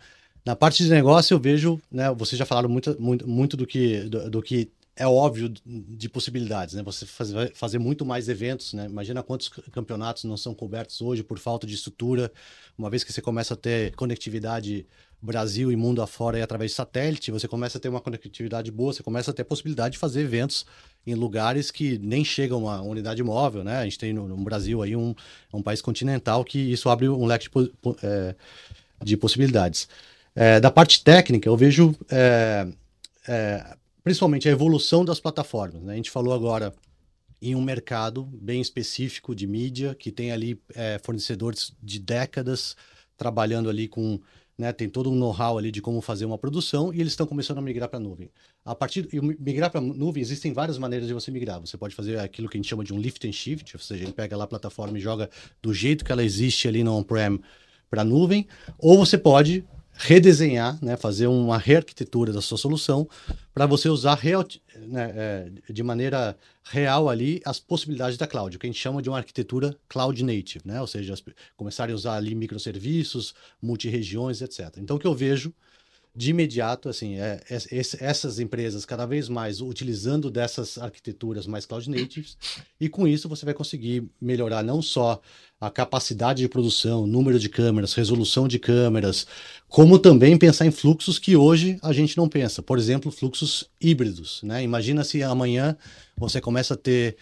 Na 0.45 0.57
parte 0.57 0.83
de 0.83 0.91
negócio 0.91 1.33
eu 1.35 1.39
vejo, 1.39 1.81
né, 1.91 2.13
vocês 2.13 2.37
já 2.37 2.45
falaram 2.45 2.69
muito, 2.69 3.01
muito, 3.01 3.29
muito 3.29 3.57
do, 3.57 3.67
que, 3.67 4.01
do, 4.01 4.31
do 4.31 4.43
que 4.43 4.69
é 5.01 5.07
óbvio 5.07 5.49
de 5.65 6.11
possibilidades, 6.11 6.75
né? 6.75 6.83
Você 6.83 7.07
fazer, 7.07 7.55
fazer 7.55 7.79
muito 7.79 8.05
mais 8.05 8.29
eventos, 8.29 8.75
né? 8.75 8.85
Imagina 8.85 9.23
quantos 9.23 9.49
campeonatos 9.49 10.25
não 10.25 10.37
são 10.37 10.55
cobertos 10.55 11.01
hoje 11.01 11.23
por 11.23 11.39
falta 11.39 11.67
de 11.67 11.75
estrutura, 11.75 12.31
uma 12.77 12.91
vez 12.91 13.03
que 13.03 13.11
você 13.11 13.23
começa 13.23 13.55
a 13.55 13.57
ter 13.57 13.95
conectividade 13.95 14.87
Brasil 15.23 15.73
e 15.73 15.77
mundo 15.77 16.03
afora 16.03 16.39
e 16.39 16.43
através 16.43 16.73
de 16.73 16.75
satélite, 16.75 17.31
você 17.31 17.49
começa 17.49 17.79
a 17.79 17.81
ter 17.81 17.89
uma 17.89 18.01
conectividade 18.01 18.71
boa, 18.71 18.93
você 18.93 19.03
começa 19.03 19.31
a 19.31 19.35
ter 19.35 19.41
a 19.41 19.45
possibilidade 19.47 19.93
de 19.93 19.99
fazer 19.99 20.21
eventos 20.21 20.67
em 21.07 21.15
lugares 21.15 21.71
que 21.71 21.99
nem 21.99 22.23
chegam 22.23 22.69
a 22.69 22.83
unidade 22.83 23.23
móvel, 23.23 23.65
né? 23.65 23.79
A 23.79 23.85
gente 23.85 23.99
tem 23.99 24.13
no, 24.13 24.29
no 24.29 24.37
Brasil 24.37 24.83
aí 24.83 24.95
um, 24.95 25.15
um 25.51 25.63
país 25.63 25.81
continental 25.81 26.45
que 26.45 26.59
isso 26.59 26.91
abre 26.91 27.09
um 27.09 27.25
leque 27.25 27.49
de, 27.49 27.73
é, 28.03 28.35
de 29.03 29.17
possibilidades. 29.17 29.89
É, 30.35 30.61
da 30.61 30.71
parte 30.71 31.03
técnica, 31.03 31.49
eu 31.49 31.57
vejo 31.57 31.97
é, 32.11 32.69
é, 33.27 33.77
principalmente 34.03 34.49
a 34.49 34.53
evolução 34.53 35.05
das 35.05 35.21
plataformas. 35.21 35.83
Né? 35.83 35.95
A 35.95 35.97
gente 35.97 36.11
falou 36.11 36.35
agora 36.35 36.73
em 37.43 37.55
um 37.55 37.63
mercado 37.63 38.25
bem 38.25 38.61
específico 38.61 39.35
de 39.35 39.47
mídia, 39.47 39.95
que 39.95 40.13
tem 40.13 40.31
ali 40.31 40.61
é, 40.75 41.01
fornecedores 41.03 41.75
de 41.83 41.99
décadas 41.99 42.77
trabalhando 43.17 43.69
ali 43.69 43.89
com 43.89 44.21
né, 44.61 44.75
tem 44.75 44.91
todo 44.91 45.11
um 45.11 45.15
know-how 45.15 45.57
ali 45.57 45.71
de 45.71 45.81
como 45.81 46.03
fazer 46.03 46.27
uma 46.27 46.37
produção 46.37 46.93
e 46.93 47.01
eles 47.01 47.15
estão 47.15 47.27
começando 47.27 47.57
a 47.57 47.63
migrar 47.63 47.89
para 47.89 47.99
a 47.99 48.01
nuvem. 48.01 48.31
A 48.63 48.75
partir 48.75 49.07
de 49.07 49.19
migrar 49.19 49.71
para 49.71 49.81
a 49.81 49.83
nuvem, 49.83 50.21
existem 50.21 50.53
várias 50.53 50.77
maneiras 50.77 51.09
de 51.09 51.15
você 51.15 51.31
migrar. 51.31 51.59
Você 51.61 51.79
pode 51.79 51.95
fazer 51.95 52.19
aquilo 52.19 52.47
que 52.47 52.59
a 52.59 52.61
gente 52.61 52.69
chama 52.69 52.85
de 52.85 52.93
um 52.93 52.99
lift 52.99 53.27
and 53.27 53.33
shift, 53.33 53.75
ou 53.75 53.81
seja, 53.81 54.05
ele 54.05 54.13
pega 54.13 54.37
lá 54.37 54.45
a 54.45 54.47
plataforma 54.47 54.99
e 54.99 55.01
joga 55.01 55.31
do 55.63 55.73
jeito 55.73 56.05
que 56.05 56.13
ela 56.13 56.23
existe 56.23 56.69
ali 56.69 56.85
no 56.85 56.95
on-prem 56.95 57.41
para 57.89 58.03
a 58.03 58.05
nuvem, 58.05 58.47
ou 58.79 58.99
você 58.99 59.17
pode 59.17 59.65
redesenhar, 60.03 60.83
né, 60.83 60.97
fazer 60.97 61.27
uma 61.27 61.59
rearquitetura 61.59 62.33
da 62.33 62.41
sua 62.41 62.57
solução 62.57 63.07
para 63.53 63.67
você 63.67 63.87
usar 63.87 64.15
real, 64.15 64.47
né, 64.89 65.13
é, 65.15 65.73
de 65.73 65.83
maneira 65.83 66.35
real 66.65 67.11
ali 67.11 67.43
as 67.45 67.61
possibilidades 67.61 68.17
da 68.17 68.27
cloud, 68.27 68.57
o 68.57 68.59
que 68.59 68.67
a 68.67 68.71
gente 68.71 68.81
chama 68.81 69.03
de 69.03 69.11
uma 69.11 69.19
arquitetura 69.19 69.77
cloud 69.89 70.25
native, 70.25 70.63
né, 70.65 70.81
ou 70.81 70.87
seja, 70.87 71.15
começarem 71.55 71.93
a 71.93 71.97
usar 71.97 72.15
ali 72.15 72.35
microserviços, 72.35 73.35
multiregiões, 73.61 74.41
etc. 74.41 74.79
Então, 74.79 74.97
o 74.97 74.99
que 74.99 75.07
eu 75.07 75.15
vejo 75.15 75.53
de 76.17 76.31
imediato, 76.31 76.89
assim, 76.89 77.19
é, 77.19 77.41
é, 77.49 77.59
essas 78.01 78.39
empresas 78.39 78.87
cada 78.87 79.07
vez 79.07 79.29
mais 79.29 79.61
utilizando 79.61 80.31
dessas 80.31 80.79
arquiteturas 80.79 81.47
mais 81.47 81.67
cloud 81.67 81.89
natives, 81.91 82.39
e 82.81 82.89
com 82.89 83.07
isso 83.07 83.29
você 83.29 83.45
vai 83.45 83.55
conseguir 83.55 84.09
melhorar 84.21 84.63
não 84.63 84.81
só 84.81 85.21
a 85.61 85.71
capacidade 85.71 86.41
de 86.41 86.49
produção, 86.49 87.07
número 87.07 87.39
de 87.39 87.49
câmeras, 87.49 87.93
resolução 87.93 88.49
de 88.49 88.59
câmeras, 88.59 89.27
como 89.69 89.99
também 89.99 90.39
pensar 90.39 90.65
em 90.65 90.71
fluxos 90.71 91.19
que 91.19 91.37
hoje 91.37 91.79
a 91.83 91.93
gente 91.93 92.17
não 92.17 92.29
pensa. 92.29 92.63
Por 92.63 92.79
exemplo, 92.79 93.13
fluxos 93.13 93.69
híbridos. 93.79 94.43
Né? 94.43 94.63
Imagina 94.63 95.05
se 95.05 95.23
amanhã 95.23 95.77
você 96.17 96.41
começa 96.41 96.75
a 96.75 96.77
ter 96.79 97.17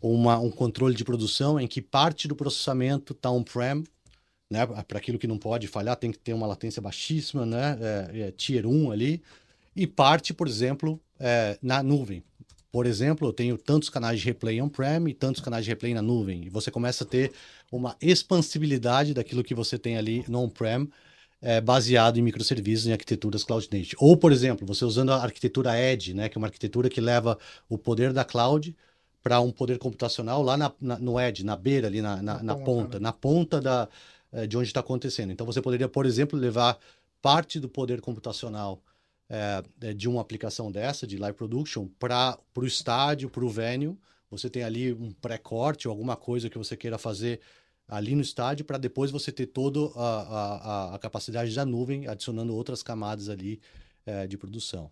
uma, 0.00 0.38
um 0.38 0.50
controle 0.50 0.94
de 0.94 1.04
produção 1.04 1.60
em 1.60 1.66
que 1.66 1.82
parte 1.82 2.26
do 2.26 2.34
processamento 2.34 3.12
está 3.12 3.30
on-prem, 3.30 3.84
né? 4.50 4.66
para 4.66 4.96
aquilo 4.96 5.18
que 5.18 5.26
não 5.26 5.36
pode 5.36 5.66
falhar, 5.66 5.96
tem 5.96 6.10
que 6.10 6.18
ter 6.18 6.32
uma 6.32 6.46
latência 6.46 6.80
baixíssima, 6.80 7.44
né? 7.44 7.78
É, 7.80 8.20
é, 8.20 8.30
tier 8.30 8.66
1 8.66 8.90
ali, 8.90 9.22
e 9.76 9.86
parte, 9.86 10.32
por 10.32 10.48
exemplo, 10.48 10.98
é, 11.20 11.58
na 11.62 11.82
nuvem. 11.82 12.22
Por 12.72 12.86
exemplo, 12.86 13.28
eu 13.28 13.34
tenho 13.34 13.58
tantos 13.58 13.90
canais 13.90 14.18
de 14.18 14.24
replay 14.24 14.60
on-prem 14.62 15.06
e 15.06 15.12
tantos 15.12 15.42
canais 15.42 15.62
de 15.62 15.70
replay 15.70 15.92
na 15.92 16.00
nuvem. 16.00 16.46
E 16.46 16.48
você 16.48 16.70
começa 16.70 17.04
a 17.04 17.06
ter 17.06 17.30
uma 17.70 17.94
expansibilidade 18.00 19.12
daquilo 19.12 19.44
que 19.44 19.54
você 19.54 19.78
tem 19.78 19.98
ali 19.98 20.24
no 20.26 20.40
on-prem, 20.40 20.88
é, 21.42 21.60
baseado 21.60 22.16
em 22.16 22.22
microserviços 22.22 22.86
em 22.86 22.92
arquiteturas 22.92 23.44
cloud 23.44 23.68
native. 23.70 23.94
Ou, 23.98 24.16
por 24.16 24.32
exemplo, 24.32 24.66
você 24.66 24.86
usando 24.86 25.12
a 25.12 25.22
arquitetura 25.22 25.78
Edge, 25.78 26.14
né, 26.14 26.30
que 26.30 26.38
é 26.38 26.40
uma 26.40 26.46
arquitetura 26.46 26.88
que 26.88 27.00
leva 27.00 27.38
o 27.68 27.76
poder 27.76 28.10
da 28.10 28.24
cloud 28.24 28.74
para 29.22 29.38
um 29.40 29.50
poder 29.50 29.78
computacional 29.78 30.42
lá 30.42 30.56
na, 30.56 30.72
na, 30.80 30.98
no 30.98 31.20
Edge, 31.20 31.44
na 31.44 31.56
beira, 31.56 31.88
ali 31.88 32.00
na, 32.00 32.22
na, 32.22 32.42
na 32.42 32.56
ponta, 32.56 32.98
né? 32.98 33.02
na 33.02 33.12
ponta 33.12 33.60
da, 33.60 33.86
é, 34.32 34.46
de 34.46 34.56
onde 34.56 34.68
está 34.68 34.80
acontecendo. 34.80 35.30
Então, 35.30 35.44
você 35.44 35.60
poderia, 35.60 35.88
por 35.88 36.06
exemplo, 36.06 36.38
levar 36.38 36.78
parte 37.20 37.60
do 37.60 37.68
poder 37.68 38.00
computacional 38.00 38.80
é, 39.32 39.94
de 39.94 40.10
uma 40.10 40.20
aplicação 40.20 40.70
dessa, 40.70 41.06
de 41.06 41.16
live 41.16 41.36
production, 41.36 41.88
para 41.98 42.38
o 42.54 42.66
estádio, 42.66 43.30
para 43.30 43.42
o 43.42 43.48
venue. 43.48 43.96
Você 44.30 44.50
tem 44.50 44.62
ali 44.62 44.92
um 44.92 45.10
pré-corte 45.10 45.88
ou 45.88 45.92
alguma 45.92 46.16
coisa 46.16 46.50
que 46.50 46.58
você 46.58 46.76
queira 46.76 46.98
fazer 46.98 47.40
ali 47.88 48.14
no 48.14 48.20
estádio, 48.20 48.64
para 48.64 48.76
depois 48.76 49.10
você 49.10 49.32
ter 49.32 49.46
toda 49.46 49.80
a, 49.96 50.90
a, 50.90 50.94
a, 50.94 50.98
capacidade 50.98 51.54
da 51.54 51.64
nuvem, 51.64 52.06
adicionando 52.06 52.54
outras 52.54 52.82
camadas 52.82 53.28
ali 53.30 53.60
é, 54.04 54.26
de 54.26 54.36
produção. 54.36 54.90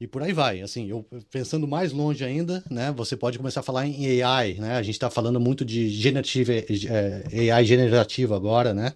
E 0.00 0.06
por 0.06 0.22
aí 0.22 0.32
vai. 0.32 0.62
Assim, 0.62 0.88
eu 0.88 1.06
pensando 1.30 1.68
mais 1.68 1.92
longe 1.92 2.24
ainda, 2.24 2.64
né? 2.70 2.92
Você 2.92 3.16
pode 3.16 3.38
começar 3.38 3.60
a 3.60 3.62
falar 3.62 3.86
em 3.86 4.22
AI, 4.22 4.54
né? 4.54 4.76
A 4.76 4.82
gente 4.82 4.94
está 4.94 5.10
falando 5.10 5.38
muito 5.38 5.64
de 5.64 5.88
generative, 5.90 6.64
é, 6.88 7.50
AI 7.50 7.64
generativo 7.64 8.34
agora, 8.34 8.74
né? 8.74 8.94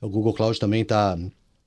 O 0.00 0.08
Google 0.08 0.32
Cloud 0.32 0.58
também 0.58 0.82
está 0.82 1.16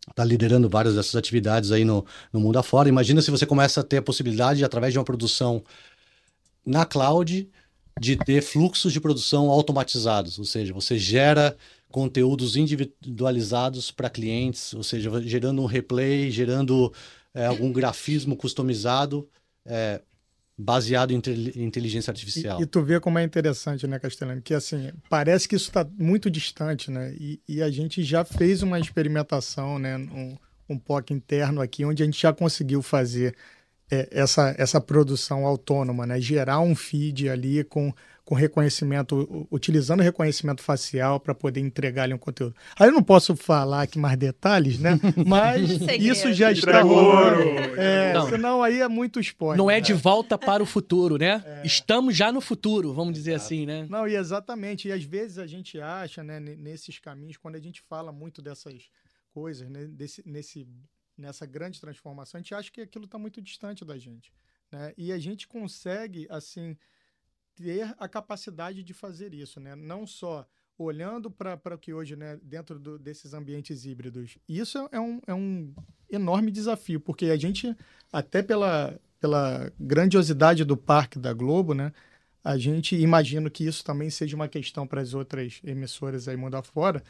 está 0.10 0.24
liderando 0.24 0.68
várias 0.70 0.96
dessas 0.96 1.16
atividades 1.16 1.72
aí 1.72 1.86
no, 1.86 2.06
no 2.34 2.40
mundo 2.40 2.58
afora. 2.58 2.90
Imagina 2.90 3.22
se 3.22 3.32
você 3.32 3.46
começa 3.46 3.82
a 3.82 3.84
ter 3.84 3.98
a 3.98 4.02
possibilidade, 4.02 4.64
através 4.64 4.94
de 4.94 5.00
uma 5.00 5.06
produção 5.06 5.64
na 6.66 6.86
cloud, 6.86 7.50
de 8.00 8.16
ter 8.16 8.42
fluxos 8.42 8.94
de 8.94 9.00
produção 9.00 9.50
automatizados, 9.50 10.40
ou 10.40 10.46
seja, 10.46 10.74
você 10.74 10.98
gera 10.98 11.56
conteúdos 11.92 12.56
individualizados 12.56 13.92
para 13.92 14.10
clientes, 14.10 14.74
ou 14.74 14.82
seja, 14.82 15.22
gerando 15.22 15.62
um 15.62 15.66
replay, 15.66 16.32
gerando 16.32 16.92
é, 17.34 17.46
algum 17.46 17.72
grafismo 17.72 18.36
customizado 18.36 19.28
é, 19.66 20.02
baseado 20.62 21.12
em 21.12 21.18
inteligência 21.64 22.12
artificial. 22.12 22.60
E, 22.60 22.64
e, 22.64 22.66
tu 22.66 22.82
vê 22.84 23.00
como 23.00 23.18
é 23.18 23.24
interessante, 23.24 23.88
né, 23.88 23.98
Castelano? 23.98 24.42
Que 24.42 24.54
assim, 24.54 24.92
parece 25.10 25.48
que 25.48 25.56
isso 25.56 25.70
está 25.70 25.88
muito 25.98 26.30
distante, 26.30 26.92
né? 26.92 27.14
E, 27.20 27.42
e, 27.48 27.62
a 27.62 27.70
gente 27.70 28.04
já 28.04 28.24
fez 28.24 28.62
uma 28.62 28.80
experimentação, 28.80 29.80
né? 29.80 29.98
Um, 29.98 30.38
um 30.70 30.78
POC 30.78 31.14
interno 31.14 31.62
aqui, 31.62 31.84
onde 31.84 32.04
a 32.04 32.06
gente 32.06 32.22
já 32.22 32.32
conseguiu 32.32 32.82
fazer 32.82 33.36
é, 33.90 34.08
essa, 34.12 34.56
essa 34.58 34.80
produção 34.80 35.46
autônoma, 35.46 36.06
né? 36.06 36.22
Gerar 36.22 36.62
um 36.62 36.76
feed 36.76 37.28
ali 37.28 37.64
com 37.64 37.94
com 38.32 38.36
reconhecimento, 38.36 39.46
utilizando 39.52 40.00
reconhecimento 40.00 40.62
facial 40.62 41.20
para 41.20 41.36
poder 41.36 41.60
entregar 41.60 42.04
ali 42.04 42.14
um 42.14 42.18
conteúdo. 42.18 42.56
Aí 42.80 42.88
eu 42.88 42.94
não 42.94 43.04
posso 43.04 43.36
falar 43.36 43.82
aqui 43.82 44.00
mais 44.00 44.18
detalhes, 44.18 44.80
né? 44.80 44.98
Mas 45.28 45.70
isso 46.00 46.32
já 46.32 46.50
está 46.50 46.82
rolando. 46.82 47.42
É, 47.78 48.14
não. 48.14 48.30
Senão 48.30 48.64
aí 48.64 48.80
é 48.80 48.88
muito 48.88 49.20
spoiler. 49.20 49.58
Não 49.58 49.70
é 49.70 49.82
de 49.82 49.92
volta 49.92 50.38
para 50.38 50.64
o 50.64 50.66
futuro, 50.66 51.18
né? 51.18 51.44
É. 51.46 51.68
Estamos 51.68 52.16
já 52.16 52.32
no 52.32 52.40
futuro, 52.40 52.94
vamos 52.94 53.14
dizer 53.14 53.34
assim, 53.34 53.66
né? 53.66 53.86
Não, 53.90 54.08
e 54.08 54.16
exatamente. 54.16 54.88
E 54.88 54.94
às 54.94 55.04
vezes 55.04 55.38
a 55.38 55.46
gente 55.46 55.82
acha, 55.82 56.24
né, 56.24 56.40
nesses 56.40 57.00
caminhos, 57.00 57.36
quando 57.36 57.56
a 57.56 57.62
gente 57.62 57.82
fala 57.82 58.14
muito 58.14 58.42
dessas 58.42 58.90
coisas, 59.34 59.70
né, 59.70 59.88
desse, 59.88 60.24
nesse, 60.26 60.66
nessa 61.18 61.46
grande 61.46 61.82
transformação, 61.82 62.38
a 62.38 62.42
gente 62.42 62.56
acha 62.56 62.72
que 62.72 62.80
aquilo 62.80 63.04
está 63.04 63.18
muito 63.18 63.42
distante 63.42 63.84
da 63.84 63.98
gente. 63.98 64.32
Né? 64.72 64.94
E 64.98 65.12
a 65.12 65.20
gente 65.20 65.50
consegue, 65.50 66.28
assim, 66.30 66.78
ter 67.56 67.94
a 67.98 68.08
capacidade 68.08 68.84
de 68.84 68.94
fazer 68.94 69.34
isso, 69.34 69.60
né? 69.60 69.76
Não 69.76 70.06
só 70.06 70.48
olhando 70.78 71.30
para 71.30 71.60
o 71.76 71.78
que 71.78 71.94
hoje, 71.94 72.16
né, 72.16 72.40
dentro 72.42 72.80
do, 72.80 72.98
desses 72.98 73.34
ambientes 73.34 73.86
híbridos. 73.86 74.38
Isso 74.48 74.90
é 74.92 75.00
um, 75.00 75.22
é 75.28 75.34
um 75.34 75.74
enorme 76.10 76.52
desafio, 76.52 77.00
porque 77.00 77.26
a 77.26 77.38
gente, 77.38 77.76
até 78.12 78.42
pela, 78.42 79.00
pela 79.20 79.72
grandiosidade 79.80 80.66
do 80.66 80.76
parque 80.76 81.20
da 81.20 81.34
Globo, 81.34 81.74
né, 81.74 81.92
a 82.44 82.58
gente 82.58 82.96
imagina 82.96 83.50
que 83.50 83.66
isso 83.66 83.84
também 83.84 84.10
seja 84.10 84.36
uma 84.36 84.48
questão 84.48 84.88
para 84.88 85.02
as 85.02 85.14
outras 85.14 85.62
emissoras 85.64 86.28
aí 86.28 86.36
mundo 86.36 86.56
afora. 86.56 87.04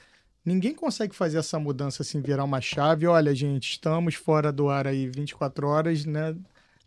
Ninguém 0.44 0.74
consegue 0.74 1.16
fazer 1.16 1.38
essa 1.38 1.60
mudança 1.60 2.02
assim, 2.02 2.20
virar 2.22 2.44
uma 2.44 2.60
chave. 2.60 3.06
Olha, 3.08 3.34
gente, 3.34 3.72
estamos 3.72 4.16
fora 4.16 4.52
do 4.52 4.70
ar 4.70 4.88
aí 4.88 5.08
24 5.08 5.68
horas, 5.68 6.04
né? 6.04 6.36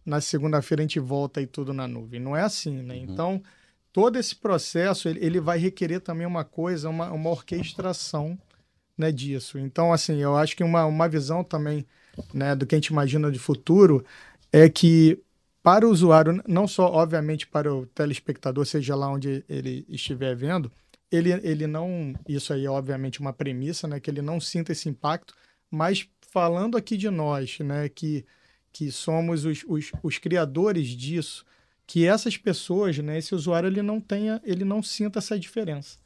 Na 0.04 0.20
segunda-feira 0.20 0.82
a 0.82 0.84
gente 0.84 1.00
volta 1.00 1.40
aí 1.40 1.46
tudo 1.46 1.72
na 1.72 1.88
nuvem. 1.88 2.20
Não 2.20 2.36
é 2.36 2.42
assim, 2.42 2.82
né? 2.82 2.94
Uhum. 2.94 3.02
Então, 3.02 3.42
todo 3.92 4.18
esse 4.18 4.34
processo, 4.36 5.08
ele, 5.08 5.24
ele, 5.24 5.40
vai 5.40 5.58
requerer 5.58 6.00
também 6.00 6.26
uma 6.26 6.44
coisa, 6.44 6.88
uma, 6.88 7.10
uma 7.10 7.30
orquestração 7.30 8.38
né, 8.96 9.10
disso. 9.10 9.58
Então, 9.58 9.92
assim, 9.92 10.20
eu 10.20 10.36
acho 10.36 10.56
que 10.56 10.64
uma, 10.64 10.84
uma 10.84 11.08
visão 11.08 11.42
também 11.42 11.86
né, 12.32 12.54
do 12.54 12.66
que 12.66 12.74
a 12.74 12.78
gente 12.78 12.88
imagina 12.88 13.30
de 13.30 13.38
futuro 13.38 14.04
é 14.52 14.68
que 14.68 15.20
para 15.62 15.86
o 15.86 15.90
usuário, 15.90 16.42
não 16.46 16.68
só, 16.68 16.92
obviamente, 16.92 17.46
para 17.46 17.74
o 17.74 17.86
telespectador, 17.86 18.66
seja 18.66 18.94
lá 18.94 19.08
onde 19.10 19.42
ele 19.48 19.86
estiver 19.88 20.36
vendo, 20.36 20.70
ele, 21.10 21.32
ele 21.42 21.66
não. 21.66 22.14
Isso 22.28 22.52
aí 22.52 22.66
é, 22.66 22.70
obviamente, 22.70 23.18
uma 23.20 23.32
premissa, 23.32 23.88
né? 23.88 23.98
Que 23.98 24.10
ele 24.10 24.20
não 24.20 24.38
sinta 24.38 24.72
esse 24.72 24.90
impacto, 24.90 25.34
mas 25.70 26.06
falando 26.20 26.76
aqui 26.76 26.96
de 26.98 27.08
nós, 27.08 27.58
né? 27.60 27.88
Que, 27.88 28.26
que 28.74 28.90
somos 28.90 29.44
os, 29.44 29.64
os, 29.68 29.92
os 30.02 30.18
criadores 30.18 30.88
disso, 30.88 31.46
que 31.86 32.04
essas 32.04 32.36
pessoas, 32.36 32.98
né? 32.98 33.16
Esse 33.16 33.32
usuário, 33.32 33.68
ele 33.68 33.82
não 33.82 34.00
tenha, 34.00 34.42
ele 34.44 34.64
não 34.64 34.82
sinta 34.82 35.20
essa 35.20 35.38
diferença. 35.38 35.96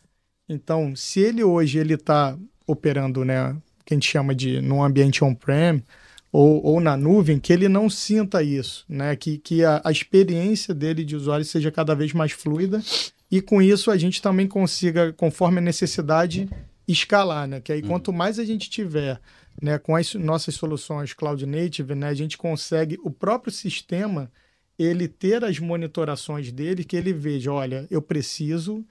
Então, 0.47 0.95
se 0.95 1.19
ele 1.19 1.43
hoje 1.43 1.79
ele 1.79 1.95
está 1.95 2.39
operando, 2.67 3.25
né? 3.25 3.57
Que 3.87 3.95
a 3.95 3.97
gente 3.97 4.09
chama 4.09 4.35
de 4.35 4.61
num 4.61 4.85
ambiente 4.85 5.25
on-prem, 5.25 5.83
ou, 6.31 6.63
ou 6.63 6.79
na 6.79 6.95
nuvem, 6.95 7.41
que 7.41 7.55
ele 7.55 7.71
não 7.71 7.89
sinta 7.89 8.43
isso, 8.43 8.85
né? 8.87 9.17
Que, 9.17 9.39
que 9.39 9.65
a, 9.65 9.81
a 9.83 9.91
experiência 9.91 10.75
dele 10.75 11.05
de 11.05 11.17
usuário 11.17 11.47
seja 11.47 11.73
cada 11.73 11.95
vez 11.95 12.13
mais 12.13 12.33
fluida 12.33 12.83
e 13.31 13.41
com 13.41 13.63
isso 13.63 13.91
a 13.91 13.97
gente 13.97 14.21
também 14.21 14.47
consiga, 14.47 15.11
conforme 15.15 15.57
a 15.57 15.63
necessidade, 15.63 16.51
escalar, 16.87 17.49
né? 17.49 17.61
Que 17.63 17.73
aí 17.73 17.81
uhum. 17.81 17.89
quanto 17.89 18.13
mais 18.13 18.39
a 18.39 18.45
gente 18.45 18.69
tiver 18.69 19.19
né, 19.61 19.79
com 19.79 19.97
as 19.97 20.15
nossas 20.15 20.55
soluções 20.55 21.13
cloud 21.13 21.45
native, 21.45 21.95
né, 21.95 22.09
a 22.09 22.15
gente 22.15 22.39
consegue 22.39 22.99
o 23.03 23.11
próprio 23.11 23.53
sistema 23.53 24.31
ele 24.79 25.09
ter 25.09 25.45
as 25.45 25.59
monitorações 25.59 26.53
dele 26.53 26.85
que 26.85 26.97
ele 26.97 27.13
veja, 27.13 27.53
olha, 27.53 27.87
eu 27.91 28.01
preciso 28.01 28.85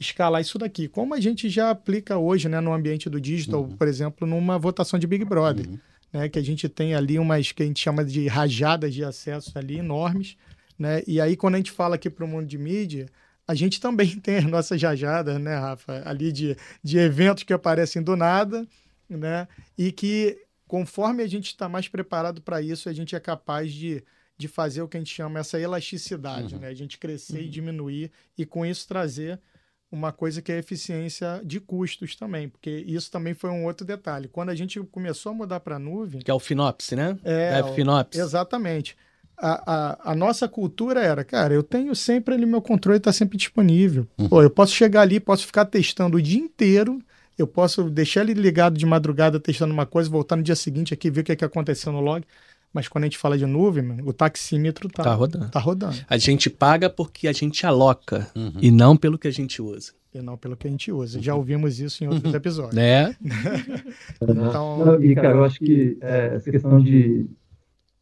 escalar 0.00 0.40
isso 0.40 0.58
daqui, 0.58 0.88
como 0.88 1.14
a 1.14 1.20
gente 1.20 1.48
já 1.48 1.70
aplica 1.70 2.16
hoje, 2.18 2.48
né, 2.48 2.60
no 2.60 2.72
ambiente 2.72 3.08
do 3.08 3.20
digital, 3.20 3.62
uhum. 3.62 3.76
por 3.76 3.88
exemplo, 3.88 4.26
numa 4.26 4.58
votação 4.58 4.98
de 4.98 5.06
Big 5.06 5.24
Brother. 5.24 5.68
Uhum 5.68 5.78
né, 6.12 6.28
que 6.28 6.38
a 6.38 6.42
gente 6.42 6.68
tem 6.68 6.94
ali 6.94 7.18
umas 7.18 7.52
que 7.52 7.62
a 7.62 7.66
gente 7.66 7.80
chama 7.80 8.04
de 8.04 8.26
rajadas 8.26 8.94
de 8.94 9.04
acesso 9.04 9.58
ali 9.58 9.78
enormes, 9.78 10.36
né? 10.78 11.02
E 11.06 11.20
aí 11.20 11.36
quando 11.36 11.54
a 11.54 11.58
gente 11.58 11.70
fala 11.70 11.96
aqui 11.96 12.08
para 12.08 12.24
o 12.24 12.28
mundo 12.28 12.46
de 12.46 12.58
mídia, 12.58 13.06
a 13.46 13.54
gente 13.54 13.80
também 13.80 14.16
tem 14.20 14.36
as 14.36 14.44
nossas 14.44 14.80
rajadas, 14.80 15.40
né, 15.40 15.56
Rafa, 15.56 16.02
ali 16.04 16.32
de, 16.32 16.56
de 16.82 16.98
eventos 16.98 17.42
que 17.42 17.52
aparecem 17.52 18.02
do 18.02 18.16
nada, 18.16 18.66
né? 19.08 19.48
E 19.76 19.92
que 19.92 20.38
conforme 20.66 21.22
a 21.22 21.26
gente 21.26 21.46
está 21.46 21.68
mais 21.68 21.88
preparado 21.88 22.40
para 22.42 22.60
isso, 22.60 22.88
a 22.88 22.92
gente 22.92 23.14
é 23.14 23.20
capaz 23.20 23.72
de, 23.72 24.02
de 24.36 24.48
fazer 24.48 24.82
o 24.82 24.88
que 24.88 24.96
a 24.96 25.00
gente 25.00 25.14
chama 25.14 25.40
essa 25.40 25.58
elasticidade, 25.60 26.54
uhum. 26.54 26.60
né? 26.60 26.68
A 26.68 26.74
gente 26.74 26.98
crescer 26.98 27.38
uhum. 27.38 27.44
e 27.44 27.48
diminuir 27.48 28.10
e 28.36 28.44
com 28.44 28.64
isso 28.64 28.86
trazer 28.86 29.40
uma 29.90 30.12
coisa 30.12 30.42
que 30.42 30.50
é 30.50 30.58
eficiência 30.58 31.40
de 31.44 31.60
custos 31.60 32.16
também, 32.16 32.48
porque 32.48 32.84
isso 32.86 33.10
também 33.10 33.34
foi 33.34 33.50
um 33.50 33.64
outro 33.64 33.86
detalhe. 33.86 34.28
Quando 34.28 34.50
a 34.50 34.54
gente 34.54 34.80
começou 34.80 35.30
a 35.30 35.34
mudar 35.34 35.60
para 35.60 35.76
a 35.76 35.78
nuvem... 35.78 36.20
Que 36.20 36.30
é 36.30 36.34
o 36.34 36.40
FinOps, 36.40 36.90
né? 36.92 37.16
É, 37.24 37.60
é 37.60 37.64
o 37.64 37.72
FinOps. 37.72 38.18
Exatamente. 38.18 38.96
A, 39.38 39.72
a, 39.72 40.12
a, 40.12 40.14
nossa 40.14 40.48
cultura 40.48 41.00
era, 41.00 41.22
cara, 41.22 41.52
eu 41.52 41.62
tenho 41.62 41.94
sempre 41.94 42.34
ali 42.34 42.46
meu 42.46 42.62
controle 42.62 42.96
está 42.96 43.12
sempre 43.12 43.36
disponível. 43.36 44.06
Uhum. 44.18 44.28
Pô, 44.28 44.42
eu 44.42 44.50
posso 44.50 44.72
chegar 44.72 45.02
ali, 45.02 45.20
posso 45.20 45.46
ficar 45.46 45.66
testando 45.66 46.16
o 46.16 46.22
dia 46.22 46.40
inteiro, 46.40 47.00
eu 47.38 47.46
posso 47.46 47.90
deixar 47.90 48.22
ele 48.22 48.34
ligado 48.34 48.78
de 48.78 48.86
madrugada 48.86 49.38
testando 49.38 49.72
uma 49.72 49.86
coisa, 49.86 50.08
voltar 50.08 50.36
no 50.36 50.42
dia 50.42 50.56
seguinte 50.56 50.94
aqui 50.94 51.10
ver 51.10 51.20
o 51.20 51.24
que, 51.24 51.32
é 51.32 51.36
que 51.36 51.44
aconteceu 51.44 51.92
no 51.92 52.00
log. 52.00 52.24
Mas 52.72 52.88
quando 52.88 53.04
a 53.04 53.06
gente 53.06 53.18
fala 53.18 53.38
de 53.38 53.46
nuvem, 53.46 54.00
o 54.04 54.12
taxímetro 54.12 54.88
tá, 54.90 55.02
tá, 55.02 55.14
rodando. 55.14 55.48
tá 55.50 55.58
rodando. 55.58 55.96
A 56.08 56.18
gente 56.18 56.50
paga 56.50 56.90
porque 56.90 57.26
a 57.26 57.32
gente 57.32 57.64
aloca 57.64 58.30
uhum. 58.36 58.52
e 58.60 58.70
não 58.70 58.96
pelo 58.96 59.18
que 59.18 59.28
a 59.28 59.30
gente 59.30 59.62
usa. 59.62 59.92
E 60.12 60.20
não 60.20 60.36
pelo 60.36 60.56
que 60.56 60.66
a 60.66 60.70
gente 60.70 60.92
usa. 60.92 61.20
Já 61.20 61.34
ouvimos 61.34 61.80
isso 61.80 62.04
em 62.04 62.08
outros 62.08 62.30
uhum. 62.30 62.36
episódios. 62.36 62.76
É. 62.76 63.16
então... 64.20 64.84
Não, 64.84 65.02
e, 65.02 65.14
cara, 65.14 65.36
eu 65.36 65.44
acho 65.44 65.58
que 65.58 65.96
é, 66.00 66.34
essa 66.34 66.50
questão 66.50 66.78
de, 66.78 67.26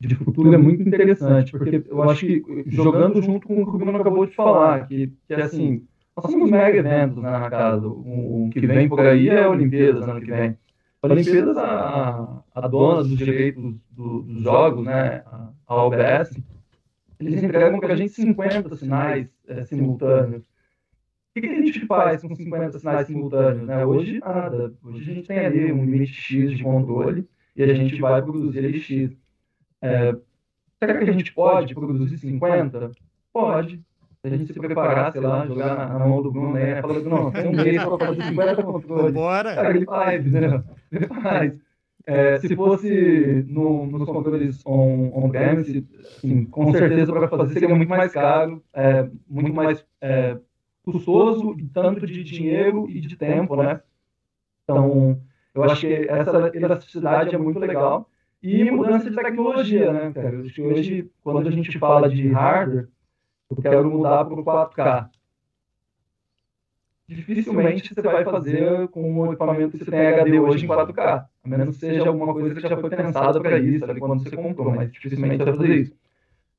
de 0.00 0.14
futuro 0.16 0.52
é 0.52 0.58
muito 0.58 0.82
interessante, 0.82 1.52
porque 1.52 1.84
eu 1.88 2.02
acho 2.10 2.26
que 2.26 2.42
jogando 2.66 3.22
junto 3.22 3.46
com 3.46 3.62
o 3.62 3.64
que 3.64 3.76
o 3.76 3.78
Bruno 3.78 3.98
acabou 3.98 4.26
de 4.26 4.34
falar, 4.34 4.88
que, 4.88 5.12
que 5.26 5.34
é 5.34 5.42
assim, 5.42 5.84
nós 6.16 6.30
somos 6.30 6.50
mega 6.50 6.78
eventos 6.78 7.22
né, 7.22 7.30
na 7.30 7.50
casa. 7.50 7.86
O 7.86 8.48
que 8.52 8.66
vem 8.66 8.88
por 8.88 9.00
aí 9.00 9.28
é 9.28 9.42
a 9.42 9.50
Olimpíadas 9.50 10.08
ano 10.08 10.20
que 10.20 10.30
vem. 10.30 10.56
Olimpíadas, 11.02 11.56
a, 11.56 12.42
a 12.54 12.68
dona 12.68 13.02
dos 13.02 13.18
direitos 13.18 13.74
do, 13.90 14.22
dos 14.22 14.42
jogos, 14.42 14.84
né, 14.86 15.22
a, 15.66 15.84
OBS, 15.84 16.40
eles 17.20 17.42
entregam 17.42 17.78
para 17.78 17.92
a 17.92 17.96
gente 17.96 18.12
50 18.12 18.74
sinais 18.76 19.28
é, 19.46 19.64
simultâneos. 19.64 20.42
O 20.44 20.46
que, 21.34 21.40
que, 21.40 21.52
a 21.52 21.60
gente 21.60 21.86
faz 21.86 22.22
com 22.22 22.34
50 22.34 22.78
sinais 22.78 23.06
simultâneos? 23.08 23.66
Né? 23.66 23.84
Hoje, 23.84 24.20
nada. 24.20 24.72
Hoje 24.82 25.10
a 25.10 25.14
gente 25.14 25.26
tem 25.26 25.38
ali 25.40 25.72
um 25.72 25.84
limite 25.84 26.12
X 26.12 26.56
de 26.56 26.62
controle 26.62 27.28
e 27.56 27.62
a 27.62 27.74
gente 27.74 28.00
vai 28.00 28.22
produzir 28.22 28.58
ele 28.60 28.78
X. 28.78 29.10
É, 29.82 30.14
será 30.78 30.96
que 30.96 31.10
a 31.10 31.12
gente 31.12 31.34
pode 31.34 31.74
produzir 31.74 32.18
50? 32.18 32.92
Pode 33.32 33.84
a 34.32 34.36
gente 34.36 34.52
se 34.52 34.58
preparar, 34.58 35.12
sei 35.12 35.20
lá, 35.20 35.46
jogar 35.46 35.76
na, 35.76 35.98
na 35.98 36.06
mão 36.06 36.22
do 36.22 36.32
Bruno, 36.32 36.54
né? 36.54 36.80
Falando, 36.80 37.08
não, 37.10 37.30
tem 37.30 37.46
um 37.46 37.52
mês 37.52 37.84
para 37.84 37.98
fazer 37.98 38.22
50 38.22 38.62
controles. 38.64 39.14
Bora! 39.14 39.54
Cara, 39.54 39.76
ele 39.76 39.84
faz, 39.84 40.24
né? 40.32 40.64
Ele 40.90 41.06
faz. 41.06 41.52
É, 42.06 42.38
se 42.38 42.54
fosse 42.54 43.44
no, 43.48 43.86
nos 43.86 44.04
controles 44.04 44.62
on-premise, 44.66 45.78
on 45.78 46.00
assim, 46.00 46.44
com 46.44 46.72
certeza 46.72 47.12
para 47.12 47.28
fazer 47.28 47.54
seria 47.54 47.74
muito 47.74 47.88
mais 47.88 48.12
caro, 48.12 48.62
é, 48.74 49.08
muito 49.28 49.54
mais 49.54 49.84
é, 50.02 50.38
custoso, 50.82 51.56
tanto 51.72 52.06
de 52.06 52.22
dinheiro 52.22 52.88
e 52.90 53.00
de 53.00 53.16
tempo, 53.16 53.56
né? 53.56 53.80
Então, 54.64 55.20
eu 55.54 55.64
acho 55.64 55.80
que 55.80 56.06
essa 56.08 56.50
elasticidade 56.54 57.34
é 57.34 57.38
muito 57.38 57.58
legal. 57.58 58.08
E 58.42 58.70
mudança 58.70 59.08
de 59.08 59.16
tecnologia, 59.16 59.90
né, 59.90 60.12
cara? 60.12 60.34
Eu 60.34 60.40
acho 60.42 60.54
que 60.54 60.60
hoje, 60.60 61.10
quando 61.22 61.48
a 61.48 61.50
gente 61.50 61.78
fala 61.78 62.10
de 62.10 62.28
hardware, 62.28 62.88
eu 63.60 63.70
quero 63.70 63.90
mudar 63.90 64.24
para 64.24 64.34
o 64.34 64.44
4K. 64.44 65.08
Dificilmente 67.06 67.94
você 67.94 68.00
vai 68.00 68.24
fazer 68.24 68.88
com 68.88 69.20
o 69.20 69.26
equipamento 69.26 69.76
que 69.76 69.84
você 69.84 69.90
tem 69.90 70.06
HD 70.06 70.38
hoje 70.40 70.64
em 70.64 70.68
4K. 70.68 71.26
A 71.44 71.48
menos 71.48 71.76
que 71.76 71.86
seja 71.86 72.08
alguma 72.08 72.32
coisa 72.32 72.54
que 72.54 72.60
já 72.60 72.76
foi 72.76 72.90
pensada 72.90 73.40
para 73.40 73.58
isso, 73.58 73.84
ali 73.84 74.00
quando 74.00 74.22
você 74.22 74.34
comprou, 74.34 74.72
mas 74.72 74.90
dificilmente 74.90 75.36
você 75.36 75.44
vai 75.44 75.56
fazer 75.56 75.76
isso. 75.76 75.94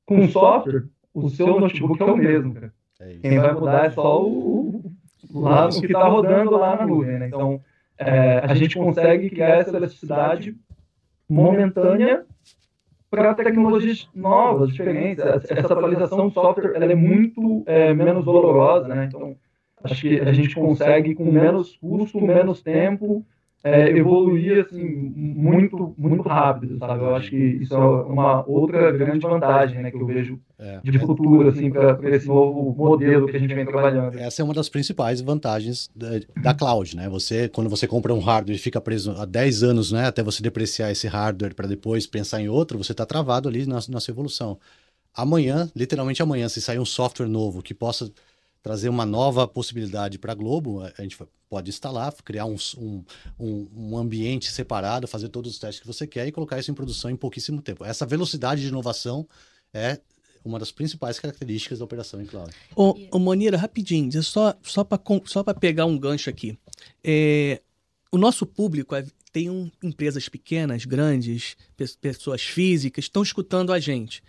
Com 0.06 0.28
software, 0.28 0.86
o 1.14 1.30
seu 1.30 1.60
notebook 1.60 2.02
é 2.02 2.06
o 2.06 2.16
mesmo, 2.16 2.54
cara. 2.54 2.74
É 3.00 3.18
Quem 3.18 3.40
vai 3.40 3.54
mudar 3.54 3.86
é 3.86 3.90
só 3.90 4.24
o, 4.24 4.94
o, 5.34 5.40
lá, 5.40 5.68
o 5.68 5.80
que 5.80 5.88
está 5.88 6.08
rodando 6.08 6.52
lá 6.52 6.76
na 6.76 6.86
nuvem. 6.86 7.20
Né? 7.20 7.28
Então, 7.28 7.60
é, 7.98 8.40
a 8.40 8.54
gente 8.54 8.78
consegue 8.78 9.30
criar 9.30 9.58
essa 9.58 9.76
elasticidade 9.76 10.56
momentânea 11.28 12.26
para 13.16 13.34
tecnologias 13.34 14.10
novas, 14.14 14.70
diferentes. 14.70 15.24
Essa 15.26 15.74
atualização 15.74 16.28
do 16.28 16.34
software 16.34 16.74
ela 16.76 16.92
é 16.92 16.96
muito 16.96 17.64
é, 17.66 17.94
menos 17.94 18.26
dolorosa, 18.26 18.88
né? 18.88 19.06
Então, 19.06 19.36
acho 19.84 20.02
que 20.02 20.20
a 20.20 20.34
gente 20.34 20.56
consegue, 20.56 21.16
com 21.16 21.26
menos 21.32 21.78
custo, 21.78 22.20
menos 22.20 22.62
tempo, 22.62 23.26
é, 23.66 23.90
evoluir 23.98 24.64
assim, 24.64 24.80
muito, 24.80 25.96
muito 25.98 26.22
rápido, 26.30 26.78
sabe? 26.78 27.04
Eu 27.04 27.16
acho 27.16 27.32
que 27.32 27.36
isso 27.36 27.74
é 27.74 27.78
uma 27.80 28.48
outra 28.48 28.92
grande 28.92 29.26
vantagem 29.26 29.82
né, 29.82 29.90
que 29.90 29.98
eu 29.98 30.06
vejo 30.06 30.40
é. 30.60 30.80
de 30.84 31.00
futuro 31.00 31.50
assim, 31.50 31.72
para 31.72 31.98
esse 32.12 32.28
novo 32.28 32.76
modelo 32.78 33.26
que 33.26 33.36
a 33.36 33.40
gente 33.40 33.56
vem 33.56 33.66
trabalhando. 33.66 34.20
Essa 34.20 34.44
é 34.44 34.46
uma 34.46 34.54
das 34.54 34.70
principais 34.70 35.20
vantagens 35.20 35.90
da, 35.96 36.10
da 36.44 36.54
cloud, 36.54 36.96
né? 36.96 37.10
Você, 37.10 37.50
quando 37.50 37.68
você 37.68 37.88
compra 37.88 38.14
um 38.14 38.20
hardware 38.20 38.56
e 38.56 38.60
fica 38.60 38.80
preso 38.80 39.14
há 39.14 39.26
10 39.26 39.64
anos, 39.64 39.92
né, 39.92 40.06
até 40.06 40.22
você 40.22 40.44
depreciar 40.44 40.92
esse 40.92 41.08
hardware 41.08 41.56
para 41.56 41.68
depois 41.68 42.06
pensar 42.06 42.40
em 42.40 42.48
outro, 42.48 42.78
você 42.78 42.92
está 42.92 43.04
travado 43.04 43.50
ali 43.50 43.66
na, 43.66 43.80
na 43.90 44.00
sua 44.00 44.12
evolução. 44.12 44.60
Amanhã, 45.12 45.72
literalmente 45.76 46.22
amanhã, 46.22 46.48
se 46.48 46.62
sair 46.62 46.78
um 46.78 46.86
software 46.86 47.28
novo 47.28 47.64
que 47.64 47.74
possa 47.74 48.12
trazer 48.66 48.90
uma 48.90 49.06
nova 49.06 49.48
possibilidade 49.48 50.18
para 50.18 50.32
a 50.32 50.36
Globo, 50.36 50.82
a 50.82 51.02
gente 51.04 51.16
pode 51.48 51.70
instalar, 51.70 52.12
criar 52.24 52.48
um, 52.48 52.56
um, 52.76 53.04
um, 53.40 53.96
ambiente 53.96 54.52
separado, 54.52 55.08
fazer 55.08 55.30
todos 55.30 55.52
os 55.52 55.60
testes 55.60 55.80
que 55.80 55.86
você 55.86 56.08
quer 56.08 56.26
e 56.26 56.32
colocar 56.32 56.58
isso 56.58 56.72
em 56.72 56.74
produção 56.74 57.12
em 57.12 57.16
pouquíssimo 57.16 57.62
tempo. 57.62 57.86
Essa 57.86 58.08
velocidade 58.08 58.62
de 58.62 58.68
inovação 58.70 59.28
é 59.72 60.00
uma 60.44 60.58
das 60.58 60.72
principais 60.72 61.20
características 61.20 61.78
da 61.78 61.86
operação 61.86 62.20
em 62.20 62.26
cloud. 62.26 62.52
Ô, 62.76 63.20
Monira, 63.20 63.56
rapidinho, 63.56 64.12
só, 64.24 64.56
só 64.64 64.84
para 64.84 65.00
só 65.26 65.44
pegar 65.44 65.86
um 65.86 65.96
gancho 65.96 66.32
aqui. 66.32 66.58
É, 67.04 67.62
o 68.12 68.18
nosso 68.18 68.48
público 68.48 68.96
é, 68.96 69.06
tem 69.32 69.48
um, 69.48 69.70
empresas 69.84 70.28
pequenas, 70.28 70.86
grandes, 70.86 71.56
pessoas 72.02 72.42
físicas, 72.42 73.06
estão 73.06 73.22
escutando 73.22 73.72
a 73.72 73.80
gente. 73.80 74.24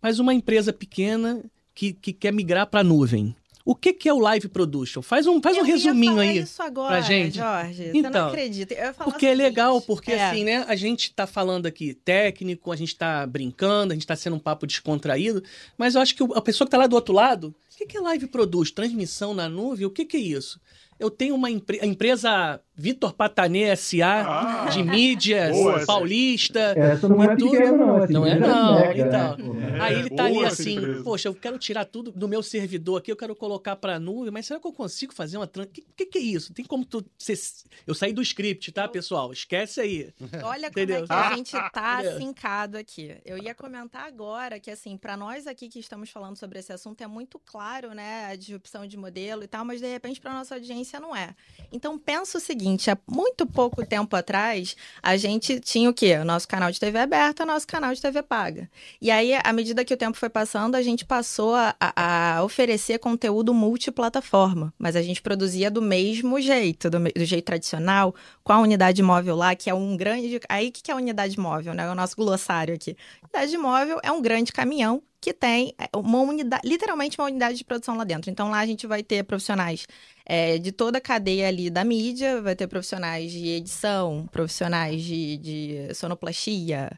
Mas 0.00 0.20
uma 0.20 0.32
empresa 0.32 0.72
pequena 0.72 1.42
que, 1.74 1.92
que 1.92 2.12
quer 2.12 2.32
migrar 2.32 2.68
para 2.68 2.80
a 2.80 2.84
nuvem 2.84 3.34
O 3.64 3.74
que, 3.74 3.92
que 3.92 4.08
é 4.08 4.12
o 4.12 4.18
live 4.18 4.48
production? 4.48 5.02
Faz 5.02 5.26
um, 5.26 5.40
faz 5.40 5.56
um 5.56 5.60
Eu 5.60 5.66
ia 5.66 5.72
resuminho 5.74 6.12
falar 6.12 6.22
aí. 6.22 6.38
isso 6.38 6.62
agora, 6.62 6.88
pra 6.88 7.00
gente. 7.00 7.36
Jorge. 7.36 7.90
Você 7.90 7.98
Então, 7.98 8.10
não 8.10 8.28
acredita. 8.28 8.74
Eu 8.74 8.84
ia 8.86 8.92
falar 8.92 9.10
Porque 9.10 9.26
é 9.26 9.34
legal, 9.34 9.80
porque 9.82 10.12
é, 10.12 10.30
assim, 10.30 10.44
né? 10.44 10.64
A 10.66 10.74
gente 10.76 11.12
tá 11.12 11.26
falando 11.26 11.66
aqui 11.66 11.94
técnico, 11.94 12.72
a 12.72 12.76
gente 12.76 12.96
tá 12.96 13.26
brincando, 13.26 13.92
a 13.92 13.94
gente 13.94 14.06
tá 14.06 14.16
sendo 14.16 14.36
um 14.36 14.40
papo 14.40 14.66
descontraído, 14.66 15.42
mas 15.76 15.94
eu 15.94 16.00
acho 16.00 16.14
que 16.14 16.22
a 16.34 16.40
pessoa 16.40 16.66
que 16.66 16.70
tá 16.70 16.78
lá 16.78 16.86
do 16.86 16.96
outro 16.96 17.14
lado, 17.14 17.48
o 17.48 17.76
que, 17.76 17.86
que 17.86 17.96
é 17.96 18.00
live 18.00 18.26
produz? 18.26 18.70
Transmissão 18.70 19.34
na 19.34 19.48
nuvem? 19.48 19.86
O 19.86 19.90
que, 19.90 20.04
que 20.04 20.16
é 20.16 20.20
isso? 20.20 20.60
Eu 20.98 21.10
tenho 21.10 21.34
uma 21.34 21.48
a 21.48 21.86
empresa 21.86 22.60
Vitor 22.80 23.12
Patanê 23.12 23.64
S.A. 23.64 24.64
Ah. 24.64 24.68
de 24.70 24.82
mídias 24.82 25.50
Boa, 25.54 25.84
paulista. 25.84 26.60
Essa 26.76 27.08
não 27.08 27.22
é 27.22 27.34
e 27.34 27.36
tudo- 27.36 27.50
pequena, 27.50 27.76
não. 27.76 27.98
Essa 28.02 28.12
Não 28.12 28.26
é 28.26 28.38
não, 28.38 28.80
mega, 28.80 29.06
então. 29.06 29.54
né? 29.54 29.76
É, 29.76 29.80
Aí 29.80 29.94
ele 30.00 30.10
tá 30.10 30.24
ali 30.24 30.34
boa 30.34 30.46
assim, 30.48 30.76
empresa. 30.76 31.02
poxa, 31.04 31.28
eu 31.28 31.34
quero 31.34 31.58
tirar 31.58 31.84
tudo 31.84 32.10
do 32.12 32.26
meu 32.28 32.42
servidor 32.42 32.98
aqui, 32.98 33.12
eu 33.12 33.16
quero 33.16 33.36
colocar 33.36 33.76
pra 33.76 33.98
nuvem, 34.00 34.30
mas 34.30 34.46
será 34.46 34.58
que 34.58 34.66
eu 34.66 34.72
consigo 34.72 35.12
fazer 35.12 35.36
uma 35.36 35.46
trans... 35.46 35.68
Que, 35.72 35.84
que 35.96 36.06
que 36.06 36.18
é 36.18 36.22
isso? 36.22 36.52
Tem 36.54 36.64
como 36.64 36.84
tu... 36.84 37.04
Ser... 37.18 37.38
Eu 37.86 37.94
saí 37.94 38.12
do 38.12 38.22
script, 38.22 38.72
tá, 38.72 38.88
pessoal? 38.88 39.32
Esquece 39.32 39.80
aí. 39.80 40.10
Olha 40.42 40.70
como 40.70 40.82
Entendeu? 40.82 41.04
é 41.04 41.06
que 41.06 41.12
a 41.12 41.36
gente 41.36 41.52
tá 41.72 42.00
fincado 42.18 42.78
aqui. 42.78 43.14
Eu 43.24 43.36
ia 43.38 43.54
comentar 43.54 44.06
agora 44.06 44.58
que, 44.58 44.70
assim, 44.70 44.96
para 44.96 45.16
nós 45.16 45.46
aqui 45.46 45.68
que 45.68 45.78
estamos 45.78 46.08
falando 46.10 46.36
sobre 46.36 46.58
esse 46.58 46.72
assunto, 46.72 47.00
é 47.02 47.06
muito 47.06 47.38
claro, 47.44 47.94
né, 47.94 48.26
a 48.30 48.36
disrupção 48.36 48.86
de 48.86 48.96
modelo 48.96 49.42
e 49.42 49.46
tal, 49.46 49.64
mas 49.64 49.80
de 49.80 49.86
repente 49.86 50.20
para 50.20 50.32
nossa 50.32 50.54
audiência 50.54 50.98
não 51.00 51.14
é. 51.14 51.34
Então 51.72 51.98
pensa 51.98 52.38
o 52.38 52.40
seguinte: 52.40 52.69
há 52.90 52.96
muito 53.10 53.46
pouco 53.46 53.84
tempo 53.84 54.14
atrás, 54.14 54.76
a 55.02 55.16
gente 55.16 55.58
tinha 55.58 55.88
o 55.90 55.94
quê? 55.94 56.16
O 56.18 56.24
nosso 56.24 56.46
canal 56.46 56.70
de 56.70 56.78
TV 56.78 56.98
aberta, 56.98 57.42
o 57.42 57.46
nosso 57.46 57.66
canal 57.66 57.92
de 57.94 58.00
TV 58.00 58.22
paga. 58.22 58.70
E 59.00 59.10
aí, 59.10 59.32
à 59.42 59.52
medida 59.52 59.84
que 59.84 59.94
o 59.94 59.96
tempo 59.96 60.16
foi 60.16 60.28
passando, 60.28 60.74
a 60.74 60.82
gente 60.82 61.04
passou 61.04 61.54
a, 61.54 61.74
a- 61.80 62.36
a 62.38 62.44
oferecer 62.44 62.98
conteúdo 62.98 63.52
multiplataforma, 63.54 64.72
mas 64.78 64.94
a 64.96 65.02
gente 65.02 65.20
produzia 65.22 65.70
do 65.70 65.82
mesmo 65.82 66.40
jeito, 66.40 66.88
do, 66.88 66.98
do 67.00 67.24
jeito 67.24 67.44
tradicional, 67.44 68.14
com 68.44 68.52
a 68.52 68.58
unidade 68.58 69.02
móvel 69.02 69.36
lá, 69.36 69.54
que 69.54 69.68
é 69.70 69.74
um 69.74 69.96
grande. 69.96 70.40
Aí, 70.48 70.68
o 70.68 70.72
que 70.72 70.90
é 70.90 70.94
a 70.94 70.96
unidade 70.96 71.38
móvel, 71.38 71.74
né? 71.74 71.90
O 71.90 71.94
nosso 71.94 72.14
glossário 72.16 72.74
aqui. 72.74 72.96
Unidade 73.22 73.56
móvel 73.58 73.98
é 74.02 74.12
um 74.12 74.22
grande 74.22 74.52
caminhão 74.52 75.02
que 75.20 75.34
tem 75.34 75.74
é, 75.78 75.88
uma 75.96 76.20
unidade, 76.20 76.66
literalmente 76.66 77.20
uma 77.20 77.26
unidade 77.26 77.58
de 77.58 77.64
produção 77.64 77.96
lá 77.96 78.04
dentro. 78.04 78.30
Então, 78.30 78.50
lá 78.50 78.58
a 78.58 78.66
gente 78.66 78.86
vai 78.86 79.02
ter 79.02 79.22
profissionais 79.24 79.86
é, 80.32 80.58
de 80.58 80.70
toda 80.70 80.98
a 80.98 81.00
cadeia 81.00 81.48
ali 81.48 81.68
da 81.68 81.82
mídia, 81.84 82.40
vai 82.40 82.54
ter 82.54 82.68
profissionais 82.68 83.32
de 83.32 83.48
edição, 83.48 84.28
profissionais 84.30 85.02
de, 85.02 85.36
de 85.38 85.94
sonoplastia, 85.94 86.92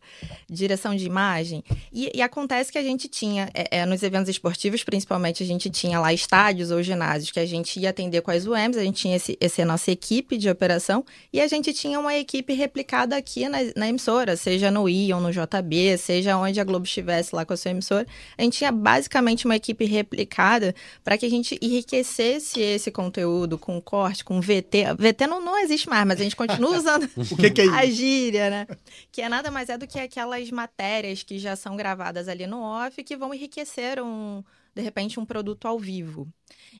direção 0.50 0.94
de 0.94 1.06
imagem. 1.06 1.64
E, 1.90 2.12
e 2.14 2.20
acontece 2.20 2.70
que 2.70 2.76
a 2.76 2.82
gente 2.82 3.08
tinha, 3.08 3.48
é, 3.54 3.78
é, 3.78 3.86
nos 3.86 4.02
eventos 4.02 4.28
esportivos, 4.28 4.84
principalmente, 4.84 5.42
a 5.42 5.46
gente 5.46 5.70
tinha 5.70 5.98
lá 5.98 6.12
estádios 6.12 6.70
ou 6.70 6.82
ginásios 6.82 7.30
que 7.30 7.40
a 7.40 7.46
gente 7.46 7.80
ia 7.80 7.88
atender 7.88 8.20
com 8.20 8.30
as 8.30 8.44
UEMs, 8.44 8.76
a 8.76 8.84
gente 8.84 9.00
tinha 9.00 9.16
esse, 9.16 9.38
essa 9.40 9.64
nossa 9.64 9.90
equipe 9.90 10.36
de 10.36 10.50
operação, 10.50 11.02
e 11.32 11.40
a 11.40 11.46
gente 11.46 11.72
tinha 11.72 11.98
uma 11.98 12.14
equipe 12.14 12.52
replicada 12.52 13.16
aqui 13.16 13.48
na, 13.48 13.58
na 13.74 13.88
emissora, 13.88 14.36
seja 14.36 14.70
no 14.70 14.86
Ion, 14.88 15.20
no 15.20 15.32
JB, 15.32 15.96
seja 15.96 16.36
onde 16.36 16.60
a 16.60 16.64
Globo 16.64 16.84
estivesse 16.84 17.34
lá 17.34 17.46
com 17.46 17.54
a 17.54 17.56
sua 17.56 17.70
emissora. 17.70 18.06
A 18.36 18.42
gente 18.42 18.58
tinha 18.58 18.72
basicamente 18.72 19.44
uma 19.44 19.56
equipe 19.56 19.84
replicada 19.84 20.74
para 21.04 21.16
que 21.18 21.26
a 21.26 21.30
gente 21.30 21.58
enriquecesse 21.60 22.60
esse 22.60 22.90
conteúdo 22.90 23.58
com 23.58 23.80
corte, 23.80 24.24
com 24.24 24.40
VT. 24.40 24.94
VT 24.98 25.26
não, 25.26 25.44
não 25.44 25.58
existe 25.58 25.88
mais, 25.88 26.06
mas 26.06 26.20
a 26.20 26.24
gente 26.24 26.36
continua 26.36 26.76
usando 26.76 27.08
O 27.30 27.36
que, 27.36 27.50
que 27.50 27.60
é 27.62 27.68
a 27.68 27.86
gíria, 27.86 28.50
né? 28.50 28.66
Que 29.10 29.22
é 29.22 29.28
nada 29.28 29.50
mais 29.50 29.68
é 29.68 29.78
do 29.78 29.86
que 29.86 29.98
aquelas 29.98 30.50
matérias 30.50 31.22
que 31.22 31.38
já 31.38 31.56
são 31.56 31.76
gravadas 31.76 32.28
ali 32.28 32.46
no 32.46 32.60
off 32.60 33.02
que 33.02 33.16
vão 33.16 33.34
enriquecer 33.34 34.02
um, 34.02 34.42
de 34.74 34.82
repente, 34.82 35.20
um 35.20 35.24
produto 35.24 35.66
ao 35.66 35.78
vivo. 35.78 36.26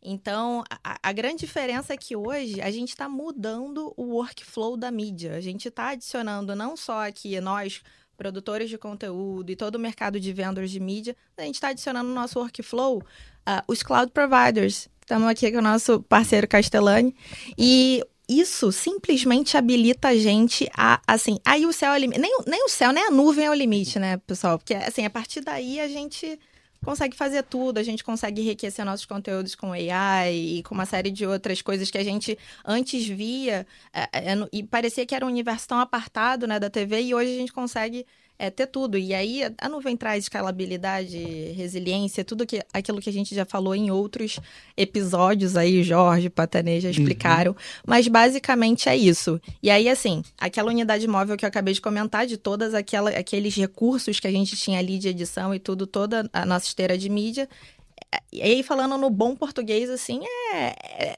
Então, 0.02 0.64
a, 0.82 0.98
a 1.02 1.12
grande 1.12 1.40
diferença 1.40 1.92
é 1.92 1.96
que 1.96 2.16
hoje 2.16 2.60
a 2.60 2.70
gente 2.70 2.90
está 2.90 3.08
mudando 3.08 3.92
o 3.96 4.14
workflow 4.14 4.76
da 4.76 4.90
mídia. 4.90 5.34
A 5.34 5.40
gente 5.40 5.68
está 5.68 5.90
adicionando 5.90 6.56
não 6.56 6.76
só 6.76 7.06
aqui 7.06 7.38
nós, 7.40 7.82
produtores 8.16 8.68
de 8.70 8.78
conteúdo 8.78 9.50
e 9.50 9.56
todo 9.56 9.76
o 9.76 9.78
mercado 9.78 10.20
de 10.20 10.32
vendors 10.32 10.70
de 10.70 10.80
mídia, 10.80 11.16
a 11.36 11.42
gente 11.42 11.54
está 11.54 11.68
adicionando 11.68 12.08
no 12.08 12.14
nosso 12.14 12.38
workflow 12.38 13.02
ah, 13.44 13.64
os 13.66 13.82
cloud 13.82 14.12
providers. 14.12 14.88
Estamos 15.00 15.28
aqui 15.28 15.50
com 15.50 15.58
o 15.58 15.62
nosso 15.62 16.00
parceiro 16.02 16.46
Castellani. 16.46 17.14
E 17.58 18.02
isso 18.28 18.70
simplesmente 18.72 19.56
habilita 19.56 20.08
a 20.08 20.16
gente 20.16 20.68
a, 20.76 21.00
assim, 21.06 21.38
aí 21.44 21.66
o 21.66 21.72
céu 21.72 21.92
é 21.92 21.96
o 21.96 21.98
limite. 21.98 22.20
Nem, 22.20 22.38
nem 22.46 22.64
o 22.64 22.68
céu, 22.68 22.92
nem 22.92 23.04
a 23.04 23.10
nuvem 23.10 23.46
é 23.46 23.50
o 23.50 23.54
limite, 23.54 23.98
né, 23.98 24.16
pessoal? 24.18 24.58
Porque, 24.58 24.74
assim, 24.74 25.04
a 25.04 25.10
partir 25.10 25.40
daí 25.40 25.80
a 25.80 25.88
gente 25.88 26.38
consegue 26.84 27.16
fazer 27.16 27.42
tudo, 27.44 27.78
a 27.78 27.82
gente 27.82 28.02
consegue 28.04 28.42
enriquecer 28.42 28.84
nossos 28.84 29.06
conteúdos 29.06 29.54
com 29.54 29.72
AI 29.72 30.34
e 30.58 30.62
com 30.64 30.74
uma 30.74 30.86
série 30.86 31.10
de 31.10 31.26
outras 31.26 31.62
coisas 31.62 31.90
que 31.90 31.98
a 31.98 32.04
gente 32.04 32.38
antes 32.64 33.06
via 33.06 33.66
é, 33.92 34.32
é, 34.32 34.34
no- 34.34 34.48
e 34.52 34.62
parecia 34.62 35.06
que 35.06 35.14
era 35.14 35.24
um 35.24 35.28
universo 35.28 35.68
tão 35.68 35.78
apartado, 35.80 36.46
né, 36.46 36.58
da 36.58 36.68
TV 36.70 37.00
e 37.02 37.14
hoje 37.14 37.34
a 37.34 37.38
gente 37.38 37.52
consegue 37.52 38.06
é, 38.38 38.50
ter 38.50 38.66
tudo. 38.66 38.98
E 38.98 39.14
aí 39.14 39.42
a- 39.58 39.68
nuvem 39.68 39.96
traz 39.96 40.24
escalabilidade, 40.24 41.16
resiliência, 41.56 42.24
tudo 42.24 42.46
que, 42.46 42.60
aquilo 42.72 43.00
que 43.00 43.08
a 43.08 43.12
gente 43.12 43.34
já 43.34 43.44
falou 43.44 43.74
em 43.74 43.90
outros 43.90 44.38
episódios 44.76 45.56
aí, 45.56 45.82
Jorge, 45.82 46.28
Patanê 46.28 46.80
já 46.80 46.90
explicaram. 46.90 47.54
Mas 47.86 48.08
basicamente 48.08 48.88
é 48.88 48.96
isso. 48.96 49.40
E 49.62 49.70
aí, 49.70 49.88
assim, 49.88 50.22
aquela 50.38 50.70
unidade 50.70 51.06
móvel 51.06 51.36
que 51.36 51.44
eu 51.44 51.48
acabei 51.48 51.74
de 51.74 51.80
comentar, 51.80 52.26
de 52.26 52.36
todas 52.36 52.74
aquela, 52.74 53.10
aqueles 53.10 53.54
recursos 53.54 54.18
que 54.18 54.26
a 54.26 54.32
gente 54.32 54.56
tinha 54.56 54.78
ali 54.78 54.98
de 54.98 55.08
edição 55.08 55.54
e 55.54 55.58
tudo, 55.58 55.86
toda 55.86 56.28
a 56.32 56.44
nossa 56.44 56.66
esteira 56.66 56.98
de 56.98 57.08
mídia. 57.08 57.48
é, 58.12 58.20
E 58.32 58.42
aí, 58.42 58.62
falando 58.62 58.98
no 58.98 59.08
bom 59.10 59.36
português, 59.36 59.88
assim, 59.88 60.20
é, 60.52 60.74
é- 61.10 61.16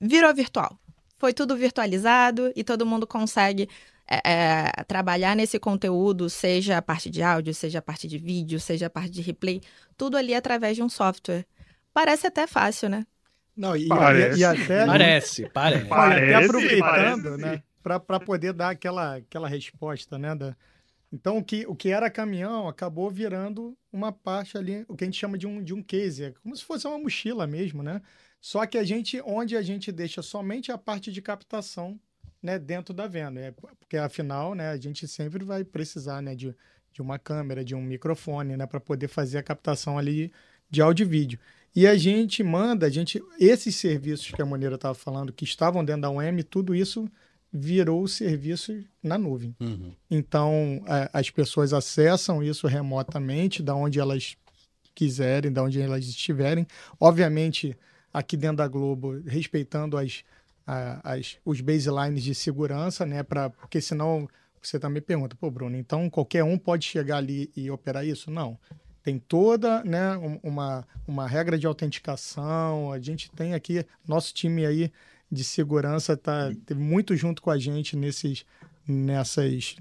virou 0.00 0.32
virtual. 0.34 0.78
Foi 1.18 1.32
tudo 1.32 1.56
virtualizado 1.56 2.52
e 2.54 2.62
todo 2.62 2.84
mundo 2.86 3.06
consegue 3.06 3.68
é, 4.08 4.32
é, 4.32 4.84
trabalhar 4.84 5.34
nesse 5.34 5.58
conteúdo, 5.58 6.30
seja 6.30 6.78
a 6.78 6.82
parte 6.82 7.10
de 7.10 7.22
áudio, 7.22 7.52
seja 7.52 7.80
a 7.80 7.82
parte 7.82 8.06
de 8.06 8.18
vídeo, 8.18 8.60
seja 8.60 8.86
a 8.86 8.90
parte 8.90 9.10
de 9.10 9.20
replay, 9.20 9.60
tudo 9.96 10.16
ali 10.16 10.34
através 10.34 10.76
de 10.76 10.82
um 10.82 10.88
software. 10.88 11.44
Parece 11.92 12.26
até 12.26 12.46
fácil, 12.46 12.88
né? 12.88 13.06
Não, 13.56 13.74
e, 13.74 13.88
Parece. 13.88 14.38
e, 14.38 14.42
e 14.42 14.44
até, 14.44 14.86
Parece, 14.86 15.48
parece. 15.48 15.86
Parece, 15.86 16.34
até 16.34 16.44
aproveitando, 16.44 17.22
parece. 17.22 17.42
né, 17.42 17.62
para 17.82 18.20
poder 18.20 18.52
dar 18.52 18.70
aquela, 18.70 19.16
aquela 19.16 19.48
resposta, 19.48 20.18
né, 20.18 20.34
da... 20.34 20.56
Então, 21.12 21.38
o 21.38 21.44
que, 21.44 21.64
o 21.66 21.74
que 21.74 21.88
era 21.88 22.10
caminhão 22.10 22.68
acabou 22.68 23.08
virando 23.10 23.76
uma 23.92 24.12
parte 24.12 24.58
ali, 24.58 24.84
o 24.88 24.96
que 24.96 25.04
a 25.04 25.06
gente 25.06 25.18
chama 25.18 25.38
de 25.38 25.46
um, 25.46 25.62
de 25.62 25.72
um 25.72 25.82
case, 25.82 26.24
é 26.24 26.32
como 26.42 26.54
se 26.54 26.64
fosse 26.64 26.86
uma 26.86 26.98
mochila 26.98 27.46
mesmo, 27.46 27.82
né? 27.82 28.02
Só 28.40 28.66
que 28.66 28.76
a 28.76 28.84
gente, 28.84 29.20
onde 29.24 29.56
a 29.56 29.62
gente 29.62 29.90
deixa 29.90 30.20
somente 30.20 30.70
a 30.70 30.76
parte 30.76 31.10
de 31.10 31.22
captação, 31.22 31.98
né, 32.42 32.58
dentro 32.58 32.94
da 32.94 33.06
venda, 33.06 33.40
é, 33.40 33.50
porque 33.50 33.96
afinal, 33.96 34.54
né, 34.54 34.70
a 34.70 34.76
gente 34.76 35.06
sempre 35.08 35.44
vai 35.44 35.64
precisar, 35.64 36.20
né, 36.22 36.34
de, 36.34 36.54
de 36.92 37.02
uma 37.02 37.18
câmera, 37.18 37.64
de 37.64 37.74
um 37.74 37.82
microfone, 37.82 38.56
né, 38.56 38.66
para 38.66 38.80
poder 38.80 39.08
fazer 39.08 39.38
a 39.38 39.42
captação 39.42 39.98
ali 39.98 40.32
de 40.70 40.80
áudio 40.80 41.04
e 41.04 41.08
vídeo. 41.08 41.38
E 41.74 41.86
a 41.86 41.96
gente 41.96 42.42
manda, 42.42 42.86
a 42.86 42.90
gente, 42.90 43.22
esses 43.38 43.76
serviços 43.76 44.30
que 44.30 44.40
a 44.40 44.46
Moneira 44.46 44.76
estava 44.76 44.94
falando, 44.94 45.32
que 45.32 45.44
estavam 45.44 45.84
dentro 45.84 46.02
da 46.02 46.10
UEM, 46.10 46.42
tudo 46.42 46.74
isso 46.74 47.06
virou 47.52 48.06
serviço 48.08 48.82
na 49.02 49.18
nuvem. 49.18 49.54
Uhum. 49.60 49.92
Então, 50.10 50.82
a- 50.86 51.10
as 51.12 51.30
pessoas 51.30 51.72
acessam 51.72 52.42
isso 52.42 52.66
remotamente, 52.66 53.62
da 53.62 53.74
onde 53.74 54.00
elas 54.00 54.36
quiserem, 54.94 55.52
da 55.52 55.62
onde 55.62 55.80
elas 55.80 56.06
estiverem. 56.06 56.66
Obviamente, 56.98 57.76
aqui 58.12 58.36
dentro 58.36 58.56
da 58.56 58.68
Globo, 58.68 59.20
respeitando 59.26 59.96
as, 59.98 60.24
as, 60.66 61.36
os 61.44 61.60
baselines 61.60 62.22
de 62.22 62.34
segurança, 62.34 63.06
né? 63.06 63.22
Pra, 63.22 63.50
porque 63.50 63.80
senão 63.80 64.28
você 64.60 64.78
também 64.78 65.00
pergunta, 65.00 65.36
pô, 65.36 65.50
Bruno, 65.50 65.76
então 65.76 66.10
qualquer 66.10 66.42
um 66.42 66.58
pode 66.58 66.84
chegar 66.84 67.18
ali 67.18 67.50
e 67.56 67.70
operar 67.70 68.04
isso? 68.04 68.30
Não. 68.30 68.58
Tem 69.02 69.18
toda 69.20 69.84
né, 69.84 70.16
um- 70.16 70.40
uma, 70.42 70.84
uma 71.06 71.28
regra 71.28 71.56
de 71.56 71.66
autenticação. 71.66 72.90
A 72.92 72.98
gente 72.98 73.30
tem 73.30 73.54
aqui, 73.54 73.86
nosso 74.06 74.34
time 74.34 74.66
aí 74.66 74.90
de 75.30 75.44
segurança 75.44 76.16
tá 76.16 76.52
teve 76.66 76.80
muito 76.80 77.14
junto 77.16 77.40
com 77.40 77.50
a 77.50 77.58
gente 77.58 77.96
nesses, 77.96 78.44
nessas, 78.86 79.76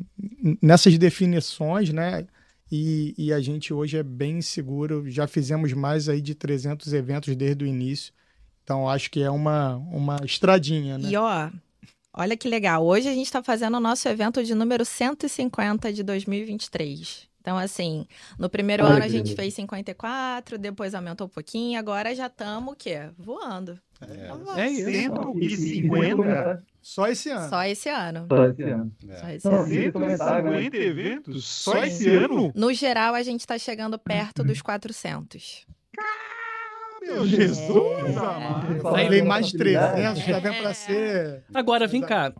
nessas 0.61 0.97
definições, 0.97 1.91
né? 1.91 2.27
E, 2.71 3.13
e 3.17 3.31
a 3.33 3.39
gente 3.39 3.73
hoje 3.73 3.97
é 3.97 4.03
bem 4.03 4.41
seguro. 4.41 5.09
Já 5.09 5.27
fizemos 5.27 5.73
mais 5.73 6.09
aí 6.09 6.21
de 6.21 6.35
300 6.35 6.93
eventos 6.93 7.35
desde 7.35 7.63
o 7.63 7.67
início. 7.67 8.13
Então, 8.65 8.89
acho 8.89 9.11
que 9.11 9.21
é 9.21 9.29
uma, 9.29 9.75
uma 9.75 10.17
estradinha, 10.25 10.97
né? 10.97 11.07
E 11.07 11.15
ó, 11.15 11.51
olha 12.11 12.35
que 12.35 12.49
legal. 12.49 12.83
Hoje 12.83 13.07
a 13.07 13.13
gente 13.13 13.27
está 13.27 13.43
fazendo 13.43 13.77
o 13.77 13.79
nosso 13.79 14.09
evento 14.09 14.43
de 14.43 14.55
número 14.55 14.83
150 14.83 15.93
de 15.93 16.01
2023. 16.01 17.29
Então, 17.39 17.59
assim, 17.59 18.07
no 18.39 18.49
primeiro 18.49 18.83
Olha 18.83 18.95
ano 18.95 19.03
a 19.03 19.07
gente 19.07 19.29
legal. 19.29 19.35
fez 19.35 19.53
54, 19.53 20.57
depois 20.57 20.95
aumentou 20.95 21.27
um 21.27 21.29
pouquinho, 21.29 21.77
agora 21.77 22.15
já 22.15 22.25
estamos 22.25 22.73
o 22.73 22.75
quê? 22.75 23.07
Voando. 23.19 23.79
Vamos 24.29 24.57
É 24.57 24.67
isso. 24.67 24.89
150? 24.89 26.63
Só 26.81 27.07
esse 27.07 27.29
ano. 27.29 27.49
Só 27.49 27.63
esse 27.65 27.89
ano. 27.89 28.25
Só 28.27 28.45
esse 28.47 28.63
ano. 28.63 28.91
Só 29.19 29.29
esse 29.29 29.47
Não, 29.47 29.55
ano. 29.59 29.73
Esse 29.73 29.91
comentário, 29.91 30.49
né? 30.49 30.57
150 30.57 30.77
eventos? 30.77 31.45
Só 31.45 31.83
esse 31.83 32.09
ano? 32.09 32.51
No 32.55 32.73
geral, 32.73 33.13
a 33.13 33.21
gente 33.21 33.41
está 33.41 33.59
chegando 33.59 33.99
perto 33.99 34.43
dos 34.43 34.59
400. 34.59 35.67
Meu 37.05 37.27
Jesus, 37.27 38.17
amado. 38.17 38.81
Falei 38.81 39.21
mais 39.21 39.51
300, 39.51 40.23
já 40.23 40.39
vem 40.39 40.61
pra 40.61 40.73
ser. 40.73 41.43
Agora, 41.53 41.87
vem 41.87 42.01
cá. 42.01 42.33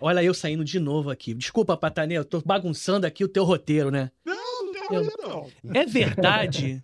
Olha 0.00 0.22
eu 0.22 0.32
saindo 0.32 0.64
de 0.64 0.80
novo 0.80 1.10
aqui. 1.10 1.34
Desculpa, 1.34 1.76
Patanê, 1.76 2.16
eu 2.16 2.24
tô 2.24 2.40
bagunçando 2.40 3.06
aqui 3.06 3.22
o 3.22 3.28
teu 3.28 3.44
roteiro, 3.44 3.90
né? 3.90 4.10
Não, 4.24 4.64
não 4.64 4.72
tem 4.72 4.86
problema, 4.86 5.12
não. 5.18 5.50
É 5.74 5.84
verdade 5.84 6.82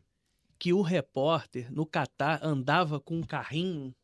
que 0.59 0.73
o 0.73 0.83
repórter 0.83 1.73
no 1.73 1.87
Catar 1.87 2.41
andava 2.43 3.01
com 3.01 3.17
um 3.17 3.23
carrinho 3.23 3.95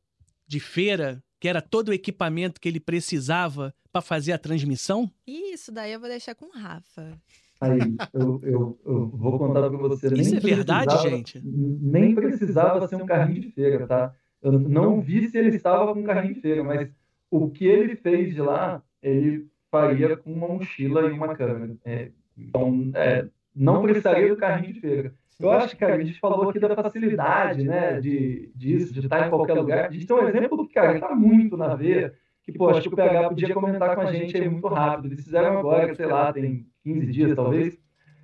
de 0.46 0.60
feira, 0.60 1.22
que 1.38 1.48
era 1.48 1.60
todo 1.60 1.90
o 1.90 1.92
equipamento 1.92 2.60
que 2.60 2.68
ele 2.68 2.80
precisava 2.80 3.74
para 3.92 4.00
fazer 4.00 4.32
a 4.32 4.38
transmissão? 4.38 5.10
Isso 5.26 5.70
daí 5.70 5.92
eu 5.92 6.00
vou 6.00 6.08
deixar 6.08 6.34
com 6.34 6.46
o 6.46 6.50
Rafa. 6.50 7.18
Aí, 7.62 7.78
eu, 8.12 8.40
eu, 8.42 8.78
eu 8.84 9.06
vou 9.06 9.38
contar 9.38 9.60
pra 9.60 9.78
você. 9.78 10.08
Isso 10.14 10.34
nem 10.34 10.52
é 10.52 10.56
verdade, 10.56 10.98
gente? 11.08 11.40
Nem 11.44 12.12
precisava 12.12 12.88
ser 12.88 12.96
um 12.96 13.06
carrinho 13.06 13.40
de 13.40 13.52
feira, 13.52 13.86
tá? 13.86 14.12
Eu 14.42 14.50
não 14.52 15.00
vi 15.00 15.28
se 15.28 15.38
ele 15.38 15.54
estava 15.54 15.94
com 15.94 16.00
um 16.00 16.04
carrinho 16.04 16.34
de 16.34 16.40
feira, 16.40 16.64
mas 16.64 16.90
o 17.30 17.48
que 17.48 17.64
ele 17.64 17.94
fez 17.94 18.34
de 18.34 18.42
lá, 18.42 18.82
ele 19.00 19.46
faria 19.70 20.16
com 20.16 20.32
uma 20.32 20.48
mochila 20.48 21.02
e 21.02 21.12
uma 21.12 21.36
câmera. 21.36 21.76
É, 21.84 22.10
então, 22.36 22.90
é, 22.94 23.28
não 23.54 23.82
precisaria 23.82 24.28
do 24.28 24.36
carrinho 24.36 24.74
de 24.74 24.80
feira. 24.80 25.14
Eu 25.38 25.50
acho 25.52 25.76
que, 25.76 25.84
a 25.84 25.98
gente 25.98 26.18
falou 26.18 26.50
aqui 26.50 26.58
da 26.58 26.74
facilidade, 26.74 27.64
né, 27.64 28.00
de, 28.00 28.50
disso, 28.56 28.92
de 28.92 29.00
estar 29.00 29.26
em 29.26 29.30
qualquer 29.30 29.54
lugar. 29.54 29.86
A 29.86 29.90
gente 29.92 30.06
tem 30.06 30.16
um 30.16 30.28
exemplo 30.28 30.66
que, 30.66 30.74
cara, 30.74 30.94
está 30.94 31.14
muito 31.14 31.56
na 31.56 31.74
veia, 31.76 32.12
que, 32.42 32.52
pô, 32.52 32.68
acho 32.68 32.82
que 32.82 32.88
o 32.88 32.96
PH 32.96 33.28
podia 33.28 33.54
comentar 33.54 33.94
com 33.94 34.00
a 34.00 34.12
gente 34.12 34.36
aí 34.36 34.48
muito 34.48 34.66
rápido. 34.66 35.06
Eles 35.06 35.24
fizeram 35.24 35.58
agora, 35.58 35.94
sei 35.94 36.06
lá, 36.06 36.32
tem 36.32 36.66
15 36.84 37.06
dias, 37.06 37.36
talvez, 37.36 37.78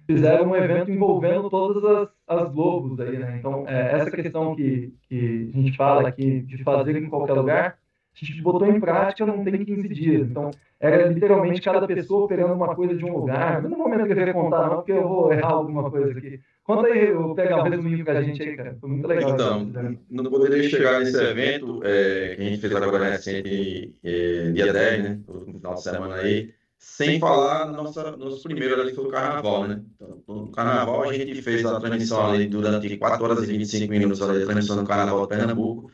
fizeram 0.06 0.50
um 0.50 0.56
evento 0.56 0.90
envolvendo 0.90 1.50
todas 1.50 1.84
as, 1.84 2.09
as 2.26 2.52
Globos 2.52 2.98
aí, 3.00 3.18
né? 3.18 3.36
Então, 3.38 3.64
é, 3.68 3.92
essa 3.92 4.11
questão 4.11 4.56
que, 4.56 4.94
que 5.09 5.50
a 5.54 5.56
gente 5.56 5.76
fala 5.76 6.09
aqui 6.09 6.40
de 6.40 6.62
fazer 6.64 6.96
em 6.96 7.09
qualquer 7.09 7.34
lugar, 7.34 7.78
a 8.20 8.24
gente 8.24 8.42
botou 8.42 8.66
em 8.66 8.80
prática 8.80 9.26
não 9.26 9.44
tem 9.44 9.64
15 9.64 9.88
dias. 9.88 10.28
Então, 10.28 10.50
era 10.80 11.06
literalmente 11.06 11.61
cada 11.61 11.86
pessoa 11.86 12.26
pegando 12.26 12.54
uma 12.54 12.74
coisa 12.74 12.94
de 12.94 13.04
um 13.04 13.16
lugar. 13.16 13.62
Mas 13.62 13.70
no 13.70 13.76
momento 13.76 14.06
que 14.06 14.12
eu 14.12 14.16
queria 14.16 14.32
contar, 14.32 14.68
não, 14.68 14.76
porque 14.76 14.92
eu 14.92 15.06
vou 15.06 15.32
errar 15.32 15.52
alguma 15.52 15.90
coisa 15.90 16.11
aqui. 16.11 16.40
Conta 16.64 16.88
aí, 16.88 17.09
eu 17.09 17.34
pegar 17.34 17.59
um 17.59 17.68
resuminho 17.68 18.04
pra 18.04 18.22
gente 18.22 18.42
aí, 18.42 18.56
cara. 18.56 18.76
Foi 18.80 18.90
muito 18.90 19.06
legal. 19.06 19.30
Então, 19.30 19.98
não 20.11 20.30
poderia 20.30 20.62
chegar 20.68 21.00
nesse 21.00 21.20
evento 21.22 21.80
é, 21.84 22.34
que 22.34 22.42
a 22.42 22.44
gente 22.44 22.61
fez 22.61 22.74
agora 22.74 23.11
recente, 23.11 23.94
é, 24.04 24.50
dia 24.52 24.72
10, 24.72 25.02
né? 25.02 25.20
No 25.26 25.40
final 25.59 25.74
de 25.74 25.82
semana 25.82 26.14
aí, 26.16 26.54
sem 26.79 27.18
falar 27.18 27.66
no 27.66 27.83
nossa, 27.83 28.16
nosso 28.16 28.43
primeiro 28.43 28.81
ali, 28.81 28.91
que 28.91 28.97
foi 28.97 29.07
o 29.07 29.11
carnaval, 29.11 29.66
né? 29.66 29.83
Então, 29.95 30.22
no 30.26 30.53
carnaval 30.53 31.09
a 31.09 31.12
gente 31.12 31.43
fez 31.43 31.64
a 31.66 31.81
transmissão 31.81 32.31
ali 32.31 32.47
durante 32.47 32.97
4 32.97 33.24
horas 33.24 33.43
e 33.43 33.47
25 33.47 33.91
minutos 33.91 34.22
ali, 34.22 34.43
a 34.43 34.47
transmissão 34.47 34.76
do 34.76 34.85
carnaval 34.85 35.22
de 35.22 35.29
Pernambuco, 35.29 35.91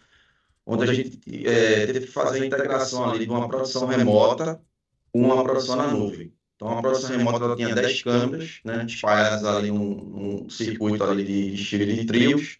onde 0.66 0.84
a 0.84 0.92
gente 0.92 1.20
é, 1.46 1.86
teve 1.86 2.00
que 2.00 2.06
fazer 2.06 2.42
a 2.42 2.46
integração 2.46 3.10
ali 3.10 3.24
de 3.24 3.30
uma 3.30 3.48
produção 3.48 3.86
remota 3.86 4.60
com 5.12 5.22
uma 5.22 5.42
produção 5.42 5.76
na 5.76 5.88
nuvem. 5.88 6.32
Então, 6.56 6.78
a 6.78 6.82
produção 6.82 7.16
remota 7.16 7.44
ela 7.44 7.56
tinha 7.56 7.74
10 7.74 8.02
câmeras, 8.02 8.60
né, 8.64 8.84
espalhadas 8.86 9.44
ali 9.44 9.70
num, 9.70 9.94
num 9.94 10.50
circuito 10.50 11.02
ali 11.02 11.24
de 11.24 11.54
estilo 11.54 11.86
de 11.86 12.04
trios, 12.04 12.58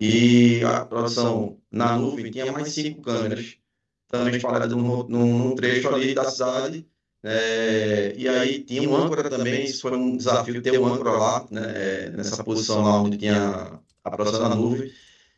e 0.00 0.62
a 0.64 0.84
produção 0.84 1.58
na 1.70 1.96
nuvem 1.96 2.30
tinha 2.30 2.50
mais 2.52 2.72
cinco 2.72 3.02
câmeras, 3.02 3.58
também 4.06 4.36
espalhadas 4.36 4.70
num, 4.70 5.02
num 5.08 5.54
trecho 5.54 5.88
ali 5.94 6.14
da 6.14 6.24
cidade, 6.24 6.86
é, 7.22 8.14
e 8.16 8.28
aí 8.28 8.62
tinha 8.62 8.88
um 8.88 8.94
âncora 8.94 9.28
também, 9.28 9.64
isso 9.64 9.82
foi 9.82 9.96
um 9.96 10.16
desafio 10.16 10.62
ter 10.62 10.78
um 10.78 10.86
âncora 10.86 11.10
lá, 11.10 11.46
né, 11.50 12.10
nessa 12.10 12.44
posição 12.44 12.82
lá 12.82 13.02
onde 13.02 13.18
tinha 13.18 13.80
a 14.04 14.48
na 14.48 14.54
nuvem. 14.54 14.92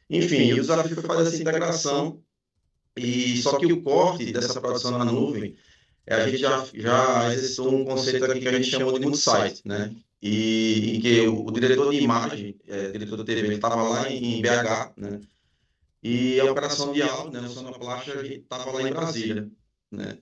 Enfim, 0.08 0.52
o 0.52 0.56
desafio 0.56 0.94
foi 0.94 1.04
fazer 1.04 1.28
essa 1.28 1.40
integração, 1.40 2.22
e 2.96 3.40
só 3.40 3.58
que 3.58 3.72
o 3.72 3.82
corte 3.82 4.32
dessa 4.32 4.60
produção 4.60 4.90
na 4.98 5.04
nuvem, 5.04 5.56
é, 6.06 6.14
a 6.14 6.28
gente 6.28 6.38
já, 6.38 6.66
já 6.74 7.32
exercitou 7.32 7.72
um 7.72 7.84
conceito 7.84 8.24
aqui 8.24 8.40
que 8.40 8.48
a 8.48 8.52
gente 8.52 8.70
chamou 8.70 8.92
de 8.92 9.06
multisite, 9.06 9.62
né? 9.64 9.94
E 10.20 10.96
em 10.96 11.00
que 11.00 11.26
o, 11.28 11.46
o 11.46 11.50
diretor 11.50 11.90
de 11.90 11.98
imagem, 11.98 12.58
é, 12.66 12.90
diretor 12.90 13.18
de 13.18 13.24
TV, 13.24 13.54
estava 13.54 13.82
lá 13.82 14.10
em, 14.10 14.42
BH, 14.42 14.92
né? 14.96 15.20
E 16.02 16.40
a 16.40 16.50
operação 16.50 16.92
de 16.92 17.02
áudio, 17.02 17.32
né, 17.32 17.40
no 17.40 17.48
Sonoplast, 17.48 18.10
a 18.10 18.22
gente 18.22 18.40
estava 18.40 18.70
lá 18.72 18.82
em 18.82 18.92
Brasília, 18.92 19.50
né? 19.90 20.18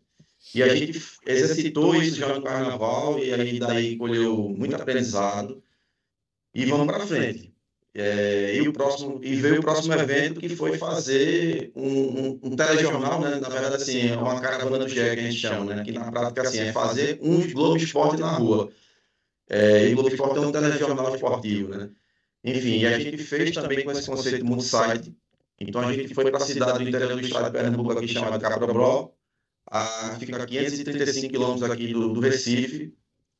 E 0.54 0.62
a 0.62 0.74
gente 0.74 1.00
exercitou 1.26 1.94
isso 1.94 2.16
já 2.16 2.34
no 2.34 2.42
Carnaval 2.42 3.18
e 3.18 3.32
aí 3.34 3.58
daí 3.58 3.96
colheu 3.96 4.48
muito 4.48 4.74
aprendizado 4.76 5.62
e 6.54 6.64
vamos 6.64 6.86
para 6.86 7.06
frente. 7.06 7.54
É, 7.94 8.54
e, 8.54 8.68
o 8.68 8.72
próximo, 8.72 9.18
e 9.22 9.34
veio 9.36 9.58
o 9.58 9.62
próximo 9.62 9.92
evento 9.94 10.38
que 10.38 10.48
foi 10.48 10.78
fazer 10.78 11.72
um, 11.74 11.88
um, 11.88 12.40
um 12.44 12.56
telejornal, 12.56 13.20
né? 13.20 13.40
Na 13.40 13.48
verdade, 13.48 13.74
assim, 13.74 14.10
é 14.10 14.16
uma 14.16 14.40
caravana 14.40 14.78
do 14.78 14.88
GE 14.88 14.94
que 14.94 15.00
a 15.00 15.16
gente 15.16 15.36
chama, 15.36 15.74
né? 15.74 15.82
Que 15.82 15.92
na 15.92 16.10
prática, 16.10 16.42
assim, 16.42 16.60
é 16.60 16.72
fazer 16.72 17.18
um 17.20 17.50
Globo 17.52 17.76
Esporte 17.76 18.20
na 18.20 18.30
rua. 18.30 18.70
É, 19.48 19.88
e 19.88 19.92
o 19.92 19.94
Globo 19.94 20.10
Esporte 20.10 20.36
é 20.36 20.40
um 20.40 20.52
telejornal 20.52 21.14
esportivo, 21.14 21.70
né? 21.70 21.90
Enfim, 22.44 22.78
e 22.78 22.86
a 22.86 22.98
gente 22.98 23.18
fez 23.18 23.50
também 23.50 23.84
com 23.84 23.90
esse 23.90 24.06
conceito 24.06 24.44
multi-site. 24.44 25.16
Então, 25.58 25.80
a 25.80 25.92
gente 25.92 26.14
foi 26.14 26.30
para 26.30 26.36
a 26.36 26.46
cidade 26.46 26.78
do 26.78 26.88
interior 26.88 27.14
do 27.14 27.20
estado 27.20 27.46
de 27.46 27.50
Pernambuco, 27.50 27.92
aqui 27.92 28.06
chamada 28.06 28.38
Caprobró, 28.38 29.12
a, 29.70 30.16
fica 30.18 30.42
a 30.42 30.46
535 30.46 31.30
quilômetros 31.30 31.70
aqui 31.70 31.92
do, 31.92 32.12
do 32.12 32.20
Recife, 32.20 32.94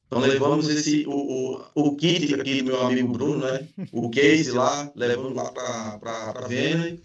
então 0.08 0.20
levamos 0.20 0.68
esse 0.68 1.06
o, 1.06 1.12
o, 1.74 1.88
o 1.90 1.96
kit 1.96 2.34
aqui 2.34 2.62
do 2.62 2.64
meu 2.64 2.80
amigo 2.80 3.08
Bruno, 3.08 3.46
né? 3.46 3.68
O 3.92 4.08
case 4.08 4.50
lá, 4.50 4.90
levamos 4.96 5.34
lá 5.34 5.52
para 5.52 6.46
Vênia 6.48 6.98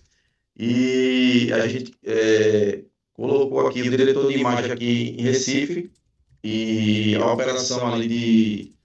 e 0.57 1.51
a 1.51 1.67
gente 1.67 1.93
é, 2.03 2.85
colocou 3.11 3.67
aqui 3.67 3.81
o 3.81 3.89
diretor 3.89 4.31
de 4.31 4.39
imagem 4.39 4.71
aqui 4.71 5.15
em 5.17 5.21
Recife 5.21 5.91
e 6.41 7.15
a 7.15 7.33
operação 7.33 7.93
ali 7.93 8.07
de, 8.07 8.75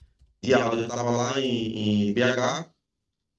de 0.42 0.54
áudio 0.54 0.82
estava 0.82 1.10
lá 1.10 1.40
em, 1.40 2.08
em 2.08 2.12
BH, 2.12 2.68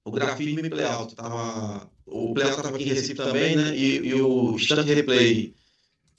o 0.06 0.12
grafismo 0.12 0.60
e 0.66 0.70
playout 0.70 1.12
estava 1.12 1.90
o 2.06 2.34
playout 2.34 2.58
estava 2.58 2.76
aqui 2.76 2.86
em 2.86 2.94
Recife 2.94 3.16
também, 3.16 3.58
né? 3.58 3.76
E, 3.76 3.98
e 3.98 4.14
o 4.22 4.56
stand 4.56 4.84
replay 4.84 5.54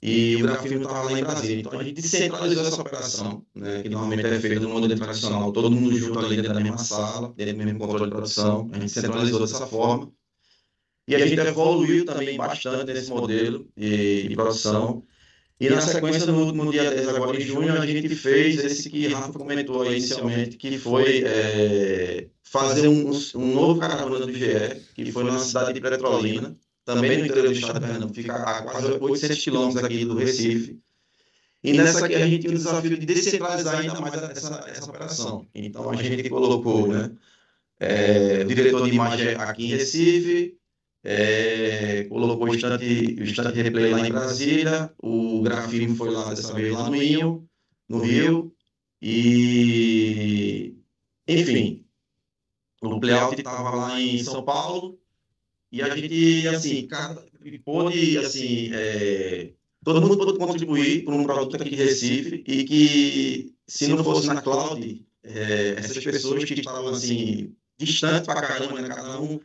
e 0.01 0.35
o 0.37 0.41
grafismo 0.41 0.81
estava 0.81 1.03
lá 1.03 1.19
em 1.19 1.23
Brasília. 1.23 1.59
Então 1.59 1.79
a 1.79 1.83
gente 1.83 2.01
descentralizou 2.01 2.65
essa 2.65 2.81
operação, 2.81 3.45
né, 3.53 3.83
que 3.83 3.89
normalmente 3.89 4.25
é 4.25 4.39
feita 4.39 4.59
no 4.59 4.69
modelo 4.69 4.95
tradicional, 4.99 5.51
todo 5.51 5.69
mundo 5.69 5.95
junto 5.95 6.17
ali 6.19 6.37
dentro 6.37 6.53
da 6.53 6.59
mesma 6.59 6.79
sala, 6.79 7.31
dentro 7.37 7.53
do 7.53 7.63
mesmo 7.63 7.79
controle 7.79 8.05
de 8.05 8.11
produção. 8.11 8.69
A 8.73 8.79
gente 8.79 8.91
centralizou 8.91 9.39
dessa 9.39 9.67
forma. 9.67 10.11
E 11.07 11.15
a 11.15 11.25
gente 11.25 11.39
evoluiu 11.39 12.05
também 12.05 12.37
bastante 12.37 12.91
nesse 12.93 13.09
modelo 13.09 13.67
de, 13.75 14.29
de 14.29 14.35
produção. 14.35 15.03
E 15.59 15.69
na 15.69 15.79
sequência, 15.79 16.25
no 16.25 16.45
último 16.45 16.71
dia 16.71 16.89
10, 16.89 17.07
agora 17.09 17.37
em 17.37 17.41
junho, 17.41 17.79
a 17.79 17.85
gente 17.85 18.09
fez 18.15 18.63
esse 18.63 18.89
que 18.89 19.07
Rafa 19.09 19.33
comentou 19.33 19.83
aí 19.83 19.97
inicialmente, 19.97 20.57
que 20.57 20.79
foi 20.79 21.23
é, 21.23 22.27
fazer 22.41 22.87
um, 22.87 23.11
um 23.35 23.53
novo 23.53 23.79
caravana 23.79 24.25
do 24.25 24.33
GE, 24.33 24.81
que 24.95 25.11
foi 25.11 25.23
na 25.23 25.37
cidade 25.37 25.73
de 25.73 25.81
Petrolina, 25.81 26.57
também 26.95 27.17
no 27.19 27.25
interior 27.25 27.47
do 27.47 27.53
estado 27.53 27.79
de 27.79 27.85
Pernambuco, 27.85 28.13
fica 28.13 28.35
a 28.35 28.61
quase 28.63 28.91
800 28.99 29.43
quilômetros 29.43 29.83
aqui 29.83 30.05
do 30.05 30.15
Recife. 30.15 30.79
E 31.63 31.73
nessa 31.73 32.05
aqui 32.05 32.15
a 32.15 32.27
gente 32.27 32.39
tinha 32.39 32.53
o 32.53 32.57
desafio 32.57 32.97
de 32.97 33.05
descentralizar 33.05 33.79
ainda 33.79 33.99
mais 33.99 34.13
essa, 34.15 34.65
essa 34.67 34.89
operação. 34.89 35.47
Então 35.53 35.89
a 35.89 35.95
gente 35.95 36.27
colocou 36.29 36.87
né, 36.87 37.11
é, 37.79 38.41
o 38.41 38.45
diretor 38.45 38.83
de 38.83 38.95
imagem 38.95 39.35
aqui 39.35 39.65
em 39.65 39.69
Recife, 39.69 40.57
é, 41.03 42.03
colocou 42.05 42.47
o 42.47 42.55
instante, 42.55 43.15
o 43.19 43.63
replay 43.63 43.91
lá 43.91 44.07
em 44.07 44.11
Brasília, 44.11 44.93
o 44.97 45.41
grafismo 45.41 45.95
foi 45.95 46.11
lá 46.11 46.29
dessa 46.29 46.53
vez 46.53 46.73
lá 46.73 46.89
no 46.89 46.97
Rio, 46.97 47.47
no 47.87 47.99
Rio, 47.99 48.53
e 49.01 50.75
enfim, 51.27 51.85
o 52.81 52.99
playout 52.99 53.35
estava 53.35 53.69
lá 53.75 53.99
em 54.01 54.23
São 54.23 54.43
Paulo, 54.43 55.00
e 55.71 55.81
a 55.81 55.95
gente, 55.95 56.47
assim, 56.49 56.85
cada, 56.87 57.23
pôde, 57.63 58.17
assim, 58.17 58.69
é, 58.73 59.51
todo 59.83 60.01
mundo 60.01 60.17
pôde 60.17 60.37
contribuir 60.37 61.05
para 61.05 61.13
um 61.13 61.23
produto 61.23 61.55
aqui 61.55 61.69
de 61.69 61.75
Recife 61.77 62.43
e 62.45 62.63
que, 62.65 63.53
se 63.67 63.87
não 63.87 64.03
fosse 64.03 64.27
na 64.27 64.41
cloud, 64.41 65.05
é, 65.23 65.75
essas 65.77 66.03
pessoas 66.03 66.43
que 66.43 66.55
estavam, 66.55 66.89
assim, 66.89 67.55
distantes 67.77 68.25
para 68.25 68.41
caramba, 68.41 68.81
né, 68.81 68.89
cada 68.89 69.21
um 69.21 69.39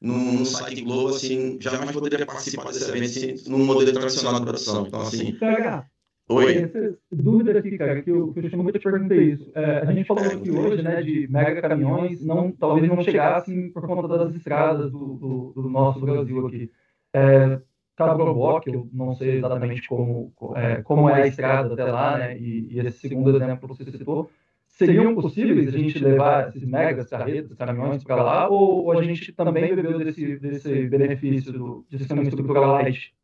num, 0.00 0.44
site 0.44 0.82
Globo, 0.82 1.14
assim, 1.14 1.58
jamais 1.60 1.92
poderia 1.92 2.26
participar 2.26 2.72
desse 2.72 2.88
evento 2.88 3.04
assim, 3.04 3.50
num 3.50 3.64
modelo 3.64 3.92
tradicional 3.92 4.40
de 4.40 4.46
produção. 4.46 4.86
Então, 4.86 5.00
assim... 5.00 5.32
PH, 5.32 5.86
Oi? 6.28 6.56
Essa 6.56 6.98
dúvida 7.10 7.58
aqui, 7.58 7.76
cara, 7.76 8.00
que 8.00 8.10
eu, 8.10 8.32
que 8.32 8.40
eu 8.40 8.50
chamo 8.50 8.62
muito 8.62 8.78
de 8.78 8.84
perguntei 8.84 9.32
isso. 9.32 9.50
É, 9.54 9.78
a 9.80 9.92
gente 9.92 10.06
falou 10.06 10.24
aqui 10.24 10.50
hoje, 10.50 10.82
né, 10.82 11.02
de 11.02 11.28
mega 11.28 11.60
caminhões, 11.60 12.24
não, 12.24 12.52
talvez 12.52 12.88
não 12.88 13.02
chegassem 13.02 13.70
por 13.70 13.86
conta 13.86 14.08
das 14.08 14.34
estradas 14.34 14.90
do, 14.90 15.14
do, 15.16 15.52
do 15.54 15.68
nosso 15.68 16.00
Brasil 16.00 16.46
aqui. 16.46 16.70
É, 17.12 17.60
Cabrobó, 17.96 18.60
eu 18.66 18.88
não 18.92 19.14
sei 19.14 19.38
exatamente 19.38 19.86
como 19.86 20.32
é, 20.56 20.82
como 20.82 21.10
é 21.10 21.22
a 21.22 21.26
estrada 21.26 21.74
até 21.74 21.84
lá, 21.84 22.18
né, 22.18 22.38
e, 22.38 22.68
e 22.70 22.80
esse 22.80 23.00
segundo 23.08 23.36
exemplo 23.36 23.68
que 23.68 23.84
você 23.84 23.90
citou, 23.90 24.30
seriam 24.66 25.14
possíveis 25.14 25.68
a 25.68 25.78
gente 25.78 25.98
levar 25.98 26.48
esses 26.48 26.64
megas, 26.64 27.10
carretas, 27.10 27.56
caminhões 27.56 28.02
para 28.02 28.22
lá, 28.22 28.48
ou, 28.48 28.84
ou, 28.84 28.98
a 28.98 29.02
gente 29.02 29.32
também 29.32 29.74
bebeu 29.74 29.98
desse, 29.98 30.38
desse 30.38 30.88
benefício 30.88 31.52
do, 31.52 31.86
de 31.88 31.98
sistema 31.98 32.22
estrutural 32.22 32.72
light? 32.72 33.14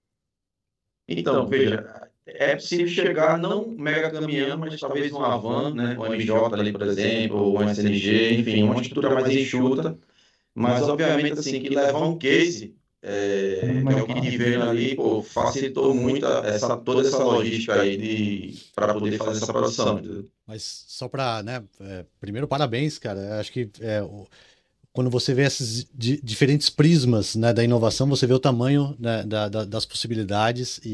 Então, 1.09 1.47
veja, 1.47 2.11
é 2.35 2.55
possível 2.55 2.89
chegar 2.89 3.39
não 3.39 3.69
mega 3.69 4.11
caminhão, 4.11 4.59
mas 4.59 4.79
talvez 4.79 5.13
uma 5.13 5.37
van, 5.37 5.75
né, 5.75 5.97
um 5.99 6.13
MJ 6.13 6.55
ali, 6.55 6.73
por 6.73 6.83
exemplo, 6.83 7.39
ou 7.39 7.59
um 7.59 7.71
SNG, 7.71 8.41
enfim, 8.41 8.63
uma 8.63 8.81
estrutura 8.81 9.15
mais 9.15 9.35
enxuta, 9.35 9.99
mas 10.55 10.83
obviamente 10.89 11.39
assim, 11.39 11.61
que 11.61 11.69
levar 11.71 12.01
um 12.01 12.19
case 12.19 12.77
é, 13.01 13.61
que 13.61 14.49
é 14.51 14.59
o 14.59 14.63
ali, 14.63 14.97
pô, 14.97 15.23
facilitou 15.23 15.95
muito 15.95 16.27
essa, 16.27 16.77
toda 16.77 17.07
essa 17.07 17.23
logística 17.23 17.81
aí 17.81 18.57
para 18.75 18.93
poder 18.93 19.17
fazer 19.17 19.43
essa 19.43 19.53
produção. 19.53 20.01
Mas 20.47 20.85
só 20.89 21.09
para, 21.09 21.43
né, 21.43 21.65
é, 21.81 22.05
primeiro 22.21 22.49
parabéns, 22.49 22.99
cara, 22.99 23.39
acho 23.39 23.53
que 23.53 23.71
é, 23.81 24.03
o, 24.03 24.27
quando 24.99 25.11
você 25.11 25.33
vê 25.33 25.45
esses 25.45 25.89
di, 25.95 26.21
diferentes 26.21 26.69
prismas 26.69 27.37
né, 27.37 27.53
da 27.53 27.63
inovação, 27.63 28.09
você 28.09 28.27
vê 28.27 28.35
o 28.35 28.39
tamanho 28.41 28.97
né, 28.99 29.23
da, 29.23 29.49
da, 29.49 29.65
das 29.65 29.87
possibilidades 29.87 30.81
e, 30.85 30.89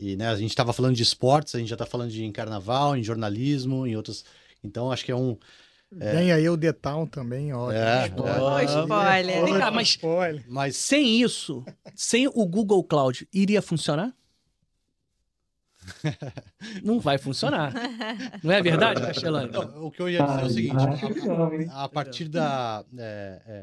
e, 0.00 0.12
e 0.12 0.16
né, 0.16 0.28
a 0.28 0.34
gente 0.34 0.48
estava 0.48 0.72
falando 0.72 0.96
de 0.96 1.02
esportes, 1.02 1.54
a 1.54 1.58
gente 1.58 1.68
já 1.68 1.74
está 1.74 1.84
falando 1.84 2.10
de 2.10 2.24
em 2.24 2.32
carnaval, 2.32 2.96
em 2.96 3.02
jornalismo, 3.02 3.86
em 3.86 3.96
outros, 3.96 4.24
então 4.64 4.90
acho 4.90 5.04
que 5.04 5.12
é 5.12 5.14
um 5.14 5.36
é. 6.00 6.16
Vem 6.16 6.32
aí 6.32 6.48
o 6.48 6.56
The 6.56 6.72
Town 6.72 7.06
também, 7.06 7.52
ó. 7.52 7.70
É, 7.70 8.10
oh, 8.16 8.58
é. 8.58 8.64
spoiler. 8.64 9.44
Vem 9.44 9.58
cá, 9.58 9.70
mas, 9.70 9.88
spoiler. 9.88 10.42
mas 10.48 10.76
sem 10.76 11.20
isso, 11.20 11.62
sem 11.94 12.26
o 12.26 12.46
Google 12.46 12.82
Cloud, 12.82 13.28
iria 13.30 13.60
funcionar? 13.60 14.14
Não 16.82 17.00
vai 17.00 17.18
funcionar. 17.18 17.72
Não 18.42 18.52
é 18.52 18.62
verdade, 18.62 19.00
Castelani? 19.00 19.50
O 19.76 19.90
que 19.90 20.02
eu 20.02 20.08
ia 20.08 20.24
dizer 20.24 20.40
é 20.40 20.44
o 20.44 20.50
seguinte: 20.50 21.70
a, 21.70 21.84
a 21.84 21.88
partir 21.88 22.28
da, 22.28 22.84
é, 22.96 23.42
é, 23.46 23.62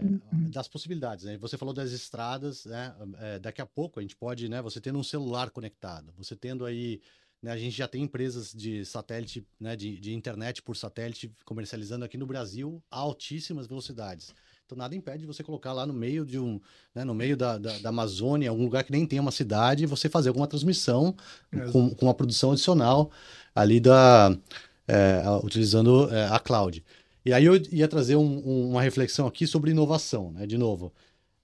das 0.50 0.68
possibilidades, 0.68 1.26
né? 1.26 1.38
Você 1.38 1.58
falou 1.58 1.74
das 1.74 1.92
estradas, 1.92 2.66
né? 2.66 2.94
É, 3.20 3.40
daqui 3.40 3.62
a 3.62 3.66
pouco 3.66 4.00
a 4.00 4.02
gente 4.02 4.16
pode, 4.16 4.48
né? 4.50 4.62
Você 4.62 4.80
tendo 4.80 5.00
um 5.00 5.04
celular 5.04 5.50
conectado, 5.50 6.14
você 6.18 6.36
tendo 6.36 6.66
aí 6.66 7.02
né, 7.42 7.52
a 7.52 7.58
gente 7.58 7.76
já 7.76 7.88
tem 7.88 8.04
empresas 8.04 8.54
de 8.54 8.86
satélite, 8.86 9.46
né, 9.60 9.76
de, 9.76 10.00
de 10.00 10.14
internet 10.14 10.62
por 10.62 10.76
satélite 10.76 11.32
comercializando 11.44 12.06
aqui 12.06 12.18
no 12.18 12.28
Brasil 12.28 12.82
a 12.90 13.00
altíssimas 13.00 13.66
velocidades. 13.66 14.34
Então 14.72 14.78
nada 14.78 14.96
impede 14.96 15.26
você 15.26 15.44
colocar 15.44 15.74
lá 15.74 15.86
no 15.86 15.92
meio 15.92 16.26
de 16.26 16.40
um, 16.40 16.58
né, 16.96 17.04
no 17.04 17.14
meio 17.14 17.36
da, 17.36 17.58
da, 17.58 17.78
da, 17.80 17.90
Amazônia, 17.90 18.50
algum 18.50 18.64
lugar 18.64 18.86
que 18.86 18.92
nem 18.94 19.06
tem 19.06 19.20
uma 19.20 19.30
cidade, 19.30 19.84
e 19.84 19.86
você 19.86 20.08
fazer 20.08 20.30
alguma 20.30 20.48
transmissão 20.48 21.14
com, 21.74 21.94
com 21.94 22.06
uma 22.06 22.14
produção 22.14 22.54
adicional 22.54 23.12
ali 23.54 23.82
da 23.82 24.34
é, 24.88 25.24
utilizando 25.44 26.10
é, 26.10 26.26
a 26.28 26.40
cloud. 26.40 26.82
E 27.26 27.34
aí 27.34 27.44
eu 27.44 27.62
ia 27.70 27.86
trazer 27.86 28.16
um, 28.16 28.48
um, 28.48 28.70
uma 28.70 28.82
reflexão 28.82 29.28
aqui 29.28 29.46
sobre 29.46 29.72
inovação, 29.72 30.32
né? 30.32 30.48
De 30.48 30.58
novo, 30.58 30.94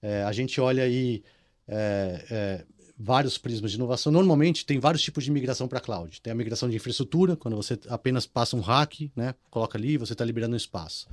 é, 0.00 0.22
a 0.22 0.32
gente 0.32 0.58
olha 0.58 0.82
aí 0.82 1.22
é, 1.68 2.24
é, 2.30 2.64
vários 2.98 3.36
prismas 3.36 3.72
de 3.72 3.76
inovação. 3.76 4.10
Normalmente 4.10 4.64
tem 4.64 4.80
vários 4.80 5.02
tipos 5.02 5.22
de 5.22 5.30
migração 5.30 5.68
para 5.68 5.80
cloud. 5.80 6.18
Tem 6.22 6.32
a 6.32 6.34
migração 6.34 6.66
de 6.66 6.76
infraestrutura, 6.76 7.36
quando 7.36 7.58
você 7.58 7.78
apenas 7.90 8.24
passa 8.26 8.56
um 8.56 8.60
hack, 8.60 9.10
né, 9.14 9.34
coloca 9.50 9.76
ali, 9.76 9.98
você 9.98 10.14
está 10.14 10.24
liberando 10.24 10.56
espaço. 10.56 11.06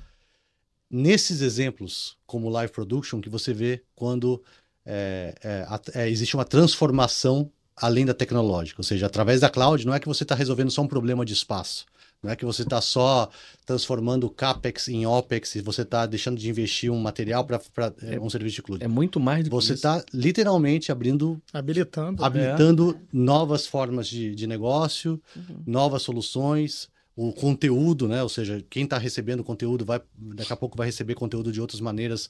Nesses 0.89 1.41
exemplos, 1.41 2.17
como 2.25 2.49
live 2.49 2.71
production, 2.71 3.19
que 3.19 3.29
você 3.29 3.53
vê 3.53 3.83
quando 3.95 4.41
é, 4.85 5.33
é, 5.43 6.01
é, 6.01 6.09
existe 6.09 6.35
uma 6.35 6.45
transformação 6.45 7.51
além 7.75 8.05
da 8.05 8.13
tecnológica, 8.13 8.79
ou 8.79 8.83
seja, 8.83 9.05
através 9.05 9.41
da 9.41 9.49
cloud, 9.49 9.85
não 9.85 9.93
é 9.93 9.99
que 9.99 10.07
você 10.07 10.23
está 10.23 10.33
resolvendo 10.35 10.71
só 10.71 10.81
um 10.81 10.87
problema 10.87 11.25
de 11.25 11.33
espaço, 11.33 11.85
não 12.23 12.31
é 12.31 12.35
que 12.35 12.45
você 12.45 12.61
está 12.61 12.79
só 12.79 13.29
transformando 13.65 14.29
CAPEX 14.29 14.87
em 14.87 15.05
OPEX 15.05 15.55
e 15.55 15.61
você 15.61 15.81
está 15.81 16.05
deixando 16.05 16.39
de 16.39 16.49
investir 16.49 16.89
um 16.89 16.99
material 16.99 17.43
para 17.43 17.59
é, 18.01 18.19
um 18.19 18.29
serviço 18.29 18.55
de 18.55 18.63
cloud. 18.63 18.83
É 18.83 18.87
muito 18.87 19.19
mais 19.19 19.43
do 19.43 19.49
que 19.49 19.55
Você 19.55 19.73
está 19.73 20.03
literalmente 20.13 20.91
abrindo... 20.91 21.41
Habilitando. 21.53 22.23
Habilitando 22.23 22.97
é. 22.97 23.07
novas 23.11 23.67
formas 23.67 24.07
de, 24.07 24.33
de 24.33 24.47
negócio, 24.47 25.21
uhum. 25.35 25.61
novas 25.67 26.01
soluções, 26.01 26.89
o 27.15 27.31
conteúdo, 27.31 28.07
né? 28.07 28.21
Ou 28.21 28.29
seja, 28.29 28.63
quem 28.69 28.83
está 28.83 28.97
recebendo 28.97 29.43
conteúdo 29.43 29.85
vai 29.85 30.01
daqui 30.15 30.51
a 30.51 30.57
pouco 30.57 30.77
vai 30.77 30.87
receber 30.87 31.15
conteúdo 31.15 31.51
de 31.51 31.61
outras 31.61 31.79
maneiras 31.79 32.29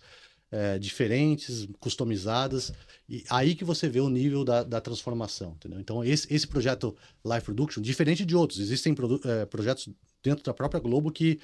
é, 0.51 0.77
diferentes, 0.77 1.67
customizadas, 1.79 2.71
e 3.09 3.23
aí 3.29 3.55
que 3.55 3.63
você 3.63 3.89
vê 3.89 3.99
o 3.99 4.09
nível 4.09 4.45
da, 4.45 4.63
da 4.63 4.79
transformação, 4.79 5.53
entendeu? 5.55 5.79
Então, 5.79 6.03
esse, 6.03 6.31
esse 6.33 6.47
projeto 6.47 6.95
Live 7.23 7.45
Production, 7.45 7.81
diferente 7.81 8.23
de 8.23 8.36
outros, 8.36 8.59
existem 8.59 8.95
é, 9.25 9.45
projetos 9.45 9.89
dentro 10.23 10.43
da 10.43 10.53
própria 10.53 10.79
Globo 10.79 11.11
que 11.11 11.39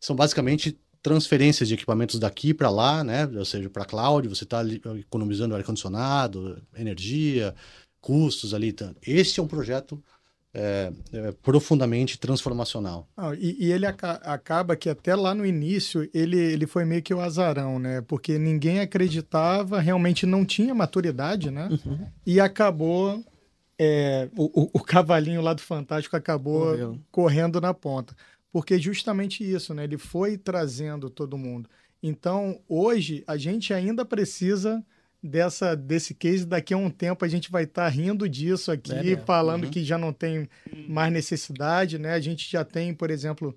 são 0.00 0.14
basicamente 0.14 0.78
transferências 1.02 1.68
de 1.68 1.74
equipamentos 1.74 2.18
daqui 2.18 2.54
para 2.54 2.70
lá, 2.70 3.04
né? 3.04 3.26
Ou 3.26 3.44
seja, 3.44 3.68
para 3.68 3.84
cloud, 3.84 4.26
você 4.28 4.44
está 4.44 4.62
economizando 4.98 5.54
ar-condicionado, 5.54 6.62
energia, 6.74 7.54
custos 8.00 8.54
ali. 8.54 8.72
Tá? 8.72 8.94
Esse 9.06 9.38
é 9.38 9.42
um 9.42 9.46
projeto 9.46 10.02
é, 10.54 10.92
é, 11.12 11.32
profundamente 11.42 12.16
transformacional. 12.16 13.08
Ah, 13.16 13.34
e, 13.34 13.56
e, 13.58 13.72
ele 13.72 13.84
aca 13.84 14.12
acaba 14.22 14.76
que 14.76 14.88
até 14.88 15.14
lá 15.16 15.34
no 15.34 15.44
início 15.44 16.08
ele, 16.14 16.38
ele 16.38 16.66
foi 16.66 16.84
meio 16.84 17.02
que 17.02 17.12
o 17.12 17.20
azarão, 17.20 17.80
né? 17.80 18.00
Porque 18.02 18.38
ninguém 18.38 18.78
acreditava, 18.78 19.80
realmente 19.80 20.24
não 20.24 20.44
tinha 20.44 20.72
maturidade, 20.72 21.50
né? 21.50 21.68
Uhum. 21.68 22.06
E 22.24 22.38
acabou. 22.38 23.22
É, 23.76 24.28
o, 24.36 24.44
o, 24.62 24.70
o, 24.74 24.80
cavalinho 24.80 25.40
lá 25.40 25.52
do 25.52 25.60
Fantástico 25.60 26.16
acabou 26.16 26.66
Morreu. 26.66 26.98
correndo 27.10 27.60
na 27.60 27.74
ponta. 27.74 28.14
Porque 28.52 28.78
justamente 28.78 29.42
isso, 29.42 29.74
né? 29.74 29.82
Ele 29.82 29.98
foi 29.98 30.38
trazendo 30.38 31.10
todo 31.10 31.36
mundo. 31.36 31.68
Então, 32.00 32.60
hoje, 32.68 33.24
a 33.26 33.36
gente 33.36 33.74
ainda 33.74 34.04
precisa 34.04 34.84
dessa 35.24 35.74
desse 35.74 36.14
case. 36.14 36.44
Daqui 36.44 36.74
a 36.74 36.76
um 36.76 36.90
tempo 36.90 37.24
a 37.24 37.28
gente 37.28 37.50
vai 37.50 37.64
estar 37.64 37.84
tá 37.84 37.88
rindo 37.88 38.28
disso 38.28 38.70
aqui, 38.70 39.14
é, 39.14 39.16
falando 39.16 39.64
uhum. 39.64 39.70
que 39.70 39.82
já 39.82 39.96
não 39.96 40.12
tem 40.12 40.48
mais 40.86 41.10
necessidade, 41.10 41.98
né? 41.98 42.12
A 42.12 42.20
gente 42.20 42.50
já 42.50 42.62
tem, 42.62 42.92
por 42.92 43.10
exemplo, 43.10 43.56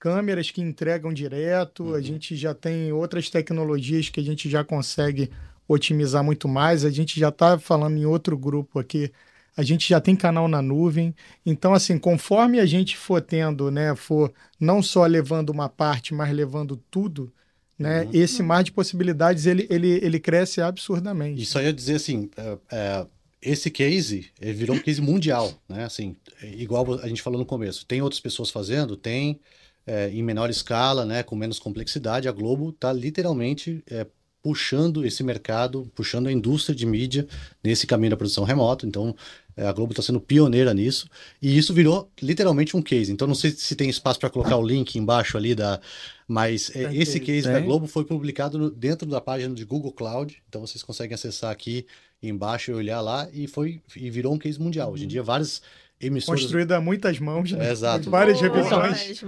câmeras 0.00 0.50
que 0.50 0.60
entregam 0.60 1.12
direto, 1.12 1.84
uhum. 1.84 1.94
a 1.94 2.00
gente 2.00 2.34
já 2.34 2.52
tem 2.52 2.92
outras 2.92 3.30
tecnologias 3.30 4.08
que 4.08 4.18
a 4.18 4.24
gente 4.24 4.50
já 4.50 4.64
consegue 4.64 5.30
otimizar 5.68 6.24
muito 6.24 6.48
mais. 6.48 6.84
A 6.84 6.90
gente 6.90 7.18
já 7.18 7.28
está 7.28 7.58
falando 7.58 7.96
em 7.96 8.04
outro 8.04 8.36
grupo 8.36 8.78
aqui. 8.80 9.12
A 9.56 9.62
gente 9.62 9.88
já 9.88 10.00
tem 10.00 10.14
canal 10.14 10.48
na 10.48 10.60
nuvem. 10.60 11.14
Então, 11.44 11.72
assim, 11.72 11.98
conforme 11.98 12.60
a 12.60 12.66
gente 12.66 12.96
for 12.96 13.22
tendo, 13.22 13.70
né, 13.70 13.94
for 13.96 14.32
não 14.60 14.82
só 14.82 15.06
levando 15.06 15.50
uma 15.50 15.68
parte, 15.68 16.12
mas 16.12 16.30
levando 16.34 16.76
tudo, 16.90 17.32
né? 17.78 18.02
Uhum. 18.02 18.10
Esse 18.12 18.42
mar 18.42 18.64
de 18.64 18.72
possibilidades 18.72 19.46
ele, 19.46 19.66
ele, 19.68 20.00
ele 20.02 20.18
cresce 20.18 20.60
absurdamente. 20.60 21.42
Isso 21.42 21.58
aí 21.58 21.66
ia 21.66 21.72
dizer 21.72 21.96
assim, 21.96 22.30
é, 22.36 22.58
é, 22.72 23.06
esse 23.42 23.70
case 23.70 24.30
ele 24.40 24.52
virou 24.54 24.76
um 24.76 24.80
case 24.80 25.00
mundial, 25.00 25.52
né? 25.68 25.84
Assim, 25.84 26.16
igual 26.42 27.00
a 27.00 27.08
gente 27.08 27.22
falou 27.22 27.38
no 27.38 27.46
começo, 27.46 27.84
tem 27.86 28.00
outras 28.00 28.20
pessoas 28.20 28.50
fazendo, 28.50 28.96
tem 28.96 29.40
é, 29.86 30.10
em 30.10 30.22
menor 30.22 30.50
escala, 30.50 31.04
né? 31.04 31.22
Com 31.22 31.36
menos 31.36 31.58
complexidade. 31.58 32.28
A 32.28 32.32
Globo 32.32 32.70
está 32.70 32.92
literalmente 32.92 33.82
é, 33.90 34.06
puxando 34.46 35.04
esse 35.04 35.24
mercado, 35.24 35.90
puxando 35.92 36.28
a 36.28 36.32
indústria 36.32 36.72
de 36.72 36.86
mídia 36.86 37.26
nesse 37.64 37.84
caminho 37.84 38.10
da 38.10 38.16
produção 38.16 38.44
remota. 38.44 38.86
Então, 38.86 39.12
é, 39.56 39.66
a 39.66 39.72
Globo 39.72 39.90
está 39.90 40.00
sendo 40.00 40.20
pioneira 40.20 40.72
nisso. 40.72 41.08
E 41.42 41.58
isso 41.58 41.74
virou 41.74 42.08
literalmente 42.22 42.76
um 42.76 42.80
case. 42.80 43.10
Então, 43.10 43.26
não 43.26 43.34
sei 43.34 43.50
se 43.50 43.74
tem 43.74 43.90
espaço 43.90 44.20
para 44.20 44.30
colocar 44.30 44.56
o 44.56 44.64
link 44.64 44.94
embaixo 44.94 45.36
ali 45.36 45.52
da. 45.52 45.80
Mas 46.28 46.70
é, 46.76 46.94
esse 46.94 47.18
case 47.18 47.42
tem. 47.42 47.54
da 47.54 47.58
Globo 47.58 47.88
foi 47.88 48.04
publicado 48.04 48.56
no, 48.56 48.70
dentro 48.70 49.08
da 49.08 49.20
página 49.20 49.52
de 49.52 49.64
Google 49.64 49.90
Cloud. 49.90 50.40
Então, 50.48 50.60
vocês 50.60 50.80
conseguem 50.80 51.16
acessar 51.16 51.50
aqui 51.50 51.84
embaixo 52.22 52.70
e 52.70 52.74
olhar 52.74 53.00
lá. 53.00 53.28
E 53.32 53.48
foi 53.48 53.82
e 53.96 54.08
virou 54.08 54.32
um 54.32 54.38
case 54.38 54.60
mundial. 54.60 54.92
Hoje 54.92 55.06
em 55.06 55.08
dia, 55.08 55.24
várias 55.24 55.60
emissoras. 56.00 56.42
Construído 56.42 56.70
a 56.70 56.80
muitas 56.80 57.18
mãos, 57.18 57.50
né? 57.50 57.66
É, 57.66 57.72
exato. 57.72 58.08
Várias 58.10 58.40
revisões. 58.40 59.24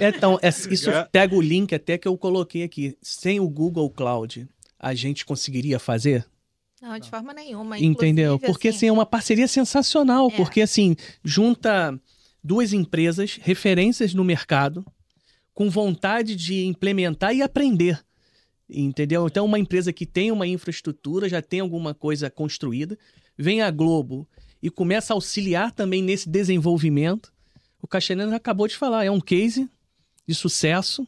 É, 0.00 0.10
então, 0.10 0.38
é, 0.40 0.48
isso 0.48 0.90
pega 1.10 1.34
o 1.34 1.40
link 1.40 1.74
até 1.74 1.98
que 1.98 2.06
eu 2.06 2.16
coloquei 2.16 2.62
aqui. 2.62 2.96
Sem 3.02 3.40
o 3.40 3.48
Google 3.48 3.90
Cloud, 3.90 4.48
a 4.80 4.94
gente 4.94 5.26
conseguiria 5.26 5.78
fazer? 5.78 6.26
Não, 6.80 6.98
de 6.98 7.10
forma 7.10 7.34
nenhuma. 7.34 7.78
Entendeu? 7.78 8.38
Porque 8.38 8.68
assim, 8.68 8.76
assim, 8.78 8.86
é 8.86 8.92
uma 8.92 9.04
parceria 9.04 9.46
sensacional, 9.46 10.28
é. 10.28 10.36
porque 10.36 10.62
assim, 10.62 10.96
junta 11.22 12.00
duas 12.42 12.72
empresas, 12.72 13.38
referências 13.40 14.14
no 14.14 14.24
mercado, 14.24 14.84
com 15.52 15.68
vontade 15.68 16.34
de 16.34 16.64
implementar 16.64 17.34
e 17.34 17.42
aprender. 17.42 18.02
Entendeu? 18.66 19.26
Então, 19.26 19.44
uma 19.44 19.58
empresa 19.58 19.92
que 19.92 20.06
tem 20.06 20.32
uma 20.32 20.46
infraestrutura, 20.46 21.28
já 21.28 21.42
tem 21.42 21.60
alguma 21.60 21.92
coisa 21.92 22.30
construída, 22.30 22.98
vem 23.36 23.60
a 23.60 23.70
Globo 23.70 24.26
e 24.62 24.70
começa 24.70 25.12
a 25.12 25.16
auxiliar 25.16 25.72
também 25.72 26.02
nesse 26.02 26.28
desenvolvimento. 26.28 27.30
O 27.82 27.86
Castelhano 27.86 28.34
acabou 28.34 28.66
de 28.66 28.76
falar, 28.76 29.04
é 29.04 29.10
um 29.10 29.20
case 29.20 29.68
de 30.26 30.34
sucesso. 30.34 31.06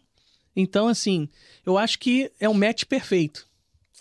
Então, 0.54 0.88
assim, 0.88 1.28
eu 1.64 1.78
acho 1.78 1.98
que 1.98 2.30
é 2.38 2.48
um 2.48 2.54
match 2.54 2.84
perfeito. 2.84 3.48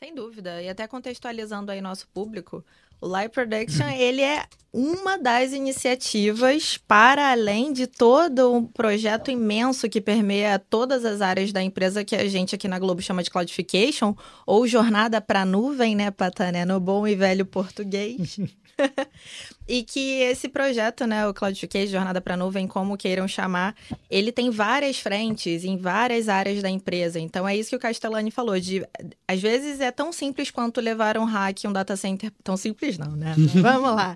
Sem 0.03 0.15
dúvida. 0.15 0.59
E 0.63 0.67
até 0.67 0.87
contextualizando 0.87 1.71
aí 1.71 1.79
nosso 1.79 2.07
público, 2.07 2.65
O 2.99 3.07
Live 3.07 3.31
Production, 3.31 3.87
ele 3.87 4.23
é 4.23 4.45
uma 4.73 5.15
das 5.15 5.53
iniciativas 5.53 6.75
para 6.75 7.31
além 7.31 7.71
de 7.71 7.85
todo 7.85 8.51
um 8.51 8.65
projeto 8.65 9.29
imenso 9.29 9.87
que 9.87 10.01
permeia 10.01 10.57
todas 10.57 11.05
as 11.05 11.21
áreas 11.21 11.51
da 11.51 11.61
empresa 11.61 12.03
que 12.03 12.15
a 12.15 12.27
gente 12.27 12.55
aqui 12.55 12.67
na 12.67 12.79
Globo 12.79 12.99
chama 12.99 13.21
de 13.21 13.29
cloudification 13.29 14.15
ou 14.43 14.65
jornada 14.65 15.21
para 15.21 15.45
nuvem, 15.45 15.95
né, 15.95 16.09
Patânia, 16.09 16.65
no 16.65 16.79
bom 16.79 17.07
e 17.07 17.13
velho 17.13 17.45
português. 17.45 18.39
e 19.67 19.83
que 19.83 20.21
esse 20.21 20.49
projeto, 20.49 21.05
né, 21.05 21.27
o 21.27 21.33
Cloudification, 21.33 21.91
Jornada 21.91 22.21
para 22.21 22.37
Nuvem, 22.37 22.67
como 22.67 22.97
queiram 22.97 23.27
chamar, 23.27 23.75
ele 24.09 24.31
tem 24.31 24.49
várias 24.49 24.99
frentes 24.99 25.63
em 25.63 25.77
várias 25.77 26.29
áreas 26.29 26.61
da 26.61 26.69
empresa. 26.69 27.19
Então 27.19 27.47
é 27.47 27.55
isso 27.55 27.69
que 27.69 27.75
o 27.75 27.79
Castellani 27.79 28.31
falou, 28.31 28.59
de 28.59 28.85
às 29.27 29.41
vezes 29.41 29.79
é 29.79 29.91
tão 29.91 30.11
simples 30.11 30.51
quanto 30.51 30.81
levar 30.81 31.17
um 31.17 31.25
hack, 31.25 31.59
um 31.65 31.73
data 31.73 31.95
center, 31.95 32.31
tão 32.43 32.57
simples 32.57 32.97
não, 32.97 33.15
né? 33.15 33.35
Vamos 33.61 33.95
lá. 33.95 34.15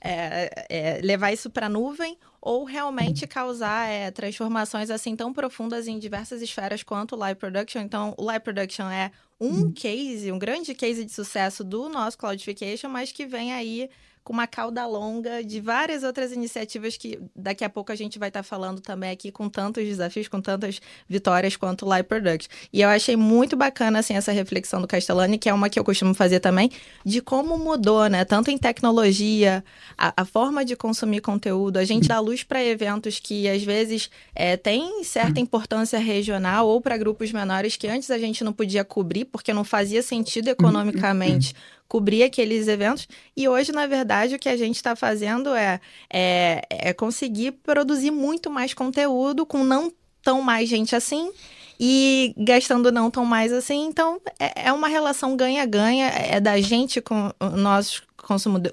É, 0.00 0.66
é, 0.68 1.00
levar 1.02 1.32
isso 1.32 1.50
para 1.50 1.68
nuvem 1.68 2.16
ou 2.44 2.62
realmente 2.64 3.26
causar 3.26 3.88
é, 3.88 4.10
transformações 4.10 4.90
assim 4.90 5.16
tão 5.16 5.32
profundas 5.32 5.88
em 5.88 5.98
diversas 5.98 6.42
esferas 6.42 6.82
quanto 6.82 7.14
o 7.14 7.18
Live 7.18 7.40
Production. 7.40 7.80
Então, 7.80 8.14
o 8.18 8.24
Live 8.24 8.44
Production 8.44 8.84
é 8.90 9.10
um 9.40 9.72
case, 9.72 10.30
um 10.30 10.38
grande 10.38 10.74
case 10.74 11.06
de 11.06 11.10
sucesso 11.10 11.64
do 11.64 11.88
nosso 11.88 12.18
Cloudification, 12.18 12.90
mas 12.90 13.10
que 13.10 13.24
vem 13.24 13.54
aí 13.54 13.88
com 14.24 14.32
uma 14.32 14.46
cauda 14.46 14.86
longa 14.86 15.44
de 15.44 15.60
várias 15.60 16.02
outras 16.02 16.32
iniciativas 16.32 16.96
que 16.96 17.20
daqui 17.36 17.62
a 17.62 17.68
pouco 17.68 17.92
a 17.92 17.94
gente 17.94 18.18
vai 18.18 18.30
estar 18.30 18.40
tá 18.40 18.42
falando 18.42 18.80
também 18.80 19.10
aqui 19.10 19.30
com 19.30 19.50
tantos 19.50 19.84
desafios, 19.84 20.28
com 20.28 20.40
tantas 20.40 20.80
vitórias 21.06 21.56
quanto 21.56 21.84
o 21.84 21.88
Live 21.90 22.08
Product. 22.08 22.48
E 22.72 22.80
eu 22.80 22.88
achei 22.88 23.16
muito 23.16 23.54
bacana 23.54 23.98
assim 23.98 24.14
essa 24.14 24.32
reflexão 24.32 24.80
do 24.80 24.88
Castellani, 24.88 25.36
que 25.36 25.46
é 25.46 25.52
uma 25.52 25.68
que 25.68 25.78
eu 25.78 25.84
costumo 25.84 26.14
fazer 26.14 26.40
também, 26.40 26.70
de 27.04 27.20
como 27.20 27.58
mudou, 27.58 28.06
né? 28.06 28.24
Tanto 28.24 28.50
em 28.50 28.56
tecnologia, 28.56 29.62
a, 29.98 30.22
a 30.22 30.24
forma 30.24 30.64
de 30.64 30.74
consumir 30.74 31.20
conteúdo, 31.20 31.76
a 31.76 31.84
gente 31.84 32.08
dá 32.08 32.18
luz 32.18 32.42
para 32.42 32.64
eventos 32.64 33.20
que 33.20 33.46
às 33.46 33.62
vezes 33.62 34.08
é, 34.34 34.56
têm 34.56 35.04
certa 35.04 35.38
importância 35.38 35.98
regional 35.98 36.66
ou 36.66 36.80
para 36.80 36.96
grupos 36.96 37.30
menores 37.30 37.76
que 37.76 37.86
antes 37.86 38.10
a 38.10 38.16
gente 38.16 38.42
não 38.42 38.54
podia 38.54 38.84
cobrir 38.84 39.26
porque 39.26 39.52
não 39.52 39.64
fazia 39.64 40.02
sentido 40.02 40.48
economicamente 40.48 41.54
cobrir 41.88 42.22
aqueles 42.22 42.68
eventos. 42.68 43.08
E 43.36 43.48
hoje, 43.48 43.72
na 43.72 43.86
verdade, 43.86 44.34
o 44.34 44.38
que 44.38 44.48
a 44.48 44.56
gente 44.56 44.76
está 44.76 44.96
fazendo 44.96 45.54
é, 45.54 45.80
é, 46.12 46.62
é 46.70 46.92
conseguir 46.92 47.52
produzir 47.52 48.10
muito 48.10 48.50
mais 48.50 48.74
conteúdo 48.74 49.46
com 49.46 49.62
não 49.62 49.92
tão 50.22 50.40
mais 50.40 50.68
gente 50.68 50.96
assim 50.96 51.30
e 51.78 52.34
gastando 52.38 52.90
não 52.90 53.10
tão 53.10 53.24
mais 53.24 53.52
assim. 53.52 53.86
Então, 53.86 54.20
é, 54.38 54.68
é 54.68 54.72
uma 54.72 54.88
relação 54.88 55.36
ganha-ganha, 55.36 56.06
é 56.06 56.40
da 56.40 56.60
gente 56.60 57.00
com 57.00 57.30
nossos 57.56 58.02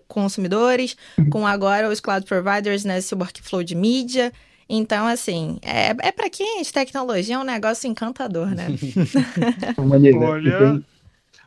consumidores, 0.08 0.96
com 1.30 1.46
agora 1.46 1.90
os 1.90 2.00
cloud 2.00 2.26
providers 2.26 2.86
nesse 2.86 3.14
workflow 3.14 3.64
de 3.64 3.76
mídia. 3.76 4.32
Então, 4.70 5.06
assim, 5.06 5.58
é, 5.62 5.90
é 6.08 6.12
para 6.14 6.30
quem 6.30 6.60
é 6.60 6.64
de 6.64 6.72
tecnologia 6.72 7.36
é 7.36 7.40
um 7.40 7.44
negócio 7.44 7.90
encantador, 7.90 8.48
né? 8.48 8.68
Olha, 9.78 10.82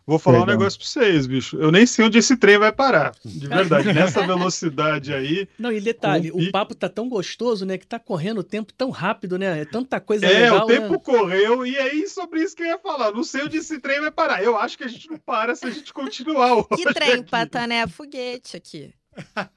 Vou 0.07 0.19
falar 0.19 0.41
Perdão. 0.41 0.55
um 0.55 0.59
negócio 0.59 0.79
pra 0.79 0.87
vocês, 0.87 1.27
bicho. 1.27 1.57
Eu 1.57 1.73
nem 1.73 1.87
sei 1.87 2.05
onde 2.05 2.19
esse 2.19 2.37
trem 2.37 2.59
vai 2.59 2.71
parar. 2.71 3.15
De 3.25 3.49
verdade. 3.49 3.91
Nessa 3.91 4.27
velocidade 4.27 5.15
aí. 5.15 5.49
Não, 5.59 5.73
e 5.73 5.81
detalhe, 5.81 6.31
o, 6.31 6.37
o 6.37 6.53
papo 6.53 6.75
tá 6.75 6.91
tão 6.91 7.09
gostoso, 7.09 7.65
né? 7.65 7.79
Que 7.79 7.87
tá 7.87 7.99
correndo 7.99 8.39
o 8.39 8.45
tempo 8.45 8.71
tão 8.73 8.91
rápido, 8.91 9.39
né? 9.39 9.63
É 9.63 9.65
tanta 9.65 9.99
coisa 10.01 10.27
é, 10.27 10.29
legal. 10.29 10.59
É, 10.59 10.63
o 10.63 10.67
tempo 10.67 10.93
né? 10.93 11.01
correu. 11.03 11.67
E 11.67 11.79
aí, 11.79 12.07
sobre 12.07 12.43
isso 12.43 12.55
que 12.55 12.63
eu 12.63 12.67
ia 12.67 12.79
falar. 12.79 13.13
Não 13.13 13.25
sei 13.25 13.45
onde 13.45 13.57
esse 13.57 13.81
trem 13.81 14.01
vai 14.01 14.11
parar. 14.11 14.43
Eu 14.43 14.59
acho 14.59 14.77
que 14.77 14.85
a 14.85 14.89
gente 14.89 15.09
não 15.09 15.17
para 15.17 15.57
se 15.57 15.65
a 15.65 15.71
gente 15.71 15.93
continuar. 15.93 16.65
Que 16.77 16.93
trem, 16.93 17.23
Patané? 17.23 17.87
Foguete 17.87 18.59
aqui. 18.59 18.93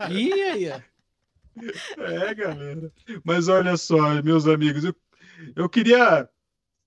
Ih, 0.09 0.31
aí, 0.43 0.65
É, 1.97 2.33
galera. 2.33 2.91
Mas 3.25 3.49
olha 3.49 3.75
só, 3.75 4.21
meus 4.21 4.47
amigos, 4.47 4.85
eu, 4.85 4.95
eu 5.55 5.67
queria 5.67 6.29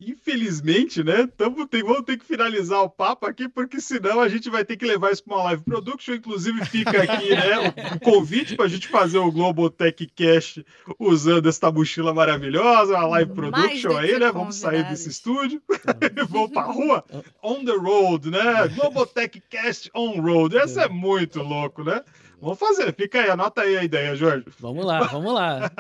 infelizmente, 0.01 1.05
né? 1.05 1.29
Tamo, 1.37 1.67
tem, 1.67 1.83
vamos 1.83 2.05
ter 2.05 2.17
que 2.17 2.25
finalizar 2.25 2.81
o 2.83 2.89
papo 2.89 3.27
aqui, 3.27 3.49
porque 3.49 3.81
senão 3.81 4.21
a 4.21 4.29
gente 4.29 4.49
vai 4.49 4.65
ter 4.65 4.77
que 4.77 4.87
levar 4.87 5.13
isso 5.13 5.23
para 5.23 5.35
uma 5.35 5.45
live 5.45 5.63
production. 5.63 6.15
Inclusive, 6.15 6.65
fica 6.65 7.03
aqui 7.03 7.31
né, 7.31 7.59
o, 7.59 7.97
o 7.97 8.01
convite 8.01 8.57
para 8.57 8.65
a 8.65 8.69
gente 8.69 8.89
fazer 8.89 9.19
o 9.19 9.31
Global 9.31 9.69
Tech 9.69 10.07
Cash 10.17 10.61
usando 10.99 11.49
esta 11.49 11.71
mochila 11.71 12.15
maravilhosa, 12.15 12.97
uma 12.97 13.07
live 13.09 13.35
production 13.35 13.97
aí, 13.97 14.19
né? 14.19 14.33
Vamos 14.33 14.57
sair 14.57 14.85
desse 14.89 15.11
estúdio, 15.11 15.63
vamos 16.29 16.51
para 16.51 16.63
a 16.63 16.73
rua, 16.73 17.05
on 17.43 17.65
the 17.65 17.73
road, 17.73 18.31
né? 18.31 18.69
Global 18.69 19.07
Tech 19.07 19.41
Cast 19.51 19.91
on 19.95 20.21
road. 20.21 20.57
Essa 20.57 20.83
é 20.83 20.89
muito 20.89 21.43
louco, 21.43 21.85
né? 21.85 22.03
Vamos 22.41 22.59
fazer, 22.59 22.95
fica 22.95 23.21
aí, 23.21 23.29
anota 23.29 23.61
aí 23.61 23.77
a 23.77 23.85
ideia, 23.85 24.17
Jorge. 24.17 24.47
Vamos 24.59 24.85
lá, 24.87 25.03
vamos 25.03 25.35
lá. 25.35 25.71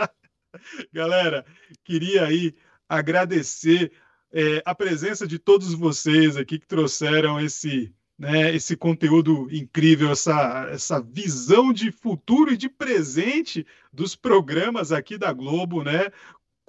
Galera, 0.92 1.44
queria 1.84 2.26
aí 2.26 2.54
agradecer 2.88 3.92
é, 4.32 4.62
a 4.64 4.74
presença 4.74 5.26
de 5.26 5.38
todos 5.38 5.74
vocês 5.74 6.36
aqui 6.36 6.58
que 6.58 6.66
trouxeram 6.66 7.40
esse, 7.40 7.92
né, 8.18 8.54
esse 8.54 8.76
conteúdo 8.76 9.48
incrível, 9.50 10.10
essa, 10.10 10.68
essa 10.70 11.00
visão 11.00 11.72
de 11.72 11.90
futuro 11.90 12.52
e 12.52 12.56
de 12.56 12.68
presente 12.68 13.66
dos 13.92 14.14
programas 14.14 14.92
aqui 14.92 15.18
da 15.18 15.32
Globo, 15.32 15.82
né? 15.82 16.10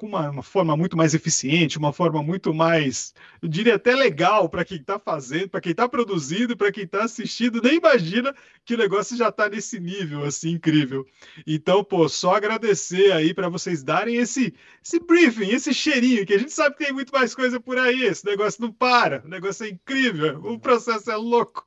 Com 0.01 0.07
uma, 0.07 0.31
uma, 0.31 0.41
forma 0.41 0.75
muito 0.75 0.97
mais 0.97 1.13
eficiente, 1.13 1.77
uma 1.77 1.93
forma 1.93 2.23
muito 2.23 2.51
mais, 2.51 3.13
eu 3.39 3.47
diria 3.47 3.75
até 3.75 3.93
legal 3.93 4.49
para 4.49 4.65
quem 4.65 4.77
está 4.77 4.97
fazendo, 4.97 5.49
para 5.49 5.61
quem 5.61 5.73
está 5.73 5.87
produzindo, 5.87 6.57
para 6.57 6.71
quem 6.71 6.85
está 6.85 7.03
assistindo, 7.03 7.61
nem 7.61 7.77
imagina 7.77 8.33
que 8.65 8.73
o 8.73 8.77
negócio 8.79 9.15
já 9.15 9.29
está 9.29 9.47
nesse 9.47 9.79
nível 9.79 10.23
assim 10.23 10.53
incrível. 10.53 11.05
Então, 11.45 11.83
pô, 11.83 12.09
só 12.09 12.33
agradecer 12.33 13.11
aí 13.11 13.31
para 13.31 13.47
vocês 13.47 13.83
darem 13.83 14.15
esse, 14.15 14.55
esse 14.83 14.99
briefing, 14.99 15.49
esse 15.49 15.71
cheirinho, 15.71 16.25
que 16.25 16.33
a 16.33 16.39
gente 16.39 16.51
sabe 16.51 16.75
que 16.75 16.85
tem 16.85 16.93
muito 16.93 17.13
mais 17.13 17.35
coisa 17.35 17.59
por 17.59 17.77
aí, 17.77 18.01
esse 18.01 18.25
negócio 18.25 18.59
não 18.59 18.73
para, 18.73 19.21
o 19.23 19.29
negócio 19.29 19.67
é 19.67 19.69
incrível, 19.69 20.41
o 20.43 20.59
processo 20.59 21.11
é 21.11 21.15
louco. 21.15 21.63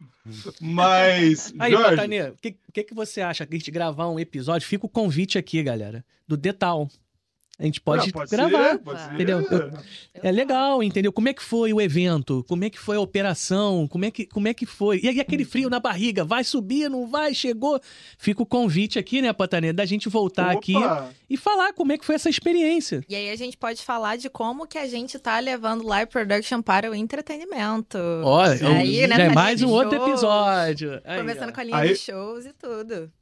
Mas, 0.61 1.55
aí, 1.61 1.71
Jorge... 1.71 2.23
o 2.31 2.37
que, 2.43 2.57
que, 2.73 2.83
que 2.83 2.95
você 2.95 3.21
acha 3.21 3.47
que 3.47 3.55
a 3.55 3.59
gente 3.59 3.71
gravar 3.71 4.09
um 4.09 4.19
episódio? 4.19 4.67
Fica 4.67 4.87
o 4.87 4.89
convite 4.89 5.39
aqui, 5.39 5.63
galera, 5.63 6.05
do 6.27 6.37
Detal. 6.37 6.91
A 7.57 7.65
gente 7.65 7.81
pode, 7.81 8.11
pode 8.13 8.29
gravar, 8.29 8.71
ser, 8.71 8.79
pode 8.79 9.15
entendeu? 9.15 9.41
Eu, 9.41 9.71
é 10.15 10.33
legal, 10.33 10.83
entendeu? 10.83 11.13
Como 11.13 11.29
é 11.29 11.33
que 11.33 11.43
foi 11.43 11.73
o 11.73 11.81
evento? 11.81 12.45
Como 12.49 12.65
é 12.65 12.71
que 12.71 12.79
foi 12.79 12.97
a 12.97 13.01
operação? 13.01 13.87
Como 13.87 14.05
é 14.05 14.11
que, 14.11 14.27
como 14.27 14.49
é 14.49 14.55
que 14.55 14.67
foi? 14.67 15.01
E 15.01 15.09
aí 15.09 15.21
aquele 15.21 15.45
frio 15.45 15.71
na 15.71 15.79
barriga, 15.79 16.25
vai 16.25 16.43
subir, 16.43 16.91
não 16.91 17.07
vai? 17.07 17.33
Chegou? 17.33 17.81
Fica 18.19 18.43
o 18.43 18.47
convite 18.47 18.99
aqui, 18.99 19.23
né, 19.23 19.33
Patanê, 19.33 19.73
da 19.73 19.85
gente 19.85 20.09
voltar 20.09 20.49
Opa. 20.49 20.59
aqui 20.59 20.75
e 21.31 21.37
falar 21.37 21.73
como 21.75 21.93
é 21.93 21.99
que 21.99 22.05
foi 22.05 22.17
essa 22.17 22.29
experiência. 22.29 23.05
E 23.09 23.15
aí 23.15 23.31
a 23.31 23.37
gente 23.37 23.57
pode 23.57 23.85
falar 23.85 24.17
de 24.17 24.29
como 24.29 24.67
que 24.67 24.77
a 24.77 24.89
gente 24.89 25.17
tá 25.21 25.39
levando 25.39 25.87
live 25.87 26.11
production 26.11 26.61
para 26.61 26.91
o 26.91 26.95
entretenimento. 26.95 27.99
Olha, 28.25 28.69
aí, 28.69 29.07
né, 29.07 29.17
já 29.17 29.23
é 29.23 29.33
mais 29.33 29.63
um 29.63 29.69
outro 29.69 29.95
episódio. 29.95 31.01
Aí, 31.05 31.19
Começando 31.19 31.51
ó. 31.51 31.53
com 31.53 31.61
a 31.61 31.65
linha 31.65 31.77
aí... 31.77 31.89
de 31.91 31.97
shows 31.97 32.47
e 32.47 32.53
tudo. 32.53 33.13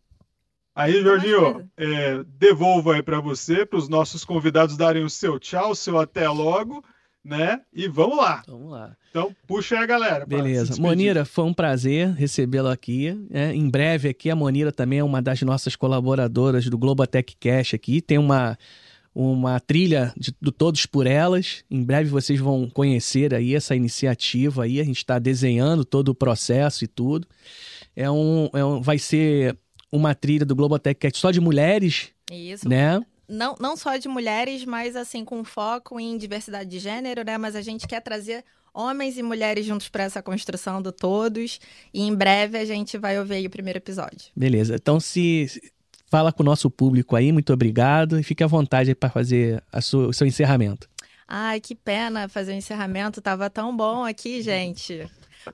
Aí, 0.74 1.02
Jorginho, 1.02 1.68
é, 1.76 2.24
devolvo 2.38 2.92
aí 2.92 3.02
para 3.02 3.20
você, 3.20 3.66
para 3.66 3.78
os 3.78 3.88
nossos 3.88 4.24
convidados 4.24 4.76
darem 4.76 5.04
o 5.04 5.10
seu 5.10 5.38
tchau, 5.38 5.72
o 5.72 5.74
seu 5.74 5.98
até 5.98 6.26
logo, 6.28 6.82
né? 7.22 7.60
E 7.72 7.86
vamos 7.86 8.16
lá. 8.16 8.42
Vamos 8.46 8.70
lá. 8.70 8.96
Então, 9.10 9.34
puxa 9.46 9.76
aí 9.76 9.82
a 9.82 9.86
galera. 9.86 10.24
Beleza. 10.24 10.80
Monira, 10.80 11.26
foi 11.26 11.44
um 11.44 11.52
prazer 11.52 12.08
recebê-la 12.12 12.72
aqui. 12.72 13.12
Né? 13.28 13.54
Em 13.54 13.68
breve 13.68 14.08
aqui, 14.08 14.30
a 14.30 14.36
Monira 14.36 14.72
também 14.72 15.00
é 15.00 15.04
uma 15.04 15.20
das 15.20 15.42
nossas 15.42 15.76
colaboradoras 15.76 16.64
do 16.64 16.78
Globotech 16.78 17.36
Cash 17.38 17.74
aqui. 17.74 18.00
Tem 18.00 18.16
uma, 18.16 18.58
uma 19.14 19.60
trilha 19.60 20.12
de, 20.16 20.34
do 20.40 20.50
Todos 20.50 20.86
por 20.86 21.06
Elas. 21.06 21.62
Em 21.70 21.84
breve 21.84 22.08
vocês 22.08 22.40
vão 22.40 22.68
conhecer 22.70 23.34
aí 23.34 23.54
essa 23.54 23.76
iniciativa 23.76 24.64
aí. 24.64 24.80
A 24.80 24.84
gente 24.84 24.96
está 24.96 25.18
desenhando 25.18 25.84
todo 25.84 26.08
o 26.08 26.14
processo 26.14 26.82
e 26.82 26.88
tudo. 26.88 27.28
É 27.94 28.10
um, 28.10 28.48
é 28.54 28.64
um, 28.64 28.80
vai 28.80 28.98
ser 28.98 29.58
uma 29.92 30.14
trilha 30.14 30.46
do 30.46 30.56
Globotech 30.56 30.98
Cat 30.98 31.18
só 31.18 31.30
de 31.30 31.40
mulheres. 31.40 32.08
Isso. 32.30 32.68
Né? 32.68 33.00
Não, 33.28 33.54
não 33.60 33.76
só 33.76 33.96
de 33.96 34.08
mulheres, 34.08 34.64
mas 34.64 34.96
assim, 34.96 35.24
com 35.24 35.44
foco 35.44 36.00
em 36.00 36.16
diversidade 36.16 36.68
de 36.68 36.78
gênero, 36.78 37.24
né? 37.24 37.38
Mas 37.38 37.54
a 37.54 37.60
gente 37.60 37.86
quer 37.86 38.00
trazer 38.00 38.44
homens 38.74 39.18
e 39.18 39.22
mulheres 39.22 39.66
juntos 39.66 39.88
para 39.88 40.04
essa 40.04 40.22
construção 40.22 40.80
do 40.80 40.90
todos. 40.90 41.60
E 41.92 42.02
em 42.02 42.14
breve 42.14 42.58
a 42.58 42.64
gente 42.64 42.96
vai 42.96 43.18
ouvir 43.18 43.46
o 43.46 43.50
primeiro 43.50 43.78
episódio. 43.78 44.30
Beleza. 44.34 44.74
Então, 44.76 44.98
se 44.98 45.46
fala 46.06 46.32
com 46.32 46.42
o 46.42 46.46
nosso 46.46 46.70
público 46.70 47.16
aí, 47.16 47.32
muito 47.32 47.52
obrigado 47.52 48.18
e 48.18 48.22
fique 48.22 48.42
à 48.42 48.46
vontade 48.46 48.94
para 48.94 49.10
fazer 49.10 49.62
sua, 49.80 50.08
o 50.08 50.12
seu 50.12 50.26
encerramento. 50.26 50.88
Ai, 51.26 51.60
que 51.60 51.74
pena 51.74 52.28
fazer 52.28 52.52
o 52.52 52.56
encerramento. 52.56 53.22
Tava 53.22 53.48
tão 53.48 53.74
bom 53.74 54.04
aqui, 54.04 54.42
gente. 54.42 55.08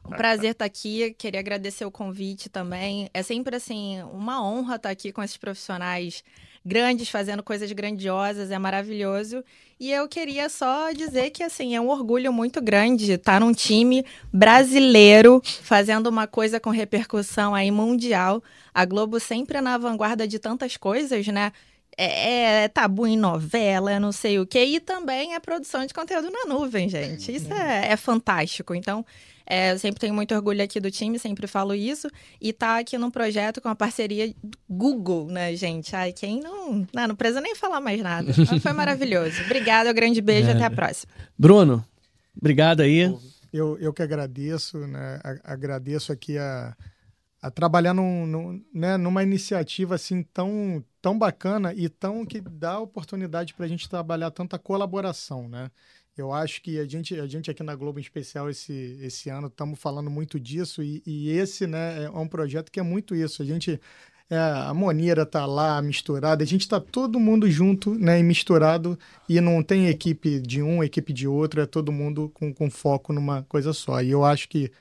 Um 0.04 0.10
prazer 0.10 0.52
estar 0.52 0.64
aqui. 0.64 1.14
Queria 1.18 1.40
agradecer 1.40 1.84
o 1.84 1.90
convite 1.90 2.48
também. 2.48 3.08
É 3.12 3.22
sempre 3.22 3.56
assim 3.56 4.02
uma 4.12 4.42
honra 4.42 4.76
estar 4.76 4.90
aqui 4.90 5.12
com 5.12 5.22
esses 5.22 5.36
profissionais 5.36 6.22
grandes 6.64 7.08
fazendo 7.08 7.42
coisas 7.42 7.72
grandiosas, 7.72 8.50
é 8.50 8.58
maravilhoso. 8.58 9.42
E 9.80 9.90
eu 9.90 10.08
queria 10.08 10.48
só 10.48 10.92
dizer 10.92 11.30
que 11.30 11.42
assim, 11.42 11.74
é 11.74 11.80
um 11.80 11.88
orgulho 11.88 12.32
muito 12.32 12.60
grande 12.60 13.12
estar 13.12 13.40
num 13.40 13.52
time 13.52 14.04
brasileiro 14.32 15.40
fazendo 15.62 16.08
uma 16.08 16.26
coisa 16.26 16.60
com 16.60 16.70
repercussão 16.70 17.54
aí 17.54 17.70
mundial. 17.70 18.42
A 18.74 18.84
Globo 18.84 19.18
sempre 19.18 19.58
é 19.58 19.60
na 19.60 19.78
vanguarda 19.78 20.28
de 20.28 20.38
tantas 20.38 20.76
coisas, 20.76 21.26
né? 21.28 21.52
É, 22.00 22.62
é, 22.62 22.68
tabu 22.68 23.08
em 23.08 23.16
novela, 23.16 23.98
não 23.98 24.12
sei 24.12 24.38
o 24.38 24.46
quê. 24.46 24.64
E 24.64 24.78
também 24.78 25.34
é 25.34 25.40
produção 25.40 25.84
de 25.84 25.92
conteúdo 25.92 26.30
na 26.30 26.54
nuvem, 26.54 26.88
gente. 26.88 27.34
Isso 27.34 27.52
é, 27.52 27.88
é 27.88 27.96
fantástico. 27.96 28.72
Então, 28.72 29.04
é, 29.44 29.72
eu 29.72 29.78
sempre 29.80 29.98
tenho 29.98 30.14
muito 30.14 30.32
orgulho 30.32 30.62
aqui 30.62 30.78
do 30.78 30.90
time, 30.92 31.18
sempre 31.18 31.48
falo 31.48 31.74
isso. 31.74 32.08
E 32.40 32.52
tá 32.52 32.78
aqui 32.78 32.96
num 32.96 33.10
projeto 33.10 33.60
com 33.60 33.68
a 33.68 33.74
parceria 33.74 34.32
Google, 34.68 35.26
né, 35.26 35.56
gente? 35.56 35.96
Ai, 35.96 36.12
quem 36.12 36.40
não. 36.40 36.86
Não, 36.92 37.08
não 37.08 37.16
precisa 37.16 37.40
nem 37.40 37.56
falar 37.56 37.80
mais 37.80 38.00
nada. 38.00 38.32
Mas 38.36 38.62
foi 38.62 38.72
maravilhoso. 38.74 39.42
Obrigada, 39.46 39.90
um 39.90 39.94
grande 39.94 40.20
beijo, 40.20 40.50
é. 40.50 40.52
até 40.52 40.64
a 40.64 40.70
próxima. 40.70 41.12
Bruno, 41.36 41.84
obrigado 42.36 42.80
aí. 42.80 43.12
Eu, 43.52 43.76
eu 43.80 43.92
que 43.92 44.02
agradeço, 44.02 44.78
né? 44.86 45.18
Agradeço 45.42 46.12
aqui 46.12 46.36
a, 46.36 46.76
a 47.40 47.50
trabalhar 47.50 47.94
num, 47.94 48.26
num, 48.26 48.64
né, 48.74 48.96
numa 48.96 49.22
iniciativa 49.22 49.94
assim 49.94 50.22
tão, 50.22 50.84
tão 51.00 51.18
bacana 51.18 51.72
e 51.72 51.88
tão 51.88 52.26
que 52.26 52.40
dá 52.40 52.80
oportunidade 52.80 53.54
para 53.54 53.64
a 53.64 53.68
gente 53.68 53.88
trabalhar 53.88 54.30
tanta 54.30 54.58
colaboração, 54.58 55.48
né? 55.48 55.70
Eu 56.16 56.32
acho 56.32 56.60
que 56.60 56.80
a 56.80 56.84
gente, 56.84 57.14
a 57.18 57.26
gente 57.28 57.48
aqui 57.48 57.62
na 57.62 57.76
Globo 57.76 58.00
em 58.00 58.02
especial 58.02 58.50
esse, 58.50 58.98
esse 59.00 59.30
ano 59.30 59.46
estamos 59.46 59.78
falando 59.78 60.10
muito 60.10 60.40
disso 60.40 60.82
e, 60.82 61.00
e, 61.06 61.30
esse 61.30 61.64
né, 61.64 62.04
é 62.04 62.10
um 62.10 62.26
projeto 62.26 62.72
que 62.72 62.80
é 62.80 62.82
muito 62.82 63.14
isso. 63.14 63.40
A 63.40 63.44
gente 63.44 63.80
é, 64.28 64.36
a 64.36 64.74
Monira 64.74 65.24
tá 65.24 65.46
lá 65.46 65.80
misturada, 65.80 66.42
a 66.42 66.46
gente 66.46 66.62
está 66.62 66.80
todo 66.80 67.20
mundo 67.20 67.48
junto 67.48 67.94
né, 67.94 68.18
e 68.18 68.22
misturado 68.22 68.98
e 69.28 69.40
não 69.40 69.62
tem 69.62 69.86
equipe 69.86 70.40
de 70.40 70.60
um, 70.60 70.82
equipe 70.82 71.12
de 71.12 71.28
outro, 71.28 71.60
é 71.60 71.66
todo 71.66 71.92
mundo 71.92 72.30
com, 72.34 72.52
com 72.52 72.68
foco 72.68 73.12
numa 73.12 73.44
coisa 73.44 73.72
só. 73.72 74.02
E 74.02 74.10
eu 74.10 74.24
acho 74.24 74.48
que 74.48 74.72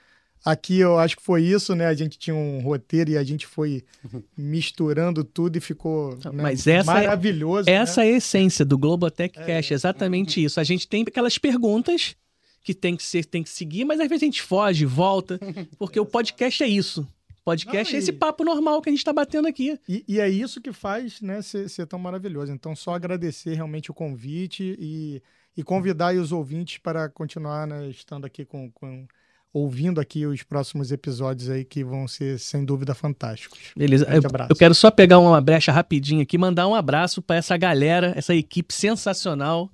Aqui 0.48 0.80
eu 0.80 0.98
acho 0.98 1.18
que 1.18 1.22
foi 1.22 1.44
isso, 1.44 1.76
né? 1.76 1.88
A 1.88 1.94
gente 1.94 2.18
tinha 2.18 2.34
um 2.34 2.62
roteiro 2.62 3.10
e 3.10 3.18
a 3.18 3.24
gente 3.24 3.46
foi 3.46 3.84
misturando 4.38 5.22
tudo 5.22 5.58
e 5.58 5.60
ficou 5.60 6.16
né, 6.32 6.32
Mas 6.42 6.66
essa 6.66 6.90
é 6.90 6.96
maravilhoso. 6.96 7.70
É, 7.70 7.74
essa 7.74 8.06
é 8.06 8.14
a 8.14 8.16
essência 8.16 8.64
do 8.64 8.78
Globotech 8.78 9.38
é, 9.38 9.46
Cash, 9.46 9.72
exatamente 9.72 10.42
isso. 10.42 10.58
A 10.62 10.64
gente 10.64 10.88
tem 10.88 11.04
aquelas 11.06 11.38
perguntas 11.38 12.16
que 12.64 12.74
tem 12.74 12.96
que 12.96 13.04
ser, 13.04 13.26
tem 13.26 13.44
que 13.44 13.50
seguir, 13.50 13.84
mas 13.84 14.00
às 14.00 14.08
vezes 14.08 14.24
a 14.24 14.26
gente 14.26 14.42
foge, 14.42 14.86
volta, 14.86 15.38
porque 15.78 16.00
o 16.00 16.06
podcast 16.06 16.64
é 16.64 16.68
isso. 16.68 17.06
Podcast 17.44 17.92
Não, 17.92 17.98
e... 17.98 18.00
é 18.00 18.04
esse 18.04 18.14
papo 18.14 18.46
normal 18.46 18.82
que 18.82 18.88
a 18.88 18.92
gente 18.94 19.00
está 19.00 19.12
batendo 19.12 19.50
aqui. 19.50 19.78
E, 19.86 20.06
e, 20.08 20.18
é 20.18 20.30
isso 20.30 20.62
que 20.62 20.72
faz 20.72 21.20
né, 21.20 21.42
ser, 21.42 21.70
ser, 21.70 21.86
tão 21.88 22.00
maravilhoso. 22.00 22.54
Então, 22.54 22.74
só 22.74 22.94
agradecer 22.94 23.54
realmente 23.54 23.92
o 23.92 23.94
convite 23.94 24.78
e, 24.80 25.22
e 25.58 25.62
convidar 25.64 26.16
os 26.16 26.32
ouvintes 26.32 26.78
para 26.78 27.10
continuar 27.10 27.68
né, 27.68 27.90
estando 27.90 28.24
aqui 28.24 28.46
com, 28.46 28.72
com 28.72 29.06
ouvindo 29.54 30.00
aqui 30.00 30.26
os 30.26 30.44
próximos 30.44 30.92
episódios 30.92 31.50
aí 31.50 31.64
que 31.64 31.84
vão 31.84 32.08
ser, 32.08 32.40
sem 32.40 32.64
dúvida, 32.64 32.94
fantásticos. 32.94 33.60
Beleza. 33.76 34.08
Um 34.10 34.14
eu, 34.14 34.22
eu, 34.50 34.56
quero 34.56 34.76
só 34.76 34.92
pegar 34.92 35.20
uma 35.20 35.42
brecha 35.42 35.72
rapidinho 35.72 36.22
aqui, 36.22 36.38
mandar 36.38 36.68
um 36.68 36.76
abraço 36.76 37.22
para 37.22 37.38
essa 37.38 37.58
galera, 37.58 38.14
essa 38.16 38.36
equipe 38.36 38.74
sensacional, 38.74 39.72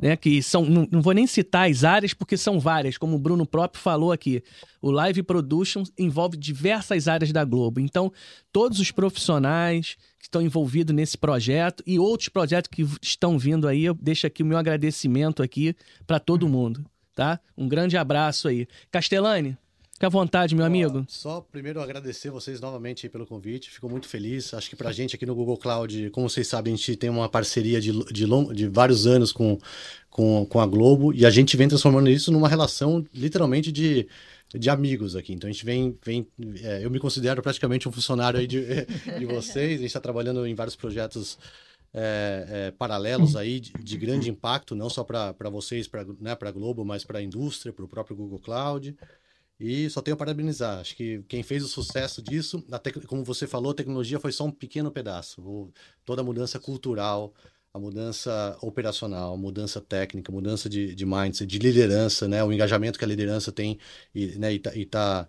né? 0.00 0.16
Que 0.16 0.42
são, 0.42 0.64
não, 0.64 0.88
não, 0.90 1.02
vou 1.02 1.12
nem 1.12 1.26
citar 1.26 1.68
as 1.68 1.84
áreas, 1.84 2.14
porque 2.14 2.36
são 2.36 2.58
várias, 2.58 2.96
como 2.96 3.16
o 3.16 3.18
Bruno 3.18 3.44
próprio 3.44 3.82
falou 3.82 4.12
aqui. 4.12 4.42
O 4.80 4.90
Live 4.90 5.22
Production 5.24 5.82
envolve 5.98 6.36
diversas 6.36 7.08
áreas 7.08 7.32
da 7.32 7.44
Globo. 7.44 7.80
Então, 7.80 8.12
todos 8.52 8.78
os 8.78 8.90
profissionais 8.90 9.96
que 10.18 10.26
estão 10.26 10.40
envolvidos 10.40 10.94
nesse 10.94 11.18
projeto 11.18 11.82
e 11.86 11.98
outros 11.98 12.28
projetos 12.28 12.70
que 12.72 12.86
estão 13.02 13.38
vindo 13.38 13.68
aí, 13.68 13.84
eu 13.84 13.94
deixo 13.94 14.26
aqui 14.26 14.42
o 14.42 14.46
meu 14.46 14.56
agradecimento 14.56 15.42
aqui 15.42 15.74
para 16.06 16.18
todo 16.18 16.48
mundo 16.48 16.84
tá? 17.18 17.40
Um 17.56 17.66
grande 17.66 17.96
abraço 17.96 18.46
aí. 18.46 18.68
Castellani, 18.92 19.58
Fique 19.92 20.06
à 20.06 20.08
vontade, 20.08 20.54
meu 20.54 20.64
amigo. 20.64 21.04
Só 21.08 21.40
primeiro 21.40 21.80
agradecer 21.80 22.30
vocês 22.30 22.60
novamente 22.60 23.08
pelo 23.08 23.26
convite. 23.26 23.68
Fico 23.68 23.88
muito 23.88 24.06
feliz. 24.06 24.54
Acho 24.54 24.70
que 24.70 24.76
para 24.76 24.90
a 24.90 24.92
gente 24.92 25.16
aqui 25.16 25.26
no 25.26 25.34
Google 25.34 25.56
Cloud, 25.56 26.10
como 26.10 26.30
vocês 26.30 26.46
sabem, 26.46 26.72
a 26.72 26.76
gente 26.76 26.94
tem 26.94 27.10
uma 27.10 27.28
parceria 27.28 27.80
de, 27.80 27.90
de, 28.12 28.24
long, 28.24 28.52
de 28.52 28.68
vários 28.68 29.08
anos 29.08 29.32
com, 29.32 29.58
com, 30.08 30.46
com 30.46 30.60
a 30.60 30.66
Globo 30.68 31.12
e 31.12 31.26
a 31.26 31.30
gente 31.30 31.56
vem 31.56 31.66
transformando 31.66 32.08
isso 32.08 32.30
numa 32.30 32.48
relação 32.48 33.04
literalmente 33.12 33.72
de, 33.72 34.06
de 34.54 34.70
amigos 34.70 35.16
aqui. 35.16 35.32
Então 35.32 35.50
a 35.50 35.52
gente 35.52 35.64
vem. 35.64 35.98
vem 36.04 36.28
é, 36.62 36.84
eu 36.84 36.90
me 36.92 37.00
considero 37.00 37.42
praticamente 37.42 37.88
um 37.88 37.92
funcionário 37.92 38.38
aí 38.38 38.46
de, 38.46 38.64
de 39.18 39.26
vocês. 39.26 39.72
A 39.72 39.82
gente 39.82 39.86
está 39.86 40.00
trabalhando 40.00 40.46
em 40.46 40.54
vários 40.54 40.76
projetos 40.76 41.36
é, 41.92 42.46
é, 42.48 42.70
paralelos 42.72 43.34
aí 43.36 43.60
de, 43.60 43.72
de, 43.72 43.96
grande 43.96 44.30
impacto, 44.30 44.74
não 44.74 44.90
só 44.90 45.02
para 45.02 45.50
vocês, 45.50 45.88
para 45.88 46.04
né, 46.20 46.36
a 46.38 46.50
Globo, 46.50 46.84
mas 46.84 47.04
para 47.04 47.18
a 47.18 47.22
indústria, 47.22 47.72
para 47.72 47.84
o 47.84 47.88
próprio 47.88 48.16
Google 48.16 48.38
Cloud. 48.38 48.96
E 49.60 49.90
só 49.90 50.00
tenho 50.00 50.14
a 50.14 50.18
parabenizar. 50.18 50.78
Acho 50.78 50.94
que 50.94 51.22
quem 51.28 51.42
fez 51.42 51.64
o 51.64 51.68
sucesso 51.68 52.22
disso, 52.22 52.64
como 53.08 53.24
você 53.24 53.46
falou, 53.46 53.72
a 53.72 53.74
tecnologia 53.74 54.20
foi 54.20 54.30
só 54.30 54.44
um 54.44 54.52
pequeno 54.52 54.90
pedaço. 54.90 55.42
O, 55.42 55.72
toda 56.04 56.22
a 56.22 56.24
mudança 56.24 56.60
cultural, 56.60 57.34
a 57.72 57.78
mudança 57.78 58.56
operacional, 58.60 59.34
a 59.34 59.36
mudança 59.36 59.80
técnica, 59.80 60.30
a 60.30 60.34
mudança 60.34 60.68
de, 60.68 60.94
de 60.94 61.06
mindset, 61.06 61.46
de 61.46 61.58
liderança, 61.58 62.28
né? 62.28 62.42
o 62.44 62.52
engajamento 62.52 62.98
que 62.98 63.04
a 63.04 63.08
liderança 63.08 63.50
tem 63.50 63.78
e 64.14 64.26
né, 64.38 64.52
está 64.54 64.74
e 64.76 64.86
tá, 64.86 65.28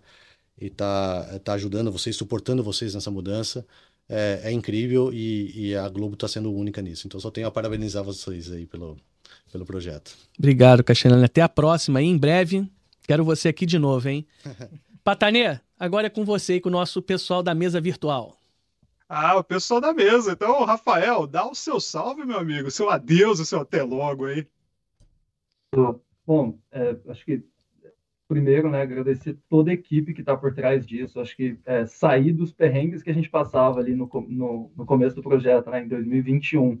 e 0.58 0.70
tá, 0.70 1.38
tá 1.40 1.52
ajudando 1.54 1.90
vocês, 1.90 2.16
suportando 2.16 2.62
vocês 2.62 2.94
nessa 2.94 3.10
mudança 3.10 3.66
é, 4.10 4.40
é 4.44 4.52
incrível 4.52 5.12
e, 5.12 5.68
e, 5.68 5.76
a 5.76 5.88
Globo 5.88 6.14
está 6.14 6.26
sendo 6.26 6.52
única 6.52 6.82
nisso. 6.82 7.06
Então 7.06 7.20
só 7.20 7.30
tenho 7.30 7.46
a 7.46 7.50
parabenizar 7.50 8.02
vocês 8.02 8.50
aí 8.50 8.66
pelo, 8.66 8.96
pelo 9.52 9.64
projeto. 9.64 10.16
Obrigado, 10.36 10.82
Caixinha. 10.82 11.24
Até 11.24 11.40
a 11.40 11.48
próxima 11.48 12.00
aí, 12.00 12.06
em 12.06 12.18
breve. 12.18 12.68
Quero 13.06 13.24
você 13.24 13.48
aqui 13.48 13.64
de 13.64 13.78
novo, 13.78 14.08
hein? 14.08 14.26
Patanê, 15.04 15.60
agora 15.78 16.08
é 16.08 16.10
com 16.10 16.24
você 16.24 16.56
e 16.56 16.60
com 16.60 16.68
o 16.68 16.72
nosso 16.72 17.00
pessoal 17.00 17.40
da 17.40 17.54
mesa 17.54 17.80
virtual. 17.80 18.36
Ah, 19.08 19.36
o 19.36 19.44
pessoal 19.44 19.80
da 19.80 19.92
mesa. 19.92 20.32
Então, 20.32 20.64
Rafael, 20.64 21.26
dá 21.26 21.48
o 21.48 21.54
seu 21.54 21.80
salve, 21.80 22.24
meu 22.24 22.38
amigo, 22.38 22.68
o 22.68 22.70
seu 22.70 22.90
adeus, 22.90 23.40
o 23.40 23.44
seu 23.44 23.60
até 23.60 23.82
logo 23.82 24.26
aí. 24.26 24.46
Bom, 26.26 26.58
é, 26.70 26.96
acho 27.08 27.24
que 27.24 27.42
primeiro, 28.30 28.70
né, 28.70 28.82
agradecer 28.82 29.36
toda 29.48 29.72
a 29.72 29.74
equipe 29.74 30.14
que 30.14 30.20
está 30.20 30.36
por 30.36 30.54
trás 30.54 30.86
disso. 30.86 31.18
Acho 31.18 31.36
que 31.36 31.58
é, 31.66 31.84
sair 31.84 32.32
dos 32.32 32.52
perrengues 32.52 33.02
que 33.02 33.10
a 33.10 33.12
gente 33.12 33.28
passava 33.28 33.80
ali 33.80 33.92
no, 33.96 34.08
no, 34.28 34.70
no 34.76 34.86
começo 34.86 35.16
do 35.16 35.22
projeto, 35.22 35.68
né, 35.68 35.82
em 35.82 35.88
2021, 35.88 36.80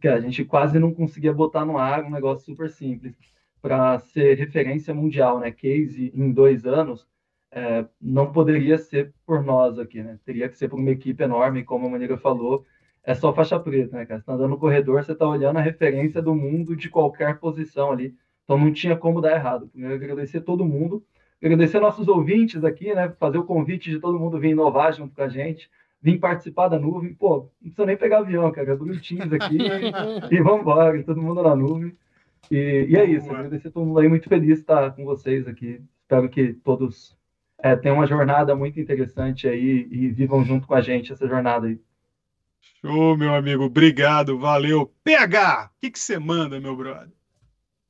que 0.00 0.06
a 0.06 0.20
gente 0.20 0.44
quase 0.44 0.78
não 0.78 0.94
conseguia 0.94 1.32
botar 1.32 1.64
no 1.64 1.76
ar 1.76 2.04
um 2.04 2.10
negócio 2.10 2.44
super 2.44 2.70
simples 2.70 3.16
para 3.60 3.98
ser 3.98 4.38
referência 4.38 4.94
mundial, 4.94 5.40
né, 5.40 5.50
case 5.50 6.12
em 6.14 6.30
dois 6.30 6.64
anos, 6.64 7.04
é, 7.50 7.84
não 8.00 8.30
poderia 8.30 8.78
ser 8.78 9.12
por 9.26 9.42
nós 9.42 9.80
aqui, 9.80 10.00
né? 10.04 10.20
Teria 10.24 10.48
que 10.48 10.56
ser 10.56 10.68
por 10.68 10.78
uma 10.78 10.90
equipe 10.90 11.20
enorme, 11.20 11.64
como 11.64 11.86
a 11.86 11.90
Maneira 11.90 12.16
falou, 12.16 12.64
é 13.02 13.12
só 13.12 13.34
faixa 13.34 13.58
preta, 13.58 13.96
né, 13.96 14.06
cara? 14.06 14.20
Você 14.20 14.26
tá 14.26 14.34
andando 14.34 14.50
no 14.50 14.58
corredor, 14.58 15.02
você 15.02 15.16
tá 15.16 15.26
olhando 15.26 15.58
a 15.58 15.62
referência 15.62 16.22
do 16.22 16.34
mundo 16.34 16.76
de 16.76 16.88
qualquer 16.88 17.40
posição 17.40 17.90
ali 17.90 18.14
então 18.46 18.56
não 18.56 18.72
tinha 18.72 18.96
como 18.96 19.20
dar 19.20 19.32
errado. 19.32 19.66
Primeiro, 19.66 19.96
agradecer 19.96 20.40
todo 20.40 20.64
mundo, 20.64 21.04
agradecer 21.42 21.80
nossos 21.80 22.06
ouvintes 22.06 22.64
aqui, 22.64 22.94
né? 22.94 23.12
Fazer 23.18 23.38
o 23.38 23.44
convite 23.44 23.90
de 23.90 23.98
todo 23.98 24.18
mundo 24.18 24.38
vir 24.38 24.50
inovar 24.50 24.92
junto 24.92 25.14
com 25.14 25.22
a 25.22 25.28
gente, 25.28 25.68
vir 26.00 26.18
participar 26.20 26.68
da 26.68 26.78
nuvem. 26.78 27.12
Pô, 27.12 27.50
não 27.60 27.70
precisa 27.70 27.84
nem 27.84 27.96
pegar 27.96 28.18
avião, 28.18 28.50
cara. 28.52 28.72
Abrir 28.72 28.92
o 28.92 29.00
Teams 29.00 29.32
aqui 29.32 29.58
e 30.30 30.40
vamos 30.40 30.60
embora, 30.60 31.02
todo 31.02 31.20
mundo 31.20 31.42
na 31.42 31.56
nuvem. 31.56 31.92
E, 32.48 32.86
e 32.88 32.96
é 32.96 33.04
isso, 33.04 33.28
agradecer 33.28 33.70
todo 33.70 33.84
mundo 33.84 33.98
aí, 33.98 34.08
muito 34.08 34.28
feliz 34.28 34.46
de 34.46 34.60
estar 34.60 34.92
com 34.92 35.04
vocês 35.04 35.48
aqui. 35.48 35.82
Espero 36.02 36.28
que 36.28 36.52
todos 36.52 37.18
é, 37.58 37.74
tenham 37.74 37.96
uma 37.96 38.06
jornada 38.06 38.54
muito 38.54 38.78
interessante 38.78 39.48
aí 39.48 39.88
e 39.90 40.08
vivam 40.08 40.44
junto 40.44 40.68
com 40.68 40.74
a 40.74 40.80
gente 40.80 41.12
essa 41.12 41.26
jornada 41.26 41.66
aí. 41.66 41.80
Show, 42.80 43.16
meu 43.16 43.34
amigo. 43.34 43.64
Obrigado, 43.64 44.38
valeu. 44.38 44.92
PH, 45.02 45.72
o 45.74 45.80
que, 45.80 45.90
que 45.90 45.98
você 45.98 46.16
manda, 46.16 46.60
meu 46.60 46.76
brother? 46.76 47.10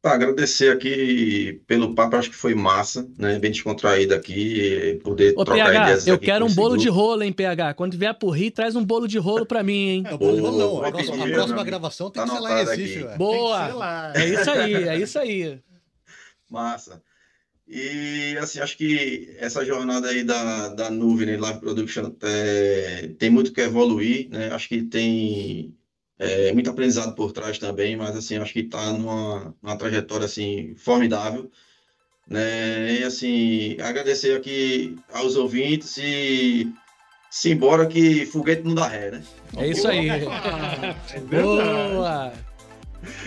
Tá, 0.07 0.15
agradecer 0.15 0.71
aqui 0.71 1.61
pelo 1.67 1.93
papo, 1.93 2.15
acho 2.15 2.31
que 2.31 2.37
foi 2.37 2.55
massa, 2.55 3.09
né? 3.19 3.41
Bem 3.41 3.51
descontraído 3.51 4.15
aqui, 4.15 5.01
poder 5.03 5.35
Ô, 5.37 5.45
trocar 5.45 5.65
PH, 5.65 5.83
ideias 5.83 6.07
eu 6.07 6.17
quero 6.17 6.47
um 6.47 6.55
bolo 6.55 6.71
grupo. 6.71 6.83
de 6.83 6.89
rolo, 6.89 7.25
hein, 7.25 7.33
PH? 7.33 7.75
Quando 7.75 7.99
vier 7.99 8.15
pro 8.15 8.31
Rio, 8.31 8.53
traz 8.53 8.77
um 8.77 8.85
bolo 8.85 9.09
de 9.09 9.19
rolo 9.19 9.45
pra 9.45 9.65
mim, 9.65 9.89
hein? 9.89 10.05
É, 10.07 10.15
o 10.15 10.19
bolo 10.19 10.37
de 10.37 10.41
rolo 10.43 10.59
não. 10.59 10.85
A 10.85 10.93
próxima, 10.93 11.25
a 11.25 11.29
próxima 11.29 11.65
gravação 11.65 12.09
tem 12.09 12.23
tá 12.23 12.29
que 12.29 12.37
ser 12.37 12.41
lá 12.41 12.63
em 12.63 12.65
Recife, 12.65 13.03
velho. 13.03 13.19
Boa! 13.19 14.13
É 14.15 14.29
isso 14.29 14.51
aí, 14.53 14.75
é 14.75 14.97
isso 14.97 15.19
aí. 15.19 15.59
Massa. 16.49 17.03
E, 17.67 18.39
assim, 18.39 18.61
acho 18.61 18.77
que 18.77 19.35
essa 19.41 19.65
jornada 19.65 20.07
aí 20.07 20.23
da, 20.23 20.69
da 20.69 20.89
nuvem, 20.89 21.27
né, 21.27 21.37
Live 21.37 21.59
Production, 21.59 22.13
é, 22.23 23.11
tem 23.19 23.29
muito 23.29 23.53
que 23.53 23.61
evoluir, 23.61 24.29
né? 24.31 24.51
Acho 24.53 24.69
que 24.69 24.83
tem 24.83 25.76
é, 26.19 26.53
muito 26.53 26.71
aprendizado 26.71 27.15
por 27.15 27.33
trás 27.33 27.59
também, 27.59 27.97
mas 27.97 28.17
assim, 28.17 28.37
acho 28.37 28.53
que 28.53 28.61
está 28.61 28.93
numa, 28.93 29.55
numa 29.63 29.77
trajetória 29.77 30.27
assim 30.27 30.75
formidável, 30.77 31.51
né? 32.29 33.01
E 33.01 33.05
assim, 33.05 33.77
agradecer 33.81 34.37
aqui 34.37 34.97
aos 35.13 35.37
ouvintes 35.37 35.97
e 35.99 36.73
Simbora 37.37 37.87
que 37.87 38.25
foguete 38.25 38.63
não 38.63 38.75
dá 38.75 38.89
ré, 38.89 39.11
né? 39.11 39.23
É 39.59 39.69
isso 39.69 39.87
aí. 39.87 40.09
É 40.09 41.21
Boa! 41.31 42.33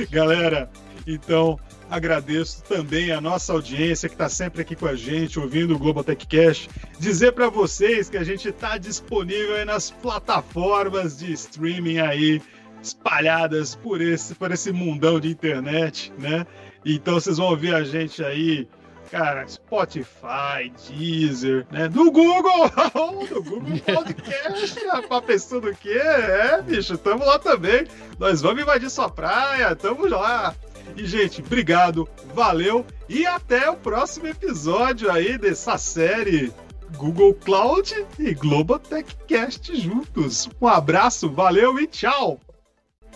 Galera, 0.10 0.68
então 1.06 1.60
agradeço 1.90 2.64
também 2.64 3.12
a 3.12 3.22
nossa 3.22 3.54
audiência 3.54 4.10
que 4.10 4.16
está 4.16 4.28
sempre 4.28 4.64
aqui 4.64 4.76
com 4.76 4.88
a 4.88 4.96
gente, 4.96 5.40
ouvindo 5.40 5.76
o 5.76 5.78
Global 5.80 6.04
Tech 6.04 6.26
Cash. 6.26 6.68
Dizer 7.00 7.34
para 7.34 7.50
vocês 7.50 8.10
que 8.10 8.18
a 8.18 8.24
gente 8.24 8.50
está 8.50 8.80
disponível 8.80 9.56
aí 9.58 9.66
nas 9.66 9.92
plataformas 9.92 11.18
de 11.18 11.32
streaming 11.32 12.00
aí 12.00 12.42
espalhadas 12.82 13.76
por 13.76 14.02
esse, 14.02 14.36
por 14.36 14.52
esse 14.52 14.72
mundão 14.72 15.20
de 15.20 15.30
internet, 15.30 16.14
né? 16.18 16.46
Então 16.86 17.16
vocês 17.16 17.38
vão 17.38 17.48
ouvir 17.48 17.74
a 17.74 17.84
gente 17.84 18.24
aí 18.24 18.68
cara, 19.12 19.48
Spotify, 19.48 20.72
Deezer, 20.88 21.66
né? 21.72 21.88
Do 21.88 22.12
Google! 22.12 22.70
do 23.28 23.44
Google 23.44 23.80
Podcast, 23.80 24.86
rapaz, 24.88 25.24
pensando 25.26 25.70
o 25.70 25.76
quê? 25.76 26.00
É, 26.00 26.62
bicho, 26.62 26.98
tamo 26.98 27.26
lá 27.26 27.40
também. 27.40 27.86
Nós 28.18 28.42
vamos 28.42 28.62
invadir 28.62 28.90
sua 28.90 29.10
praia, 29.10 29.76
tamo 29.76 30.08
lá. 30.08 30.56
E, 30.96 31.06
gente, 31.06 31.42
obrigado, 31.42 32.08
valeu 32.34 32.86
e 33.08 33.26
até 33.26 33.70
o 33.70 33.76
próximo 33.76 34.28
episódio 34.28 35.12
aí 35.12 35.38
dessa 35.38 35.78
série 35.78 36.52
Google 36.98 37.34
Cloud 37.34 38.06
e 38.18 38.34
Global 38.34 38.80
Techcast 38.80 39.76
juntos. 39.80 40.50
Um 40.60 40.68
abraço, 40.68 41.30
valeu 41.30 41.80
e 41.80 41.88
tchau! 41.88 42.40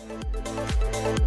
Thank 0.06 1.24